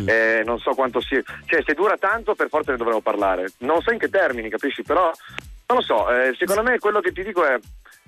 Eh, 0.08 0.43
non 0.45 0.60
so 0.60 0.74
quanto 0.74 1.02
sia, 1.02 1.22
cioè 1.45 1.64
se 1.66 1.74
dura 1.74 1.97
tanto 1.97 2.36
per 2.36 2.49
forza 2.49 2.72
ne 2.72 2.78
dovremo 2.78 3.02
parlare, 3.02 3.52
non 3.60 3.82
so 3.82 3.91
in 3.91 3.99
che 3.99 4.10
termini, 4.10 4.49
capisci, 4.49 4.84
però 4.84 5.12
non 5.68 5.78
lo 5.78 5.82
so, 5.82 6.10
eh, 6.12 6.36
secondo 6.38 6.64
me 6.64 6.80
quello 6.80 6.99
che 6.99 7.12
ti 7.12 7.24
dico 7.24 7.45
è, 7.45 7.58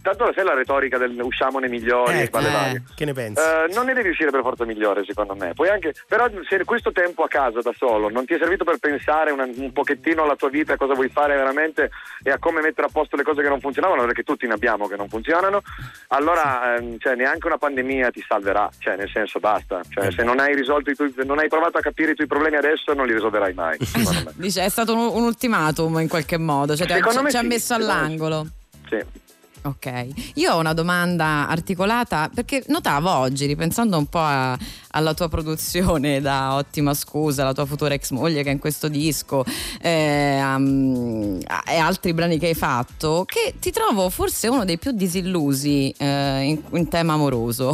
tanto 0.04 0.32
sai 0.36 0.43
la 0.43 0.54
retorica 0.54 0.97
del 0.99 1.18
usciamone 1.20 1.68
migliori 1.68 2.14
e 2.20 2.22
Ecco, 2.24 2.32
quelle 2.32 2.49
eh, 2.49 2.51
varie. 2.51 2.84
che 2.95 3.06
ne 3.06 3.14
pensi? 3.14 3.41
Eh, 3.41 3.74
non 3.74 3.86
ne 3.86 3.93
devi 3.93 4.10
uscire 4.10 4.30
per 4.30 4.41
forza 4.41 4.66
migliore, 4.66 5.04
secondo 5.06 5.34
me. 5.36 5.54
Puoi 5.56 5.70
anche, 5.70 5.93
però, 6.08 6.28
se 6.47 6.64
questo 6.66 6.91
tempo 6.91 7.24
a 7.24 7.28
casa 7.28 7.62
da 7.62 7.72
solo 7.76 8.10
non 8.10 8.26
ti 8.26 8.34
è 8.34 8.38
servito 8.38 8.64
per 8.64 8.78
pensare 8.78 9.32
una- 9.32 9.47
un 9.51 9.72
pochettino 9.72 10.24
alla 10.24 10.36
tua 10.36 10.49
vita, 10.49 10.74
a 10.74 10.78
cosa 10.78 10.93
vuoi 10.93 11.10
fare 11.10 11.36
veramente 11.36 11.89
e 12.22 12.30
a 12.32 12.38
come 12.38 12.62
mettere 12.62 12.88
a 12.88 12.89
posto 12.91 13.16
le 13.16 13.24
cose 13.24 13.41
che 13.41 13.49
non 13.49 13.60
funzionavano, 13.60 14.04
perché 14.06 14.24
tutti 14.24 14.45
ne 14.45 14.54
abbiamo 14.54 14.88
che 14.88 14.95
non 14.95 15.08
funzionano, 15.10 15.62
allora 16.10 16.76
ehm, 16.76 16.97
cioè, 16.99 17.16
neanche 17.16 17.47
una 17.47 17.58
pandemia 17.58 18.12
ti 18.12 18.24
salverà. 18.28 18.70
Cioè, 18.78 18.95
nel 18.97 19.10
senso, 19.10 19.39
basta. 19.39 19.82
Cioè, 19.89 20.12
se 20.12 20.24
non 20.24 20.39
hai 20.39 20.54
risolto 20.56 20.89
i 20.89 20.95
tuoi, 20.95 21.14
non 21.24 21.39
hai 21.39 21.47
provato 21.47 21.78
a 21.78 21.82
capire 21.82 22.12
i 22.12 22.16
tuoi 22.16 22.28
problemi 22.28 22.58
adesso, 22.58 22.93
non 22.93 23.06
li 23.08 23.14
risolverai 23.14 23.54
mai. 23.54 23.78
Dice, 24.36 24.64
è 24.66 24.70
stato 24.70 24.93
un, 24.93 24.99
un 25.16 25.24
ultimatum 25.24 25.99
in 25.99 26.08
qualche 26.08 26.38
modo, 26.38 26.76
cioè 26.76 26.86
ti 26.86 26.93
ha- 26.93 26.97
ci, 26.97 27.30
ci 27.30 27.38
ha 27.38 27.39
sì, 27.41 27.47
messo 27.47 27.74
secondo 27.74 27.86
me 27.86 27.99
all'angolo. 27.99 28.47
Sì. 28.89 29.22
Ok, 29.66 30.07
io 30.36 30.53
ho 30.53 30.59
una 30.59 30.74
domanda 30.74 31.47
articolata 31.47 32.30
perché 32.34 32.66
notavo 32.68 33.09
oggi, 33.09 33.45
ripensando 33.45 33.97
un 33.97 34.07
po' 34.07 34.20
a- 34.20 34.57
alla 34.91 35.14
tua 35.14 35.30
produzione 35.30 36.20
da 36.22 36.55
Ottima 36.55 36.93
Scusa, 36.93 37.45
la 37.45 37.53
tua 37.53 37.66
futura 37.66 37.93
ex 37.93 38.09
moglie 38.09 38.43
che 38.43 38.49
è 38.49 38.51
in 38.51 38.59
questo 38.59 38.89
disco 38.89 39.45
eh, 39.82 40.41
um, 40.43 41.39
e 41.66 41.78
altri 41.78 42.14
brani 42.14 42.38
che 42.39 42.47
hai 42.47 42.55
fatto, 42.55 43.24
che 43.26 43.53
ti 43.57 43.72
trovo 43.72 44.09
forse 44.09 44.49
uno 44.49 44.66
dei 44.66 44.78
più 44.78 44.91
disillusi 44.91 45.93
eh, 45.97 46.41
in, 46.41 46.61
in 46.72 46.89
tema 46.89 47.14
amoroso. 47.14 47.74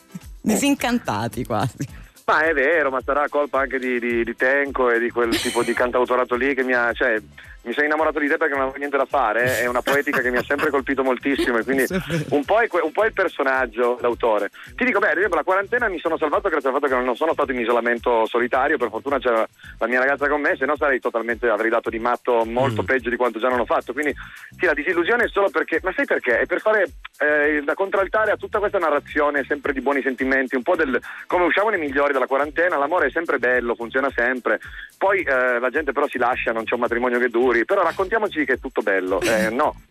Disincantati 0.42 1.46
quasi. 1.46 1.88
Ma 2.26 2.46
è 2.46 2.52
vero, 2.52 2.90
ma 2.90 3.00
sarà 3.04 3.28
colpa 3.28 3.60
anche 3.60 3.78
di, 3.78 3.98
di, 3.98 4.24
di 4.24 4.36
Tenco 4.36 4.90
e 4.90 4.98
di 4.98 5.10
quel 5.10 5.36
tipo 5.40 5.62
di 5.62 5.72
cantautorato 5.72 6.36
lì 6.36 6.54
che 6.54 6.62
mi 6.62 6.74
ha. 6.74 6.92
Cioè, 6.92 7.20
mi 7.62 7.72
sono 7.72 7.86
innamorato 7.86 8.18
di 8.18 8.28
te 8.28 8.36
perché 8.36 8.54
non 8.54 8.62
avevo 8.62 8.78
niente 8.78 8.96
da 8.96 9.04
fare, 9.04 9.60
è 9.60 9.66
una 9.66 9.82
poetica 9.82 10.20
che 10.20 10.30
mi 10.30 10.38
ha 10.38 10.42
sempre 10.42 10.70
colpito 10.70 11.02
moltissimo 11.02 11.58
e 11.58 11.64
quindi 11.64 11.84
un 12.30 12.44
po' 12.44 12.60
è, 12.60 12.68
un 12.82 12.92
po' 12.92 13.04
è 13.04 13.06
il 13.06 13.12
personaggio, 13.12 13.98
l'autore. 14.00 14.50
Ti 14.74 14.84
dico, 14.84 14.98
beh, 14.98 15.10
ad 15.10 15.16
esempio 15.16 15.36
la 15.36 15.44
quarantena 15.44 15.88
mi 15.88 15.98
sono 15.98 16.16
salvato 16.16 16.48
grazie 16.48 16.68
al 16.68 16.74
fatto 16.74 16.86
che 16.86 17.00
non 17.00 17.16
sono 17.16 17.32
stato 17.32 17.52
in 17.52 17.60
isolamento 17.60 18.26
solitario, 18.26 18.78
per 18.78 18.88
fortuna 18.88 19.18
c'era 19.18 19.46
la 19.78 19.86
mia 19.86 20.00
ragazza 20.00 20.28
con 20.28 20.40
me, 20.40 20.56
se 20.56 20.64
no 20.64 20.76
sarei 20.76 21.00
totalmente, 21.00 21.48
avrei 21.48 21.70
dato 21.70 21.90
di 21.90 21.98
matto 21.98 22.44
molto 22.44 22.82
peggio 22.82 23.10
di 23.10 23.16
quanto 23.16 23.38
già 23.38 23.48
non 23.48 23.60
ho 23.60 23.66
fatto, 23.66 23.92
quindi 23.92 24.14
sì, 24.58 24.64
la 24.64 24.74
disillusione 24.74 25.24
è 25.24 25.28
solo 25.28 25.50
perché, 25.50 25.80
ma 25.82 25.92
sai 25.94 26.06
perché? 26.06 26.40
È 26.40 26.46
per 26.46 26.60
fare 26.60 26.86
eh, 27.18 27.62
da 27.62 27.74
contraltare 27.74 28.30
a 28.30 28.36
tutta 28.36 28.58
questa 28.58 28.78
narrazione 28.78 29.44
sempre 29.44 29.72
di 29.72 29.80
buoni 29.80 30.02
sentimenti, 30.02 30.56
un 30.56 30.62
po' 30.62 30.76
del 30.76 30.98
come 31.26 31.44
usciamo 31.44 31.68
nei 31.68 31.78
migliori 31.78 32.12
dalla 32.12 32.26
quarantena, 32.26 32.78
l'amore 32.78 33.08
è 33.08 33.10
sempre 33.10 33.38
bello, 33.38 33.74
funziona 33.74 34.10
sempre, 34.14 34.60
poi 34.96 35.20
eh, 35.22 35.58
la 35.58 35.70
gente 35.70 35.92
però 35.92 36.06
si 36.08 36.18
lascia, 36.18 36.52
non 36.52 36.64
c'è 36.64 36.74
un 36.74 36.80
matrimonio 36.80 37.18
che 37.18 37.28
duri, 37.50 37.64
però 37.64 37.82
raccontiamoci 37.82 38.44
che 38.44 38.54
è 38.54 38.58
tutto 38.60 38.82
bello, 38.82 39.20
eh, 39.20 39.50
no. 39.50 39.74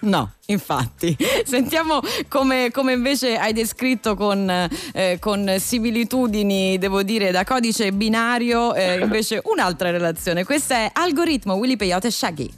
No, 0.00 0.34
infatti. 0.46 1.16
Sentiamo 1.44 2.00
come, 2.28 2.70
come 2.72 2.92
invece 2.92 3.36
hai 3.36 3.52
descritto 3.52 4.14
con, 4.14 4.68
eh, 4.92 5.18
con 5.18 5.52
similitudini, 5.58 6.78
devo 6.78 7.02
dire, 7.02 7.32
da 7.32 7.42
codice 7.42 7.92
binario, 7.92 8.72
eh, 8.74 8.98
invece 9.02 9.40
un'altra 9.44 9.90
relazione. 9.90 10.44
Questa 10.44 10.76
è 10.76 10.90
Algoritmo, 10.92 11.54
Willy 11.54 11.76
Peyote 11.76 12.06
e 12.06 12.10
Shaggy. 12.10 12.50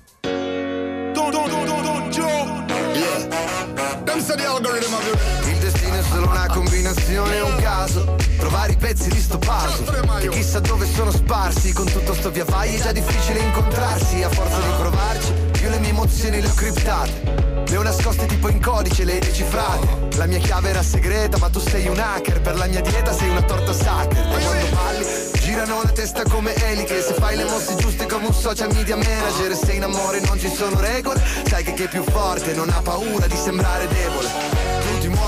Il 5.45 5.59
destino 5.59 5.95
è 5.95 6.03
solo 6.03 6.29
una 6.29 6.47
combinazione, 6.49 7.41
un 7.41 7.57
caso. 7.57 8.22
I 8.69 8.77
pezzi 8.77 9.09
di 9.11 9.21
sto 9.21 9.39
puzzle. 9.39 10.21
Che 10.21 10.29
chissà 10.29 10.61
dove 10.61 10.87
sono 10.87 11.11
sparsi. 11.11 11.73
Con 11.73 11.87
tutto 11.87 12.15
sto 12.15 12.31
via 12.31 12.45
vai 12.45 12.75
è 12.75 12.81
già 12.81 12.93
difficile 12.93 13.41
incontrarsi. 13.41 14.23
A 14.23 14.29
forza 14.29 14.57
di 14.57 14.73
provarci, 14.79 15.33
io 15.63 15.71
le 15.71 15.79
mie 15.79 15.91
emozioni 15.91 16.41
le 16.41 16.49
ho 16.49 16.55
criptate. 16.55 17.65
Le 17.67 17.77
ho 17.77 17.83
nascoste 17.83 18.27
tipo 18.27 18.49
in 18.49 18.61
codice, 18.61 19.05
le 19.05 19.19
decifrate. 19.19 20.17
La 20.17 20.27
mia 20.27 20.39
chiave 20.39 20.71
era 20.71 20.83
segreta, 20.83 21.39
ma 21.39 21.49
tu 21.49 21.59
sei 21.59 21.87
un 21.89 21.99
hacker. 21.99 22.41
Per 22.41 22.57
la 22.57 22.67
mia 22.67 22.81
dieta 22.81 23.13
sei 23.13 23.31
una 23.31 23.43
torta 23.43 23.73
sacra. 23.73 24.21
E 24.21 24.45
quando 24.45 24.67
balli, 24.75 25.07
girano 25.41 25.81
la 25.83 25.91
testa 25.91 26.23
come 26.23 26.55
eliche. 26.55 27.03
Se 27.03 27.15
fai 27.15 27.37
le 27.37 27.45
mosse 27.45 27.75
giuste 27.77 28.07
come 28.07 28.27
un 28.27 28.35
social 28.35 28.73
media 28.73 28.97
manager. 28.97 29.55
Se 29.57 29.73
in 29.73 29.83
amore 29.83 30.21
non 30.21 30.39
ci 30.39 30.49
sono 30.49 30.79
regole, 30.79 31.21
sai 31.47 31.65
che 31.65 31.75
chi 31.75 31.85
è 31.85 31.89
più 31.89 32.05
forte 32.05 32.55
non 32.55 32.69
ha 32.69 32.81
paura 32.81 33.27
di 33.27 33.37
sembrare 33.37 33.89
debole. 33.89 34.82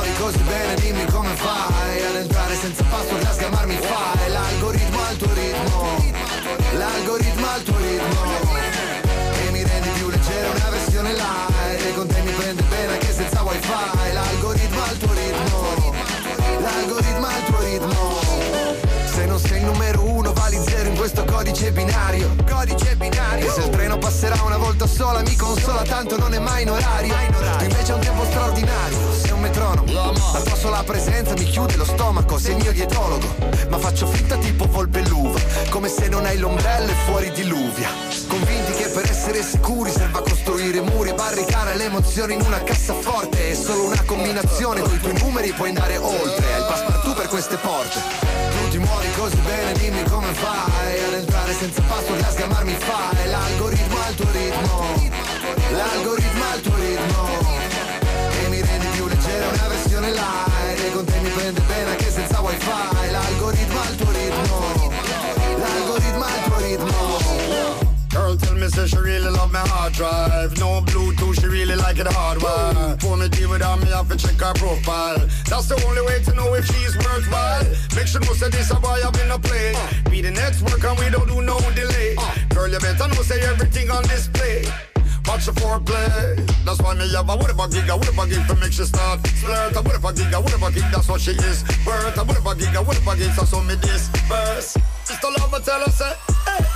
Muovi 0.04 0.18
così 0.20 0.42
bene, 0.42 0.74
dimmi 0.74 1.04
come 1.06 1.34
fai 1.34 2.04
ad 2.04 2.16
entrare 2.16 2.54
senza 2.56 2.84
password 2.84 3.24
a 3.24 3.32
sgamarmi 3.32 3.74
fai. 3.74 4.30
L'algoritmo 4.30 5.02
al 5.02 5.16
tuo 5.16 5.32
ritmo, 5.32 6.04
l'algoritmo 6.76 7.46
al 7.48 7.62
tuo 7.62 7.76
ritmo. 7.78 8.22
E 9.46 9.50
mi 9.50 9.64
rendi 9.64 9.88
più 9.88 10.10
leggero 10.10 10.50
una 10.50 10.68
versione 10.68 11.14
light. 11.14 11.86
E 11.86 11.94
con 11.94 12.06
te 12.06 12.20
mi 12.20 12.32
prende 12.32 12.62
bene 12.64 12.92
anche 12.92 13.12
senza 13.14 13.42
wifi. 13.44 14.12
L'algoritmo 14.12 14.82
al 14.82 14.96
tuo 14.98 15.12
ritmo, 15.14 15.94
l'algoritmo 16.60 17.26
al 17.26 17.44
tuo 17.44 17.60
ritmo. 17.60 18.20
Se 19.06 19.24
non 19.24 19.38
sei 19.38 19.60
il 19.60 19.64
numero 19.64 20.02
uno 20.02 20.33
questo 21.04 21.24
codice 21.24 21.70
binario 21.70 22.34
Codice 22.48 22.96
binario. 22.96 23.46
E 23.46 23.50
se 23.50 23.60
il 23.60 23.68
treno 23.68 23.98
passerà 23.98 24.40
una 24.42 24.56
volta 24.56 24.86
sola 24.86 25.20
mi 25.20 25.36
consola 25.36 25.82
tanto 25.82 26.16
non 26.16 26.32
è 26.32 26.38
mai 26.38 26.62
in 26.62 26.70
orario. 26.70 27.14
Tu 27.58 27.64
invece 27.64 27.92
hai 27.92 27.98
un 27.98 28.04
tempo 28.04 28.24
straordinario 28.24 29.12
Sei 29.12 29.32
un 29.32 29.40
metronomo. 29.40 29.92
La 30.32 30.40
tua 30.40 30.56
sola 30.56 30.82
presenza 30.82 31.34
mi 31.34 31.44
chiude 31.44 31.76
lo 31.76 31.84
stomaco 31.84 32.38
Sei 32.38 32.56
il 32.56 32.62
mio 32.62 32.72
dietologo. 32.72 33.26
Ma 33.68 33.76
faccio 33.76 34.06
finta 34.06 34.38
tipo 34.38 34.64
volpe 34.64 35.02
l'uva 35.02 35.38
Come 35.68 35.88
se 35.88 36.08
non 36.08 36.24
hai 36.24 36.38
l'ombrello 36.38 36.90
e 36.90 36.94
fuori 37.04 37.30
diluvia. 37.32 37.90
Convinti 38.26 38.72
che 38.72 38.88
per 38.88 39.04
essere 39.04 39.42
sicuri 39.42 39.90
serva 39.90 40.22
costruire 40.22 40.73
emozioni 42.04 42.34
in 42.34 42.42
una 42.42 42.62
cassaforte 42.62 43.50
È 43.50 43.54
solo 43.54 43.84
una 43.84 44.02
combinazione 44.04 44.80
Con 44.80 44.94
i 44.94 44.98
tuoi 44.98 45.18
numeri 45.20 45.52
puoi 45.52 45.68
andare 45.70 45.96
oltre 45.96 46.52
Hai 46.52 46.60
il 46.60 46.66
passepartout 46.66 47.16
per 47.16 47.28
queste 47.28 47.56
porte. 47.56 47.98
Tu 47.98 48.68
ti 48.70 48.78
muovi 48.78 49.10
così 49.16 49.36
bene, 49.38 49.72
dimmi 49.72 50.02
come 50.04 50.32
fai 50.34 51.02
Ad 51.02 51.14
entrare 51.14 51.52
senza 51.54 51.82
password 51.82 52.22
a 52.22 52.30
sgamarmi 52.30 52.74
fai. 52.74 53.28
L'algoritmo 53.28 53.96
al 54.06 54.14
tuo 54.14 54.30
ritmo 54.30 54.84
L'algoritmo 55.72 56.44
al 56.52 56.60
tuo 56.60 56.74
ritmo. 56.76 57.28
E 58.44 58.48
mi 58.48 58.60
rendi 58.60 58.86
più 58.88 59.06
leggero 59.06 59.48
una 59.48 59.68
versione 59.68 60.10
light 60.12 60.84
E 60.84 60.92
con 60.92 61.04
te 61.04 61.18
mi 61.20 61.30
prende 61.30 61.60
bene 61.60 61.90
anche 61.90 62.10
senza 62.10 62.40
wifi. 62.40 62.70
L'algoritmo 63.10 63.80
al 63.80 63.96
tuo 63.96 64.03
me 68.64 68.70
say 68.70 68.86
she 68.86 68.96
really 68.96 69.30
love 69.30 69.52
my 69.52 69.64
hard 69.68 69.92
drive. 69.92 70.56
No 70.58 70.80
Bluetooth, 70.80 71.40
she 71.40 71.46
really 71.46 71.76
like 71.76 71.98
it 71.98 72.06
hardwired 72.06 73.00
For 73.00 73.16
me 73.16 73.28
deal 73.28 73.50
with 73.50 73.62
her, 73.62 73.76
me 73.76 73.90
have 73.92 74.08
to 74.08 74.16
check 74.16 74.40
her 74.40 74.54
profile. 74.54 75.20
That's 75.48 75.68
the 75.68 75.76
only 75.86 76.02
way 76.02 76.22
to 76.24 76.32
know 76.34 76.54
if 76.54 76.64
she's 76.66 76.96
worthwhile. 76.96 77.64
Make 77.94 78.06
sure 78.06 78.20
know 78.20 78.32
say 78.32 78.48
this 78.48 78.70
a 78.70 78.76
boy 78.80 79.00
I've 79.04 79.12
been 79.12 79.30
a 79.30 79.38
play. 79.38 79.74
Be 80.10 80.22
the 80.22 80.30
next 80.30 80.62
work 80.62 80.82
and 80.82 80.98
we 80.98 81.10
don't 81.10 81.28
do 81.28 81.42
no 81.42 81.58
delay. 81.76 82.16
Girl 82.54 82.68
you 82.68 82.80
better 82.80 83.08
know 83.08 83.22
say 83.22 83.40
everything 83.42 83.90
on 83.90 84.02
display. 84.04 84.64
Watch 85.26 85.46
the 85.46 85.52
foreplay. 85.52 86.40
That's 86.64 86.80
why 86.80 86.94
me 86.94 87.04
have 87.12 87.28
a 87.28 87.36
whatever 87.36 87.68
gig, 87.68 87.88
a 87.88 87.96
whatever 87.96 88.26
gig 88.28 88.46
to 88.48 88.54
make 88.56 88.72
sure 88.72 88.86
she 88.86 88.92
start. 88.92 89.20
Flirt, 89.44 89.76
a 89.76 89.82
whatever 89.82 90.12
gig, 90.12 90.32
a 90.32 90.40
whatever 90.40 90.70
gig, 90.70 90.88
that's 90.92 91.08
what 91.08 91.20
she 91.20 91.32
is. 91.32 91.64
Birth, 91.84 92.16
a 92.16 92.24
whatever 92.24 92.54
gig, 92.54 92.74
a 92.74 92.80
whatever 92.82 93.16
gig, 93.16 93.32
so 93.32 93.44
so 93.44 93.60
me 93.62 93.74
this 93.76 94.08
verse 94.28 94.76
Sister 95.04 95.28
love 95.36 95.52
I 95.52 95.60
tell 95.60 95.80
her 95.80 95.90
say 95.90 96.73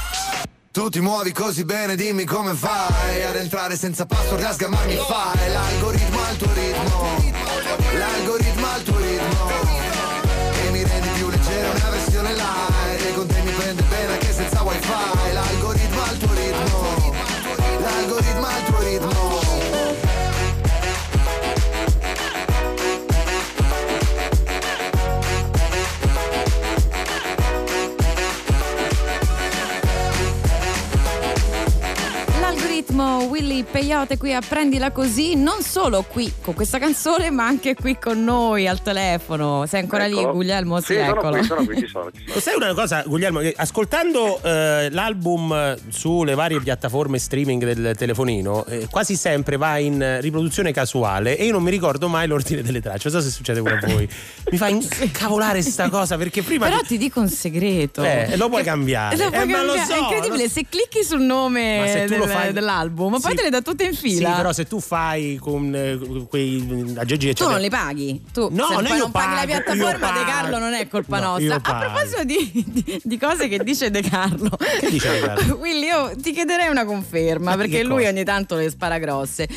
Tu 0.79 0.89
ti 0.91 1.01
muovi 1.01 1.33
così 1.33 1.65
bene, 1.65 1.97
dimmi 1.97 2.25
come 2.25 2.55
fai 2.55 3.25
Ad 3.25 3.35
entrare 3.35 3.77
senza 3.77 4.07
password 4.07 4.45
a 4.45 4.53
sgamarmi 4.53 4.95
fai. 5.09 5.51
L'algoritmo 5.51 6.23
al 6.23 6.37
tuo 6.37 6.53
ritmo. 6.53 7.03
L'algoritmo 7.99 8.67
al 8.73 8.83
tuo 8.85 8.97
ritmo. 8.99 9.51
E 10.63 10.71
mi 10.71 10.85
rendi 10.85 11.09
più 11.17 11.31
leggero 11.31 11.71
una 11.75 11.91
versione 11.91 12.33
light 12.33 13.07
E 13.07 13.13
con 13.13 13.27
te 13.27 13.41
mi 13.41 13.51
prende 13.51 13.83
bene 13.83 14.13
anche 14.13 14.33
senza 14.33 14.63
wifi 14.63 15.28
L'algoritmo 32.99 33.31
Willy 33.31 33.63
Peyote 33.63 34.17
qui 34.17 34.35
a 34.35 34.41
Prendila 34.41 34.91
Così, 34.91 35.37
non 35.37 35.63
solo 35.63 36.03
qui 36.03 36.33
con 36.43 36.55
questa 36.55 36.81
canzone, 36.81 37.31
ma 37.31 37.47
anche 37.47 37.75
qui 37.77 37.97
con 37.97 38.25
noi 38.25 38.67
al 38.67 38.83
telefono. 38.83 39.67
Sei 39.67 39.81
ancora 39.83 40.07
lì, 40.07 40.19
Eccolo. 40.19 40.33
Guglielmo? 40.33 40.81
Sì, 40.81 40.95
Sì, 40.95 40.99
sono 40.99 41.11
eccolo. 41.15 41.37
qui, 41.37 41.45
sono 41.47 41.65
qui, 41.65 41.79
ci 41.79 41.87
sono, 41.87 42.11
ci 42.11 42.25
sono. 42.27 42.41
Sai 42.41 42.55
una 42.57 42.75
cosa, 42.75 43.05
Guglielmo? 43.07 43.39
che 43.39 43.55
Ascoltando 43.57 44.41
eh, 44.43 44.89
l'album 44.91 45.77
sulle 45.91 46.35
varie 46.35 46.61
piattaforme 46.61 47.19
streaming 47.21 47.71
del 47.73 47.95
telefonino, 47.97 48.65
eh, 48.67 48.89
quasi 48.91 49.15
sempre 49.15 49.57
va 49.57 49.79
in 49.79 50.19
riproduzione 50.21 50.73
casuale 50.73 51.37
e 51.37 51.45
io 51.45 51.53
non 51.53 51.63
mi 51.63 51.71
ricordo 51.71 52.09
mai 52.09 52.27
l'ordine 52.27 52.63
delle 52.63 52.81
tracce. 52.83 53.11
Non 53.11 53.21
so 53.23 53.29
se 53.29 53.33
succede 53.33 53.61
pure 53.63 53.79
a 53.81 53.87
voi. 53.87 54.09
Mi 54.51 54.59
fa 54.59 54.67
incavolare 54.75 55.63
sta 55.63 55.89
cosa 55.89 56.17
perché 56.17 56.43
prima. 56.43 56.67
Però 56.67 56.81
ti 56.81 56.99
dico 56.99 57.21
un 57.21 57.29
segreto. 57.29 58.03
Eh, 58.03 58.37
lo 58.37 58.49
puoi 58.49 58.65
cambiare. 58.65 59.17
Lo 59.17 59.31
puoi 59.31 59.43
Eh, 59.43 59.45
ma 59.47 59.63
lo 59.63 59.75
cambiare. 59.75 59.87
so, 59.87 59.95
è 59.95 59.99
incredibile, 60.01 60.43
lo- 60.45 60.49
se 60.51 60.67
clicchi 60.69 61.05
sul 61.05 61.21
nome 61.21 62.05
del- 62.09 62.23
fai- 62.29 62.53
dell'album, 62.89 63.13
ma 63.13 63.19
poi 63.21 63.31
Sì. 63.31 63.37
te 63.37 63.43
le 63.45 63.51
dà 63.51 63.61
tutte 63.63 63.85
in 63.85 63.95
fila. 63.95 64.31
Sì, 64.31 64.37
però 64.37 64.53
se 64.53 64.67
tu 64.67 64.81
fai 64.81 65.37
con 65.37 65.75
eh, 65.75 66.27
quei 66.29 66.95
aggeggi 66.97 67.33
Tu 67.35 67.47
non 67.49 67.61
li 67.61 67.69
paghi. 67.71 68.23
Tu 68.33 68.49
No, 68.51 68.67
se 68.69 68.75
poi 68.83 68.99
non 68.99 69.11
paghi 69.11 69.35
la 69.35 69.41
pago, 69.41 69.47
piattaforma 69.47 69.91
De 69.93 69.99
pago. 69.99 70.25
Carlo 70.31 70.59
non 70.59 70.73
è 70.75 70.89
colpa 70.89 71.21
No, 71.21 71.31
nostra. 71.39 71.55
A 71.57 71.61
pago. 71.61 71.93
proposito 71.93 72.25
di, 72.25 72.65
di- 72.67 73.01
di 73.03 73.19
cose 73.19 73.49
che 73.49 73.59
dice 73.63 73.91
De 73.91 74.03
Carlo. 74.03 74.51
Che 74.81 74.91
dice 74.91 75.11
De 75.11 75.21
Carlo? 75.21 75.55
Willy, 75.61 75.87
io 75.87 76.13
ti 76.17 76.33
chiederei 76.33 76.69
una 76.69 76.85
conferma 76.85 77.51
Ma 77.51 77.57
perché 77.57 77.83
lui 77.83 77.99
cosa? 77.99 78.09
ogni 78.11 78.25
tanto 78.25 78.57
le 78.57 78.71
spara 78.71 78.99
grosse. 78.99 79.49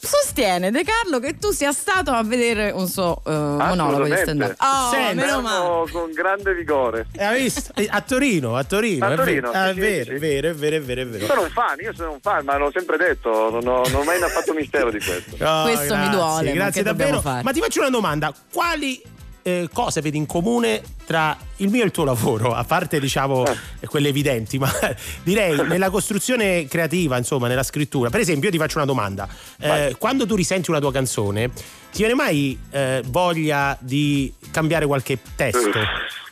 Sostiene 0.00 0.70
De 0.70 0.84
Carlo 0.84 1.18
che 1.18 1.38
tu 1.38 1.50
sia 1.50 1.72
stato 1.72 2.12
a 2.12 2.22
vedere 2.22 2.70
un 2.70 2.86
suo 2.86 3.20
eh, 3.26 3.30
monologo 3.32 4.04
di 4.04 4.14
stand-up. 4.16 4.54
Oh, 4.60 4.90
Senti. 4.92 5.14
meno 5.16 5.40
male. 5.40 5.90
Con 5.90 6.12
grande 6.12 6.54
vigore. 6.54 7.06
Eh, 7.12 7.24
hai 7.24 7.42
visto? 7.42 7.72
Eh, 7.74 7.88
A 7.90 8.00
Torino, 8.02 8.54
a 8.56 8.62
Torino. 8.62 9.04
A 9.04 9.12
è 9.12 9.16
Torino, 9.16 9.50
Ah, 9.50 9.70
è 9.70 9.74
vero, 9.74 10.14
è 10.14 10.18
vero, 10.18 10.50
è 10.50 10.54
vero, 10.54 10.76
è 10.76 10.80
vero, 10.80 11.00
è 11.02 11.06
vero. 11.06 11.26
Sono 11.26 11.42
un 11.42 11.50
fan, 11.50 11.80
io 11.80 11.92
sono 11.94 12.12
un 12.12 12.20
fan, 12.20 12.44
ma 12.44 12.56
l'ho 12.56 12.70
sempre 12.72 12.96
detto, 12.96 13.50
non 13.50 13.66
ho, 13.66 13.82
non 13.88 13.94
ho 13.96 14.04
mai 14.04 14.18
fatto 14.20 14.52
mistero 14.54 14.90
di 14.92 15.00
questo. 15.00 15.44
Oh, 15.44 15.62
Questo 15.64 15.94
mi 15.96 16.02
grazie, 16.02 16.10
duole, 16.10 16.48
ma 16.48 16.54
Grazie 16.54 16.82
davvero. 16.84 17.20
Ma 17.24 17.50
ti 17.52 17.60
faccio 17.60 17.80
una 17.80 17.90
domanda: 17.90 18.32
quali 18.52 19.02
eh, 19.48 19.68
cosa 19.72 20.00
vedi 20.00 20.16
in 20.18 20.26
comune 20.26 20.82
tra 21.06 21.36
il 21.56 21.68
mio 21.70 21.82
e 21.82 21.86
il 21.86 21.90
tuo 21.90 22.04
lavoro, 22.04 22.52
a 22.54 22.64
parte 22.64 23.00
diciamo 23.00 23.46
Eh. 23.46 23.86
quelle 23.86 24.08
evidenti, 24.08 24.58
ma 24.58 24.70
direi 25.24 25.56
nella 25.66 25.90
costruzione 25.90 26.66
creativa, 26.66 27.16
insomma, 27.16 27.48
nella 27.48 27.62
scrittura. 27.62 28.10
Per 28.10 28.20
esempio, 28.20 28.46
io 28.46 28.52
ti 28.52 28.58
faccio 28.58 28.76
una 28.76 28.86
domanda. 28.86 29.26
Eh, 29.58 29.96
quando 29.98 30.26
tu 30.26 30.34
risenti 30.34 30.70
una 30.70 30.80
tua 30.80 30.92
canzone, 30.92 31.50
ti 31.50 31.98
viene 31.98 32.14
mai 32.14 32.58
eh, 32.70 33.02
voglia 33.06 33.76
di 33.80 34.32
cambiare 34.50 34.86
qualche 34.86 35.18
testo? 35.34 35.80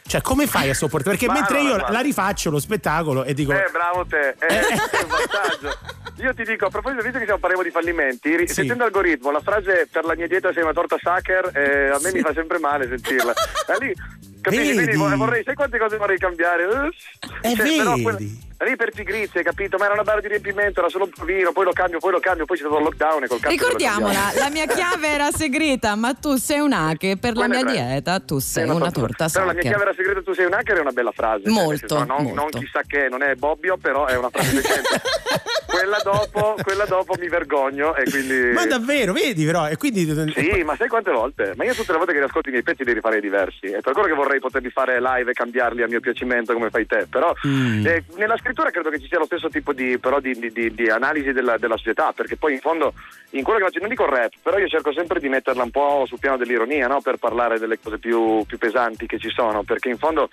Cioè, 0.07 0.21
come 0.21 0.47
fai 0.47 0.71
a 0.71 0.75
sopportare? 0.75 1.17
Perché 1.17 1.27
Ma 1.33 1.35
mentre 1.41 1.59
allora, 1.59 1.71
io 1.73 1.77
guarda. 1.79 1.97
la 1.97 2.03
rifaccio 2.03 2.51
lo 2.51 2.59
spettacolo 2.61 3.25
e 3.25 3.35
dico. 3.35 3.53
Eh, 3.53 3.69
bravo 3.73 4.07
te, 4.07 4.29
eh, 4.39 4.47
è 4.47 5.03
un 5.03 5.09
vantaggio. 5.09 5.79
Io 6.19 6.33
ti 6.35 6.45
dico, 6.45 6.67
a 6.67 6.71
proposito, 6.71 7.03
visto 7.03 7.19
che 7.19 7.25
stiamo 7.25 7.41
parlando 7.41 7.65
di 7.67 7.71
fallimenti, 7.73 8.47
Sì. 8.47 8.55
sentendo 8.55 8.85
l'algoritmo, 8.85 9.31
la 9.31 9.41
frase 9.41 9.87
per 9.91 10.05
la 10.05 10.15
mia 10.15 10.27
dieta 10.27 10.53
sei 10.53 10.63
una 10.63 10.73
torta 10.73 10.97
sacher, 11.01 11.51
eh, 11.55 11.89
a 11.91 11.99
me 12.03 12.11
mi 12.13 12.21
fa 12.21 12.33
sempre 12.33 12.59
male 12.59 12.89
sentirla. 12.89 13.33
Da 13.67 13.75
lì, 13.81 13.93
capisci? 14.41 14.65
Vedi? 14.65 14.77
Quindi 14.77 14.97
vor- 14.97 15.17
vorrei, 15.17 15.43
sai 15.45 15.55
quante 15.55 15.79
cose 15.79 15.97
vorrei 15.99 16.17
cambiare? 16.19 16.63
Eh, 17.43 17.51
Eh, 17.51 17.57
però 17.57 17.91
vedi? 17.91 18.03
quella- 18.03 18.19
lì 18.65 18.77
per 18.77 18.91
pigrizia, 18.91 19.43
capito? 19.43 19.77
Ma 19.77 19.85
era 19.85 19.95
una 19.95 20.03
barra 20.03 20.21
di 20.21 20.29
riempimento, 20.29 20.81
era 20.81 20.89
solo 20.89 21.05
un 21.05 21.11
provino, 21.11 21.53
poi 21.53 21.65
lo 21.65 21.73
cambio, 21.73 21.99
poi 21.99 22.13
lo 22.13 22.21
cambio, 22.21 22.45
poi 22.47 22.57
c'è 22.57 22.63
stato 22.65 22.79
il 22.79 22.85
lockdown 22.85 23.23
e 23.25 23.27
col 23.27 23.39
cazzo 23.41 23.51
Ricordiamola, 23.55 24.33
la 24.39 24.51
mia 24.51 24.67
chiave 24.67 25.09
era 25.09 25.31
segreta, 25.31 25.95
ma 25.95 26.15
tu 26.15 26.37
sei 26.37 26.61
un 26.61 26.73
hacker. 26.73 27.17
Per 27.19 27.35
la 27.37 27.47
Quella 27.47 27.63
mia 27.65 27.73
è 27.73 27.75
tre. 27.77 27.87
dieta 27.87 28.21
tu 28.21 28.39
sei 28.39 28.65
Sì, 28.65 28.71
una 28.71 28.85
so- 28.87 28.91
torta 29.01 29.29
Però 29.29 29.45
la 29.45 29.53
mia 29.53 29.63
sacca. 29.63 29.75
chiave 29.75 29.83
era 29.91 29.95
segreta, 29.97 30.23
tu 30.23 30.33
sei 30.35 30.45
un 30.47 30.53
hacker 30.55 30.77
è 30.77 30.81
una 30.81 30.93
bella 30.93 31.13
frase. 31.13 31.43
cioè, 31.45 31.53
Molto, 31.53 31.77
senso, 31.89 32.05
non, 32.05 32.25
non 32.25 32.35
molto. 32.35 32.59
chissà 32.59 32.81
che, 32.87 33.09
non 33.09 33.23
è 33.23 33.35
Bobbio, 33.35 33.77
però 33.77 34.07
è 34.07 34.17
una 34.17 34.31
frase 34.31 34.55
decente. 34.55 35.01
quella, 35.67 35.99
dopo, 36.03 36.57
quella 36.63 36.85
dopo 36.87 37.15
mi 37.19 37.29
vergogno 37.29 37.95
e 37.97 38.05
quindi... 38.09 38.53
Ma 38.53 38.65
davvero, 38.67 39.13
vedi 39.13 39.45
però? 39.45 39.69
E 39.69 39.77
quindi. 39.77 40.05
Sì, 40.35 40.63
ma 40.65 40.75
sai 40.77 40.89
quante 40.89 41.11
volte? 41.11 41.53
Ma 41.57 41.65
io 41.65 41.75
tutte 41.75 41.93
le 41.93 41.99
volte 41.99 42.13
che 42.13 42.19
riascolto 42.21 42.49
i 42.49 42.53
miei 42.53 42.63
pezzi 42.65 42.85
devi 42.85 43.01
fare 43.01 43.21
diversi. 43.21 43.67
È 43.67 43.81
per 43.81 43.93
quello 43.93 44.09
che 44.09 44.15
vorrei 44.15 44.41
poterli 44.41 44.71
fare 44.71 45.01
live 45.01 45.31
e 45.31 45.35
cambiarli 45.35 45.83
a 45.83 45.87
mio 45.89 46.01
piacimento 46.01 46.53
come 46.55 46.71
fai 46.71 46.87
te. 46.87 47.07
Però 47.11 47.35
Mm. 47.47 47.85
eh, 47.87 48.05
nella 48.17 48.37
scrittura 48.47 48.71
credo 48.71 48.91
che 48.91 48.99
ci 49.01 49.09
sia 49.09 49.19
lo 49.19 49.25
stesso 49.27 49.49
tipo 49.49 49.73
di, 49.73 49.99
però 49.99 50.21
di, 50.21 50.33
di- 50.39 50.73
di- 50.75 50.89
analisi 50.89 51.33
della, 51.33 51.59
della 51.59 51.77
società, 51.77 52.13
perché 52.13 52.37
poi 52.37 52.53
in 52.55 52.61
fondo 52.61 52.95
in 53.31 53.43
quello 53.43 53.59
che 53.59 53.65
faccio, 53.67 53.81
non 53.81 53.89
dico 53.89 54.07
rap, 54.07 54.33
però 54.43 54.57
io 54.59 54.69
cerco 54.69 54.93
sempre 54.93 55.19
di 55.21 55.29
metterla 55.29 55.63
un 55.63 55.71
po' 55.71 56.05
sul 56.07 56.19
piano 56.19 56.37
dell'ironia, 56.37 56.87
no? 56.87 57.01
Per 57.01 57.17
parlare 57.17 57.59
delle 57.59 57.79
cose 57.79 57.99
più, 57.99 58.45
più 58.47 58.57
pesanti 58.59 59.07
che 59.07 59.19
ci 59.19 59.31
sono, 59.31 59.63
perché 59.63 59.89
in 59.89 59.99
fondo 59.99 60.29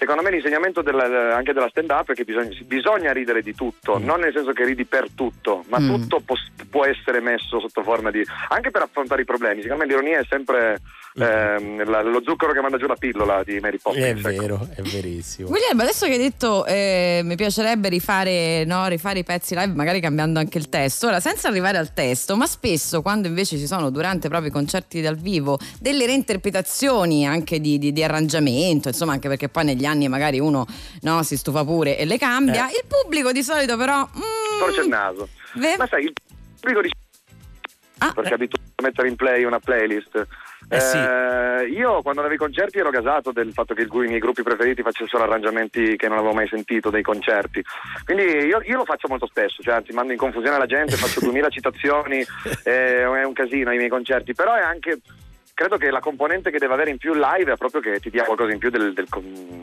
Secondo 0.00 0.22
me 0.22 0.30
l'insegnamento 0.30 0.80
della- 0.80 1.36
anche 1.36 1.52
della 1.52 1.68
stand 1.68 1.90
up 1.90 2.10
è 2.12 2.14
che 2.14 2.24
bisogna, 2.24 2.56
bisogna 2.64 3.12
ridere 3.12 3.42
di 3.42 3.52
tutto, 3.54 3.98
non 3.98 4.20
nel 4.20 4.32
senso 4.32 4.52
che 4.52 4.64
ridi 4.64 4.86
per 4.86 5.10
tutto, 5.14 5.62
ma 5.68 5.78
Mm. 5.78 5.88
tutto 5.88 6.20
può, 6.24 6.36
può 6.70 6.86
essere 6.86 7.20
messo 7.20 7.60
sotto 7.60 7.82
forma 7.82 8.10
di... 8.10 8.24
anche 8.48 8.70
per 8.70 8.80
affrontare 8.80 9.20
i 9.20 9.24
problemi. 9.26 9.60
Secondo 9.60 9.82
me 9.84 9.90
l'ironia 9.90 10.20
è 10.20 10.24
sempre 10.26 10.78
la- 11.14 12.02
lo 12.02 12.20
zucchero 12.24 12.52
che 12.52 12.60
manda 12.60 12.76
giù 12.78 12.86
la 12.86 12.94
pillola 12.94 13.42
di 13.44 13.58
Mary 13.60 13.78
Poppins. 13.78 14.04
È 14.04 14.08
ecco. 14.10 14.40
vero, 14.40 14.68
è 14.74 14.82
verissimo. 14.82 15.48
Guglielmo, 15.48 15.82
adesso 15.82 16.06
che 16.06 16.12
hai 16.12 16.18
detto 16.18 16.64
eh, 16.66 17.20
mi 17.24 17.34
piacerebbe 17.36 17.88
rifare, 17.88 18.64
no, 18.64 18.86
rifare 18.86 19.18
i 19.20 19.24
pezzi 19.24 19.54
live, 19.54 19.72
magari 19.74 20.00
cambiando 20.00 20.38
anche 20.38 20.58
il 20.58 20.68
testo. 20.68 21.08
Ora, 21.08 21.18
senza 21.20 21.48
arrivare 21.48 21.78
al 21.78 21.92
testo, 21.92 22.36
ma 22.36 22.46
spesso 22.46 23.02
quando 23.02 23.26
invece 23.28 23.58
ci 23.58 23.66
sono 23.66 23.90
durante 23.90 24.28
proprio 24.28 24.50
i 24.50 24.52
concerti 24.52 25.00
dal 25.00 25.16
vivo 25.16 25.58
delle 25.80 26.06
reinterpretazioni 26.06 27.26
anche 27.26 27.60
di, 27.60 27.78
di- 27.78 27.92
di 27.92 28.02
arrangiamento, 28.04 28.88
insomma, 28.88 29.12
anche 29.12 29.28
perché 29.28 29.48
poi 29.48 29.64
negli 29.64 29.84
anni 29.84 30.08
magari 30.08 30.38
uno 30.38 30.66
no, 31.02 31.22
si 31.22 31.36
stufa 31.36 31.64
pure 31.64 31.98
e 31.98 32.04
le 32.04 32.18
cambia. 32.18 32.68
Eh. 32.68 32.72
Il 32.74 32.84
pubblico 32.86 33.32
di 33.32 33.42
solito 33.42 33.76
però. 33.76 34.02
mm, 34.04 34.56
Storce 34.58 34.80
il 34.82 34.88
naso. 34.88 35.28
Ve- 35.54 35.74
Ma 35.76 35.86
sai, 35.88 36.04
il 36.04 36.12
pubblico 36.60 36.80
di... 36.82 36.90
Ah, 37.98 38.12
perché 38.14 38.30
è 38.30 38.34
abituato 38.34 38.64
a 38.76 38.82
mettere 38.82 39.08
in 39.08 39.16
play 39.16 39.44
una 39.44 39.58
playlist. 39.58 40.26
Eh 40.72 40.80
sì. 40.80 40.96
Eh, 40.96 41.66
io 41.70 42.00
quando 42.00 42.20
avevo 42.20 42.36
i 42.36 42.38
concerti 42.38 42.78
ero 42.78 42.90
gasato 42.90 43.32
del 43.32 43.52
fatto 43.52 43.74
che 43.74 43.82
i 43.82 43.88
miei 43.90 44.20
gruppi 44.20 44.44
preferiti 44.44 44.82
facessero 44.82 45.24
arrangiamenti 45.24 45.96
che 45.96 46.06
non 46.06 46.18
avevo 46.18 46.32
mai 46.32 46.46
sentito 46.46 46.90
dei 46.90 47.02
concerti. 47.02 47.60
Quindi 48.04 48.22
io, 48.22 48.60
io 48.64 48.76
lo 48.76 48.84
faccio 48.84 49.08
molto 49.08 49.26
spesso, 49.26 49.62
cioè 49.62 49.74
anzi 49.74 49.92
mando 49.92 50.12
in 50.12 50.18
confusione 50.18 50.58
la 50.58 50.66
gente, 50.66 50.96
faccio 50.96 51.20
2000 51.20 51.48
citazioni, 51.50 52.24
eh, 52.62 53.02
è 53.02 53.24
un 53.24 53.32
casino 53.32 53.70
ai 53.70 53.78
miei 53.78 53.88
concerti, 53.88 54.32
però 54.32 54.54
è 54.54 54.60
anche 54.60 55.00
credo 55.60 55.76
che 55.76 55.90
la 55.90 56.00
componente 56.00 56.50
che 56.50 56.56
deve 56.58 56.72
avere 56.72 56.88
in 56.90 56.96
più 56.96 57.12
live 57.12 57.52
è 57.52 57.56
proprio 57.58 57.82
che 57.82 58.00
ti 58.00 58.08
dia 58.08 58.24
qualcosa 58.24 58.50
in 58.50 58.56
più 58.58 58.70
del, 58.70 58.94
del- 58.94 59.06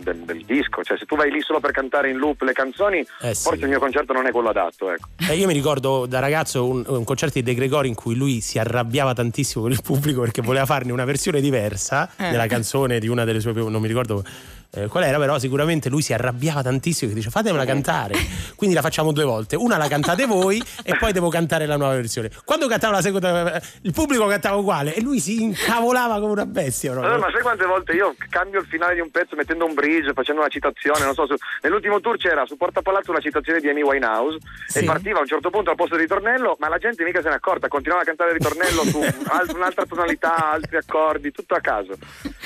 del- 0.03 0.19
del 0.25 0.45
disco. 0.45 0.83
Cioè, 0.83 0.95
se 0.95 1.05
tu 1.05 1.15
vai 1.15 1.31
lì 1.31 1.41
solo 1.41 1.59
per 1.59 1.71
cantare 1.71 2.11
in 2.11 2.17
loop 2.17 2.43
le 2.43 2.53
canzoni, 2.53 2.99
Eh 3.21 3.33
sì. 3.33 3.41
forse 3.41 3.63
il 3.63 3.69
mio 3.69 3.79
concerto 3.79 4.13
non 4.13 4.27
è 4.27 4.31
quello 4.31 4.49
adatto. 4.49 4.91
Ecco. 4.91 5.07
Eh, 5.27 5.35
io 5.35 5.47
mi 5.47 5.53
ricordo 5.53 6.05
da 6.05 6.19
ragazzo 6.19 6.67
un, 6.69 6.83
un 6.85 7.03
concerto 7.03 7.39
di 7.39 7.43
De 7.43 7.55
Gregori 7.55 7.87
in 7.87 7.95
cui 7.95 8.13
lui 8.13 8.41
si 8.41 8.59
arrabbiava 8.59 9.15
tantissimo 9.15 9.63
con 9.63 9.71
il 9.71 9.81
pubblico 9.81 10.21
perché 10.21 10.43
voleva 10.43 10.67
farne 10.67 10.91
una 10.91 11.03
versione 11.05 11.41
diversa 11.41 12.07
Eh. 12.15 12.29
della 12.29 12.45
canzone 12.45 12.99
di 12.99 13.07
una 13.07 13.23
delle 13.23 13.39
sue, 13.39 13.53
non 13.53 13.81
mi 13.81 13.87
ricordo 13.87 14.23
eh, 14.71 14.87
qual 14.87 15.03
era, 15.03 15.17
però 15.17 15.39
sicuramente 15.39 15.89
lui 15.89 16.01
si 16.01 16.13
arrabbiava 16.13 16.61
tantissimo 16.61 17.11
e 17.11 17.13
dice 17.13 17.29
fatemela 17.29 17.65
cantare. 17.65 18.15
Quindi 18.55 18.75
la 18.75 18.81
facciamo 18.81 19.11
due 19.11 19.23
volte, 19.23 19.55
una 19.55 19.77
la 19.77 19.87
cantate 19.87 20.25
voi 20.25 20.61
e 20.83 20.95
poi 20.97 21.11
devo 21.11 21.29
cantare 21.29 21.65
la 21.65 21.77
nuova 21.77 21.93
versione. 21.95 22.29
Quando 22.45 22.67
cantava 22.67 22.93
la 22.95 23.01
seconda, 23.01 23.61
il 23.81 23.93
pubblico 23.93 24.25
cantava 24.27 24.55
uguale 24.57 24.93
e 24.93 25.01
lui 25.01 25.19
si 25.19 25.41
incavolava 25.41 26.19
come 26.19 26.31
una 26.33 26.45
bestia. 26.45 26.91
proprio. 26.91 27.11
Allora, 27.13 27.27
ma 27.27 27.31
sai 27.33 27.41
quante 27.41 27.65
volte 27.65 27.91
io 27.93 28.15
cambio 28.29 28.59
il 28.59 28.65
finale 28.67 28.95
di 28.95 28.99
un 29.01 29.09
pezzo 29.11 29.35
mettendo 29.35 29.65
un 29.65 29.73
bridge, 29.73 30.13
facendo 30.13 30.41
una 30.41 30.49
citazione, 30.49 31.03
non 31.05 31.13
so, 31.13 31.25
su- 31.27 31.35
nell'ultimo 31.61 31.99
tour 31.99 32.17
c'era 32.17 32.45
su 32.45 32.57
Porta 32.57 32.81
Palazzo 32.81 33.11
una 33.11 33.19
citazione 33.19 33.59
di 33.59 33.69
Amy 33.69 33.81
Winehouse 33.83 34.37
Sì. 34.67 34.79
e 34.79 34.83
partiva 34.83 35.19
a 35.19 35.21
un 35.21 35.27
certo 35.27 35.49
punto 35.49 35.69
al 35.69 35.75
posto 35.75 35.95
del 35.95 36.03
ritornello, 36.03 36.55
ma 36.59 36.67
la 36.69 36.77
gente 36.77 37.03
mica 37.03 37.21
se 37.21 37.29
n'è 37.29 37.35
accorta, 37.35 37.67
continuava 37.67 38.01
a 38.03 38.05
cantare 38.05 38.31
il 38.31 38.37
ritornello 38.37 38.83
su 38.83 38.99
alt- 39.27 39.53
un'altra 39.53 39.85
tonalità, 39.85 40.51
altri 40.51 40.77
accordi, 40.77 41.31
tutto 41.31 41.53
a 41.55 41.59
caso. 41.59 41.93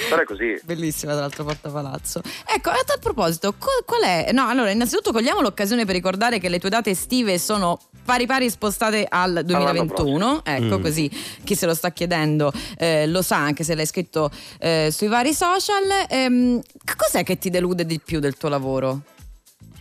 Però 0.09 0.21
è 0.21 0.25
così. 0.25 0.59
Bellissima, 0.63 1.11
tra 1.13 1.21
l'altro, 1.21 1.43
Porta 1.45 1.69
Palazzo. 1.69 2.10
Ecco, 2.19 2.69
a 2.69 2.79
tal 2.85 2.99
proposito, 2.99 3.53
qual 3.85 4.01
è? 4.03 4.29
No, 4.31 4.47
allora, 4.47 4.71
innanzitutto 4.71 5.11
cogliamo 5.11 5.41
l'occasione 5.41 5.85
per 5.85 5.95
ricordare 5.95 6.39
che 6.39 6.49
le 6.49 6.59
tue 6.59 6.69
date 6.69 6.89
estive 6.89 7.37
sono 7.37 7.79
pari 8.03 8.25
pari 8.25 8.49
spostate 8.49 9.05
al 9.07 9.41
2021. 9.45 10.41
Ecco, 10.43 10.79
Mm. 10.79 10.81
così 10.81 11.09
chi 11.43 11.55
se 11.55 11.65
lo 11.65 11.73
sta 11.73 11.91
chiedendo 11.91 12.51
eh, 12.77 13.05
lo 13.07 13.21
sa, 13.21 13.37
anche 13.37 13.63
se 13.63 13.75
l'hai 13.75 13.85
scritto 13.85 14.29
eh, 14.59 14.89
sui 14.91 15.07
vari 15.07 15.33
social. 15.33 15.83
Ehm, 16.09 16.59
cos'è 16.97 17.23
che 17.23 17.37
ti 17.37 17.49
delude 17.49 17.85
di 17.85 17.99
più 18.03 18.19
del 18.19 18.35
tuo 18.37 18.49
lavoro? 18.49 19.01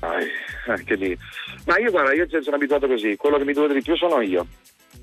Ai, 0.01 0.27
anche 0.69 0.95
lì. 0.95 1.17
Ma 1.67 1.79
io 1.79 1.91
guarda, 1.91 2.13
io 2.15 2.27
sono 2.43 2.57
abituato 2.57 2.87
così, 2.87 3.17
quello 3.17 3.37
che 3.39 3.45
mi 3.45 3.53
duole 3.53 3.75
di 3.75 3.83
più 3.83 3.97
sono 3.97 4.21
io. 4.21 4.47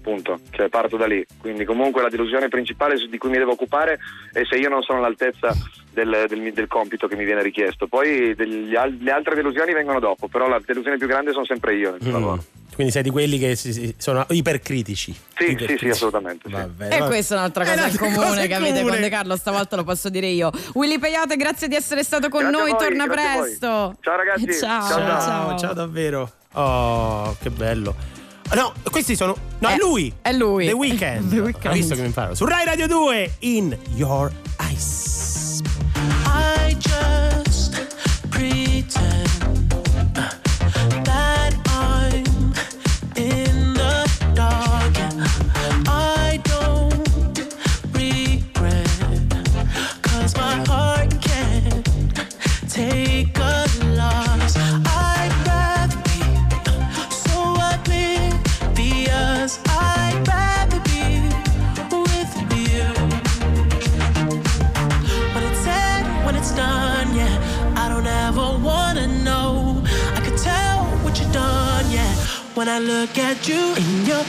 Punto, 0.07 0.39
cioè 0.51 0.69
parto 0.69 0.95
da 0.95 1.05
lì. 1.05 1.25
Quindi 1.37 1.65
comunque 1.65 2.01
la 2.01 2.07
delusione 2.07 2.47
principale 2.47 2.95
di 3.09 3.17
cui 3.17 3.29
mi 3.29 3.37
devo 3.37 3.51
occupare 3.51 3.99
è 4.31 4.43
se 4.49 4.55
io 4.55 4.69
non 4.69 4.81
sono 4.81 4.99
all'altezza 4.99 5.53
del, 5.91 6.27
del- 6.29 6.53
del 6.53 6.67
compito 6.67 7.09
che 7.09 7.17
mi 7.17 7.25
viene 7.25 7.41
richiesto. 7.43 7.87
Poi 7.87 8.33
degli 8.33 8.73
al- 8.73 8.95
le 9.01 9.11
altre 9.11 9.35
delusioni 9.35 9.73
vengono 9.73 9.99
dopo, 9.99 10.29
però 10.29 10.47
la 10.47 10.61
delusione 10.65 10.95
più 10.97 11.07
grande 11.07 11.33
sono 11.33 11.43
sempre 11.43 11.75
io 11.75 11.91
nel 11.91 11.99
mio 12.01 12.11
Mm. 12.11 12.13
lavoro. 12.13 12.43
Quindi 12.73 12.93
sei 12.93 13.03
di 13.03 13.09
quelli 13.09 13.37
che 13.37 13.57
si- 13.57 13.73
si- 13.73 13.95
sono 13.97 14.25
ipercritici. 14.29 15.13
Sì, 15.35 15.57
sì, 15.67 15.75
sì, 15.77 15.89
assolutamente. 15.89 16.47
sì. 16.47 16.53
Vabbè, 16.53 16.85
E 16.85 16.99
vabbè. 16.99 17.05
questa 17.07 17.35
è 17.35 17.37
un'altra 17.39 17.63
È 17.63 17.65
cosa 17.67 17.73
in 17.79 17.83
un'altra 17.83 18.05
comune 18.05 18.25
cosa 18.27 18.39
che 18.39 18.45
in 18.47 18.53
avete 18.53 18.73
comune. 18.75 18.91
con 18.91 19.01
De 19.01 19.09
Carlo, 19.09 19.35
stavolta 19.35 19.75
lo 19.75 19.83
posso 19.83 20.09
dire 20.09 20.27
io. 20.27 20.51
Willy 20.75 20.99
Peyote, 20.99 21.35
grazie 21.35 21.67
di 21.67 21.75
essere 21.75 22.01
stato 22.03 22.29
con 22.29 22.43
Grazie 22.43 22.57
noi, 22.61 22.69
voi, 22.71 22.79
torna 22.79 23.07
presto. 23.07 23.97
Ciao 23.99 24.15
ragazzi. 24.15 24.53
Ciao, 24.53 24.87
Ciao, 24.87 24.97
ciao. 24.97 25.19
Ciao, 25.19 25.57
ciao 25.57 25.73
davvero. 25.73 26.31
Oh, 26.53 27.35
che 27.41 27.49
bello. 27.49 28.16
No, 28.55 28.73
questi 28.89 29.15
sono. 29.15 29.35
No, 29.59 29.67
è 29.69 29.73
Eh, 29.73 29.77
lui. 29.77 30.13
è 30.21 30.31
lui. 30.31 30.65
The 30.67 30.73
Weeknd. 30.73 31.29
The 31.29 31.39
Weeknd. 31.39 31.65
Hai 31.65 31.73
visto 31.79 31.95
che 31.95 32.01
mi 32.01 32.07
imparo? 32.07 32.33
Su 32.35 32.45
Rai 32.45 32.65
Radio 32.65 32.87
2 32.87 33.35
in 33.39 33.77
Your 33.95 34.31
Eyes. 34.59 35.61
I 36.25 36.75
just 36.79 37.85
pretend 38.29 39.26
When 72.57 72.69
I 72.69 72.79
look 72.79 73.19
at 73.19 73.47
you 73.47 73.75
in 73.75 74.07
your 74.07 74.23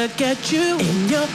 When 0.00 0.08
I 0.08 0.12
look 0.12 0.22
at 0.22 0.50
you 0.50 0.78
in 0.78 1.08
your 1.10 1.26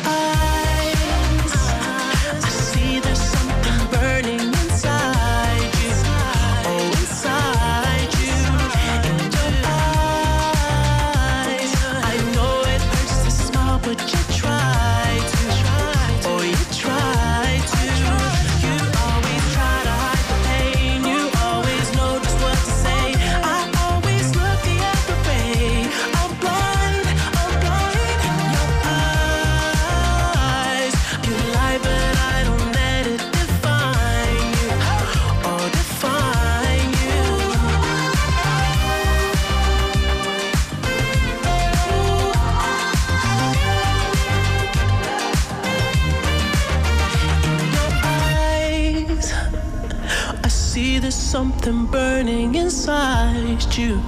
inside 52.86 53.76
you. 53.76 54.00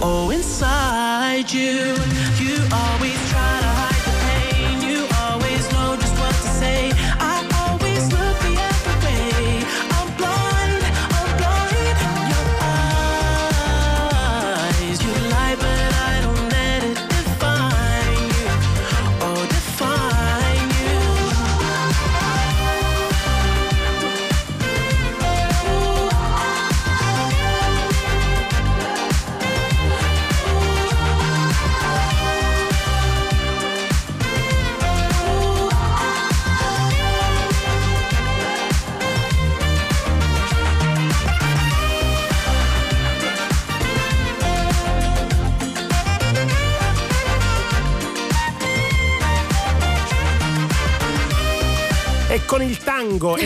Oh, 0.00 0.30
inside 0.32 1.52
you. 1.52 1.96
You 2.38 2.56
always 2.70 3.31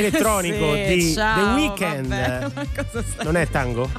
elettronico 0.07 0.75
Sì, 0.75 0.85
di 0.95 1.13
ciao, 1.13 1.35
The 1.35 1.61
Weeknd. 1.61 2.09
vabbè, 2.09 3.25
Non 3.25 3.37
è 3.37 3.49
tango? 3.49 3.91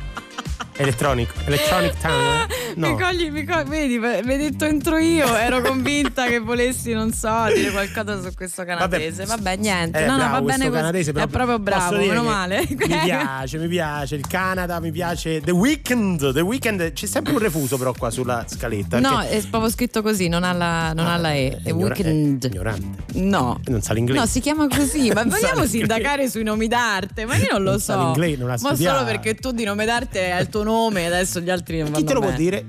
Elettronico. 0.80 1.34
Electronic 1.46 1.98
tango? 1.98 2.54
No. 2.78 2.90
Mi 2.92 3.00
cogli, 3.02 3.32
mi 3.32 3.44
cogli, 3.44 3.68
vedi, 3.68 3.98
mi 3.98 4.06
hai 4.34 4.38
detto 4.38 4.66
entro 4.66 4.98
io, 4.98 5.36
ero 5.36 5.62
convinta 5.62 6.26
che 6.28 6.38
volessi, 6.38 6.94
non 6.94 7.12
so, 7.12 7.46
dire 7.54 7.72
qualcosa 7.72 8.22
su 8.22 8.36
questo 8.36 8.64
canadese. 8.66 9.26
Vabbè, 9.26 9.56
niente, 9.56 10.04
Eh, 10.04 10.06
no, 10.06 10.16
no, 10.18 10.30
va 10.30 10.42
bene 10.42 10.70
canadese, 10.70 11.12
però 11.12 11.26
è 11.26 11.28
proprio 11.28 11.58
bravo, 11.58 11.98
meno 11.98 12.22
male. 12.22 12.66
Mi 12.70 12.76
piace, 13.04 13.58
mi 13.58 13.68
piace 13.68 14.14
il 14.14 14.28
Canada, 14.28 14.80
mi 14.80 14.92
piace 14.92 15.42
The 15.42 15.50
Weeknd. 15.50 16.32
The 16.34 16.42
Weeknd 16.42 16.94
c'è 16.94 17.08
sempre 17.08 17.34
un 17.34 17.40
refuso 17.40 17.78
però 17.80 17.94
qua 17.98 18.12
sulla 18.12 18.46
scaletta. 18.48 19.00
No, 19.00 19.22
è 19.22 19.42
proprio 19.50 19.72
scritto 19.72 20.04
così, 20.04 20.28
non 20.28 20.44
ha 20.44 20.54
la, 20.54 20.94
non 20.94 21.08
ha 21.08 21.18
la 21.18 21.34
E. 21.34 21.60
È 21.64 21.70
ignora- 21.70 21.96
weekend. 21.96 22.44
è 22.44 22.48
ignorante. 22.48 23.04
No. 23.14 23.60
Non 23.66 23.82
sa 23.82 23.94
l'inglese. 23.94 24.20
No, 24.20 24.26
si 24.28 24.40
chiama 24.40 24.68
così, 24.68 25.10
ma 25.12 25.24
vogliamo 25.26 25.66
sindacare 25.66 26.30
sui 26.30 26.44
nomi 26.44 26.68
d'arte? 26.68 27.26
Ma 27.26 27.36
io 27.38 27.48
non 27.54 27.64
lo 27.64 27.72
Non 27.72 27.80
sa 27.80 27.94
so. 27.94 28.04
l'inglese, 28.04 28.38
non 28.38 28.50
ha 28.50 28.52
ma 28.52 28.58
studiato. 28.58 28.98
solo 29.00 29.10
perché 29.10 29.34
tu 29.34 29.52
di 29.52 29.64
nome 29.64 29.86
d'arte 29.86 30.32
hai 30.32 30.42
il 30.42 30.50
tuo 30.50 30.62
nome 30.62 31.02
e 31.02 31.06
adesso 31.06 31.40
gli 31.40 31.50
altri 31.50 31.78
non 31.80 31.88
Chi 31.88 31.92
vanno 31.94 32.06
te 32.06 32.14
lo 32.14 32.20
può 32.20 32.30
bene. 32.30 32.42
dire? 32.44 32.66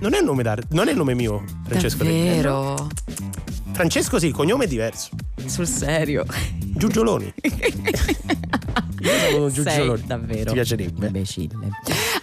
Non 0.00 0.14
è 0.14 0.18
il 0.18 0.24
nome 0.24 0.42
d'arte, 0.42 0.66
non 0.70 0.88
è 0.88 0.90
il 0.90 0.96
nome 0.96 1.14
mio, 1.14 1.44
Francesco. 1.66 2.04
Davvero? 2.04 2.88
Francesco 3.72 4.18
sì, 4.18 4.26
il 4.26 4.32
cognome 4.32 4.64
è 4.64 4.68
diverso. 4.68 5.10
Sul 5.46 5.66
serio. 5.66 6.24
Giugioloni. 6.60 7.32
Io 9.04 9.50
sono 9.50 9.96
davvero 10.04 10.44
Ti 10.46 10.52
piacerebbe? 10.54 11.06
Imbecille. 11.06 11.54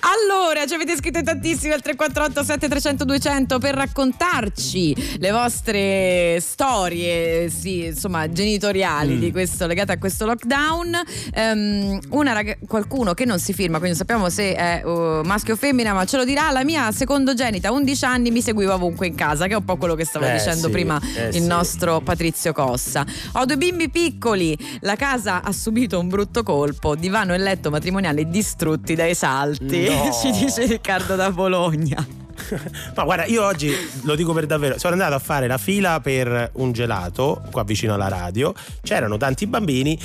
Allora, 0.02 0.66
ci 0.66 0.74
avete 0.74 0.96
scritto 0.96 1.22
tantissimi 1.22 1.74
al 1.74 1.82
348 1.82 2.44
7300 2.44 3.06
200 3.06 3.60
per 3.60 3.76
raccontarci 3.76 5.18
le 5.20 5.32
vostre 5.32 6.40
storie, 6.42 7.50
sì, 7.50 7.86
insomma, 7.86 8.30
genitoriali 8.30 9.16
Mm. 9.16 9.20
di 9.20 9.32
questo 9.32 9.68
legate 9.68 9.94
a 9.94 9.98
questo 9.98 10.26
lockdown. 10.26 11.00
Ehm, 11.34 12.00
una 12.10 12.34
raga- 12.34 12.58
qualcuno 12.68 13.14
che 13.14 13.26
non 13.26 13.40
si 13.40 13.54
firma, 13.54 13.78
quindi 13.80 13.98
non 13.98 14.08
sappiamo 14.08 14.30
se 14.30 14.54
è 14.56 14.82
uh, 14.84 15.22
maschio 15.24 15.54
o 15.54 15.58
femmina, 15.58 15.94
ma 15.94 16.06
ce 16.06 16.18
lo 16.18 16.26
dirà. 16.26 16.50
La 16.52 16.64
mia 16.64 16.92
secondogenita, 16.92 17.72
11 17.72 18.06
anni, 18.06 18.32
mi 18.32 18.42
seguiva 18.42 18.74
ovunque 18.76 19.08
in 19.08 19.16
casa, 19.16 19.48
che 19.48 19.54
è 19.54 19.58
un 19.58 19.66
po' 19.66 19.78
quello 19.78 19.96
che 19.96 20.06
stava 20.06 20.34
Eh, 20.34 20.38
dicendo 20.38 20.66
sì, 20.68 20.72
prima 20.72 21.00
eh, 21.18 21.28
il 21.28 21.34
sì. 21.34 21.46
nostro 21.48 22.02
Patrizio 22.02 22.54
Cossa. 22.54 23.06
Ho 23.34 23.46
due 23.46 23.58
bimbi 23.58 23.90
piccoli, 23.90 24.58
la 24.82 24.96
casa 24.96 25.44
ha 25.44 25.52
subito 25.52 26.00
un 26.00 26.08
brutto 26.08 26.44
colpo, 26.44 26.70
divano 26.95 27.34
e 27.34 27.38
letto 27.38 27.69
matrimoniale 27.69 28.28
distrutti 28.30 28.95
dai 28.95 29.15
salti, 29.15 29.88
No. 29.89 30.11
ci 30.22 30.32
dice 30.32 30.65
Riccardo 30.65 31.15
da 31.15 31.32
Bologna. 31.32 32.05
Ma 32.95 33.03
guarda, 33.03 33.26
io 33.26 33.45
oggi 33.45 33.72
lo 34.03 34.15
dico 34.15 34.34
per 34.34 34.45
davvero, 34.45 34.80
sono 34.80 34.93
andato 34.93 35.13
a 35.13 35.19
fare 35.19 35.47
la 35.47 35.57
fila 35.57 35.99
per 35.99 36.49
un 36.53 36.72
gelato 36.72 37.41
qua 37.51 37.63
vicino 37.63 37.93
alla 37.93 38.07
radio, 38.07 38.53
c'erano 38.82 39.17
tanti 39.17 39.45
bambini 39.47 39.97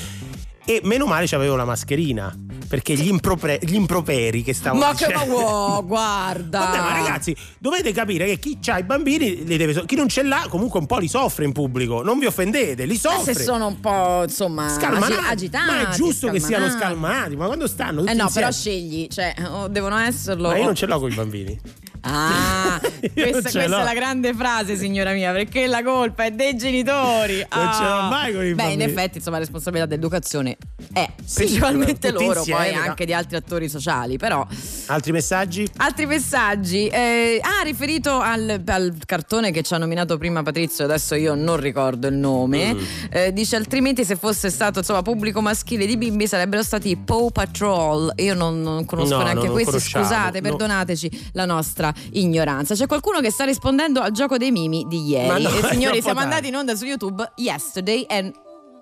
e 0.67 0.81
meno 0.85 1.07
male 1.07 1.27
c'avevo 1.27 1.57
la 1.57 1.65
mascherina. 1.65 2.37
Perché 2.69 2.95
gli, 2.95 3.07
impropre- 3.07 3.61
gli 3.63 3.75
improperi 3.77 4.43
che 4.43 4.53
stavo 4.53 4.79
Ma 4.81 4.93
che 4.93 5.07
dicendo. 5.07 5.37
ma 5.39 5.41
wow, 5.41 5.87
guarda. 5.87 6.59
Vabbè, 6.59 6.79
ma 6.79 6.93
ragazzi, 6.95 7.37
dovete 7.61 7.93
capire 7.93 8.27
che 8.27 8.39
chi 8.39 8.59
ha 8.71 8.79
i 8.79 8.83
bambini 8.83 9.45
li 9.45 9.57
deve 9.57 9.73
so- 9.73 9.85
chi 9.85 9.95
non 9.95 10.09
ce 10.09 10.25
l'ha 10.25 10.47
comunque 10.49 10.81
un 10.81 10.87
po' 10.87 10.99
li 10.99 11.07
soffre 11.07 11.45
in 11.45 11.53
pubblico. 11.53 12.03
Non 12.03 12.19
vi 12.19 12.27
offendete, 12.27 12.85
li 12.85 12.95
Eh, 12.95 12.99
soffre. 12.99 13.35
se 13.35 13.45
sono 13.45 13.69
un 13.69 13.79
po' 13.79 14.25
insomma 14.25 14.69
Scalmanati. 14.69 15.13
agi- 15.13 15.27
agitati. 15.29 15.71
Ma 15.71 15.89
è 15.91 15.95
giusto 15.95 16.29
che 16.29 16.41
siano 16.41 16.67
scalmanati. 16.69 16.99
scalmati, 17.07 17.37
ma 17.37 17.47
quando 17.47 17.67
stanno 17.69 18.01
tutti 18.01 18.11
Eh 18.11 18.15
no, 18.17 18.25
insieme? 18.25 18.47
però 18.49 18.59
scegli, 18.59 19.07
cioè, 19.13 19.35
o 19.49 19.69
devono 19.69 19.97
esserlo. 19.99 20.49
Ma 20.49 20.57
io 20.57 20.65
non 20.65 20.75
ce 20.75 20.87
l'ho 20.87 20.99
con 20.99 21.09
i 21.13 21.15
bambini. 21.15 21.61
Ah, 22.01 22.79
questa, 23.13 23.41
questa 23.41 23.61
è 23.63 23.67
la 23.69 23.95
grande 23.95 24.35
frase, 24.35 24.77
signora 24.77 25.13
mia, 25.13 25.33
perché 25.33 25.67
la 25.67 25.83
colpa 25.83 26.25
è 26.25 26.31
dei 26.31 26.57
genitori. 26.57 27.45
Non 27.55 27.73
ce 27.73 27.83
l'ho 27.83 27.95
Ah. 27.97 28.09
mai 28.09 28.33
con 28.33 28.45
i 28.45 28.55
Beh, 28.55 28.73
in 28.73 28.83
effetti, 28.83 29.19
insomma, 29.19 29.37
la 29.37 29.43
responsabilità 29.45 29.87
dell'educazione 29.89 30.57
è 30.93 31.09
Sì, 31.25 31.35
principalmente 31.37 32.11
loro, 32.11 32.39
insieme, 32.39 32.65
poi 32.67 32.75
no? 32.75 32.81
anche 32.83 33.05
di 33.07 33.13
altri 33.13 33.37
attori 33.37 33.69
sociali, 33.69 34.17
però. 34.19 34.47
Altri 34.87 35.13
messaggi? 35.13 35.69
Altri 35.79 36.07
messaggi. 36.07 36.87
Eh, 36.89 37.41
ah, 37.43 37.63
riferito 37.63 38.19
al, 38.19 38.63
al 38.67 38.95
cartone 39.05 39.51
che 39.51 39.63
ci 39.63 39.75
ha 39.75 39.79
nominato 39.79 40.17
prima 40.19 40.43
Patrizio, 40.43 40.85
adesso 40.85 41.15
io 41.15 41.35
non 41.35 41.57
ricordo 41.59 42.07
il 42.09 42.15
nome. 42.15 42.75
Mm. 42.75 42.79
eh, 43.11 43.33
dice 43.33 43.57
altrimenti 43.57 44.05
se 44.05 44.17
fosse 44.17 44.51
stato 44.51 44.79
insomma 44.81 45.03
pubblico 45.03 45.41
maschile 45.41 45.87
di 45.87 45.97
bimbi 45.97 46.27
sarebbero 46.27 46.63
stati 46.63 46.91
i 46.91 46.97
Paw 46.97 47.31
Patrol. 47.31 48.13
Io 48.17 48.35
non, 48.35 48.61
non 48.63 48.85
conosco 48.85 49.17
No, 49.17 49.23
neanche 49.23 49.45
non 49.47 49.53
questi, 49.53 49.71
conosciamo, 49.71 50.05
scusate, 50.05 50.41
perdonateci 50.41 51.31
la 51.33 51.45
nostra 51.45 51.86
ignoranza. 52.13 52.75
C'è 52.75 52.87
qualcuno 52.87 53.21
che 53.21 53.31
sta 53.31 53.45
rispondendo 53.45 54.01
al 54.01 54.13
gioco 54.13 54.37
dei 54.37 54.51
mimi 54.51 54.85
di 54.89 55.03
ieri. 55.03 55.43
No, 55.43 55.49
e 55.49 55.61
è 55.61 55.69
signori, 55.73 56.03
siamo 56.03 56.21
andati 56.21 56.49
in 56.49 56.57
onda 56.57 56.75
su 56.75 56.85
YouTube 56.85 57.33
yesterday 57.37 58.03
e 58.03 58.33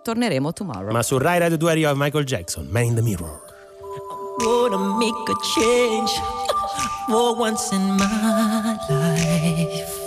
torneremo 0.03 0.53
tomorrow. 0.53 0.91
Ma 0.93 1.03
su 1.03 1.19
Rai 1.19 1.39
Radio 1.39 1.57
2 1.57 1.71
arriva 1.71 1.93
Michael 1.95 2.25
Jackson, 2.25 2.67
Man 2.71 2.85
in 2.85 2.95
the 2.95 3.03
Mirror. 3.03 3.41
Gonna 4.39 4.97
make 4.99 5.29
a 5.29 5.35
change 5.55 6.11
for 7.09 7.37
once 7.39 7.73
in 7.73 7.83
my 7.97 8.77
life. 8.89 10.03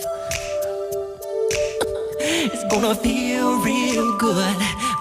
It's 2.19 2.65
gonna 2.69 2.93
feel 2.95 3.61
real 3.63 4.17
good. 4.17 4.57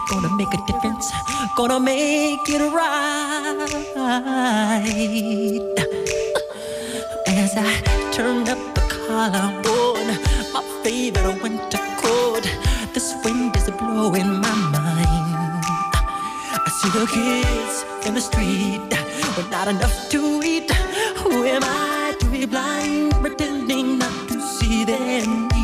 Gonna 0.09 0.29
make 0.37 0.55
a 0.55 0.59
difference. 0.67 1.11
Gonna 1.57 1.81
make 1.81 2.49
it 2.49 2.61
right. 2.73 3.57
as 7.47 7.55
I 7.57 8.11
turn 8.11 8.49
up 8.49 8.59
the 8.75 8.85
collarbone. 8.97 10.11
My 10.53 10.63
favorite 10.83 11.41
winter 11.43 11.85
coat. 12.03 12.45
This 12.93 13.15
wind 13.25 13.55
is 13.57 13.71
blowing 13.71 14.31
my 14.47 14.55
mind. 14.75 15.63
I 16.67 16.71
see 16.79 16.91
the 16.99 17.07
kids 17.17 17.75
in 18.07 18.15
the 18.15 18.25
street 18.29 18.91
with 19.37 19.49
not 19.51 19.69
enough 19.69 19.97
to 20.11 20.21
eat. 20.43 20.71
Who 21.23 21.45
am 21.45 21.63
I 21.63 22.17
to 22.21 22.27
be 22.27 22.47
blind, 22.47 23.13
pretending 23.23 23.99
not 23.99 24.29
to 24.29 24.41
see 24.41 24.85
them? 24.85 25.56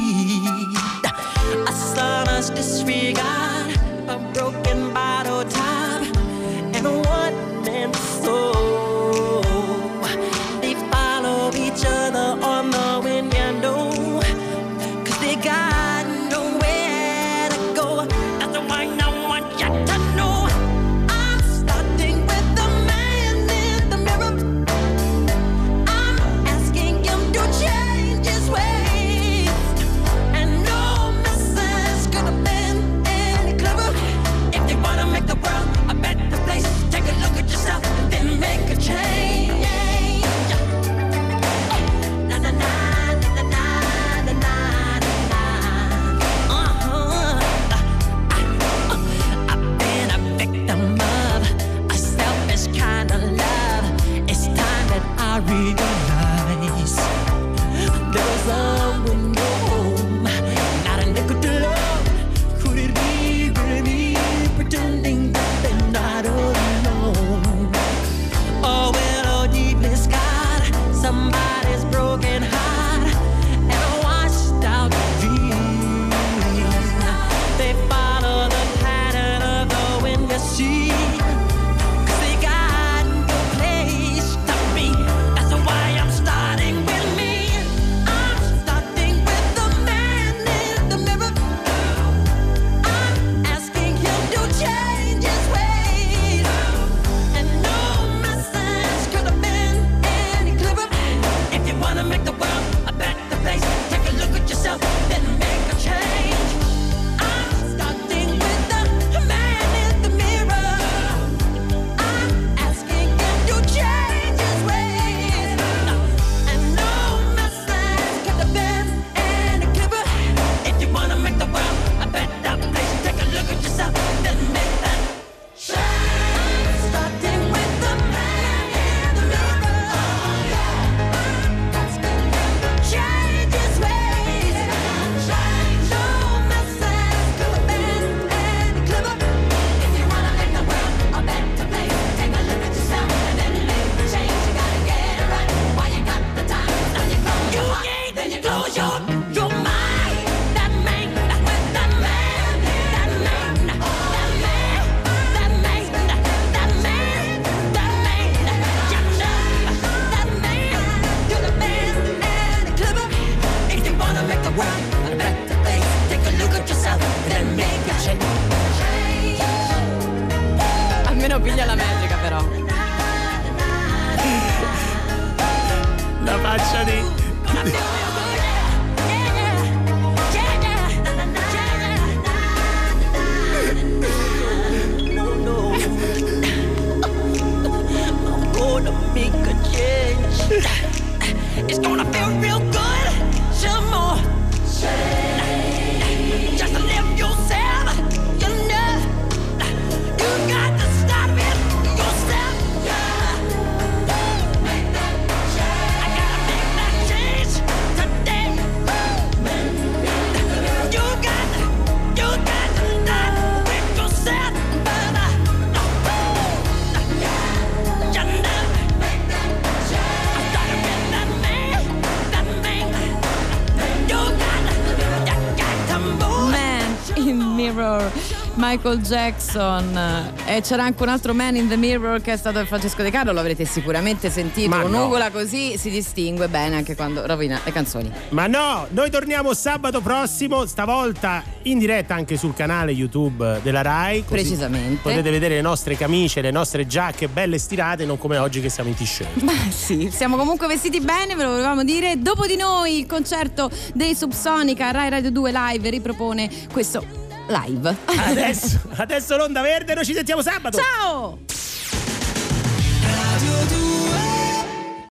Michael 228.73 229.01
Jackson 229.01 230.33
e 230.47 230.63
c'era 230.63 230.85
anche 230.85 231.03
un 231.03 231.11
altro 231.11 231.35
Man 231.35 231.57
in 231.57 231.69
the 231.69 231.77
Mirror 231.77 232.23
che 232.23 232.33
è 232.33 232.37
stato 232.39 232.65
Francesco 232.65 233.03
De 233.03 233.11
Carlo, 233.11 233.31
lo 233.31 233.41
avrete 233.41 233.67
sicuramente 233.67 234.31
sentito. 234.31 234.71
Ma 234.71 234.83
Un'ugola 234.83 235.27
no. 235.27 235.31
così 235.31 235.77
si 235.77 235.91
distingue 235.91 236.49
bene 236.49 236.77
anche 236.77 236.97
quando 236.97 237.27
rovina 237.27 237.61
le 237.63 237.71
canzoni. 237.71 238.11
Ma 238.31 238.47
no, 238.47 238.87
noi 238.93 239.11
torniamo 239.11 239.53
sabato 239.53 240.01
prossimo, 240.01 240.65
stavolta 240.65 241.45
in 241.65 241.79
diretta 241.79 242.15
anche 242.15 242.39
sul 242.39 242.55
canale 242.55 242.93
YouTube 242.93 243.61
della 243.63 243.83
Rai. 243.83 244.25
Precisamente. 244.27 245.03
Potete 245.03 245.31
vedere 245.31 245.57
le 245.57 245.61
nostre 245.61 245.95
camicie, 245.95 246.41
le 246.41 246.51
nostre 246.51 246.87
giacche 246.87 247.29
belle 247.29 247.59
stirate, 247.59 248.07
non 248.07 248.17
come 248.17 248.39
oggi 248.39 248.63
che 248.63 248.71
siamo 248.71 248.89
in 248.89 248.97
t-shirt. 248.97 249.37
Ma 249.45 249.53
sì, 249.69 250.09
siamo 250.11 250.39
comunque 250.39 250.67
vestiti 250.67 250.99
bene, 251.01 251.35
ve 251.35 251.43
lo 251.43 251.51
volevamo 251.51 251.85
dire. 251.85 252.19
Dopo 252.19 252.47
di 252.47 252.57
noi 252.57 253.01
il 253.01 253.07
concerto 253.07 253.71
dei 253.93 254.15
Subsonica 254.15 254.91
Rai 254.93 255.11
Radio 255.11 255.31
2 255.31 255.53
Live 255.53 255.91
ripropone 255.91 256.49
questo 256.73 257.22
live. 257.53 257.97
Adesso, 258.07 258.81
adesso 258.97 259.37
l'onda 259.37 259.61
verde, 259.61 259.95
noi 259.95 260.05
ci 260.05 260.15
sentiamo 260.15 260.43
sabato. 260.43 260.79
Ciao! 260.79 261.52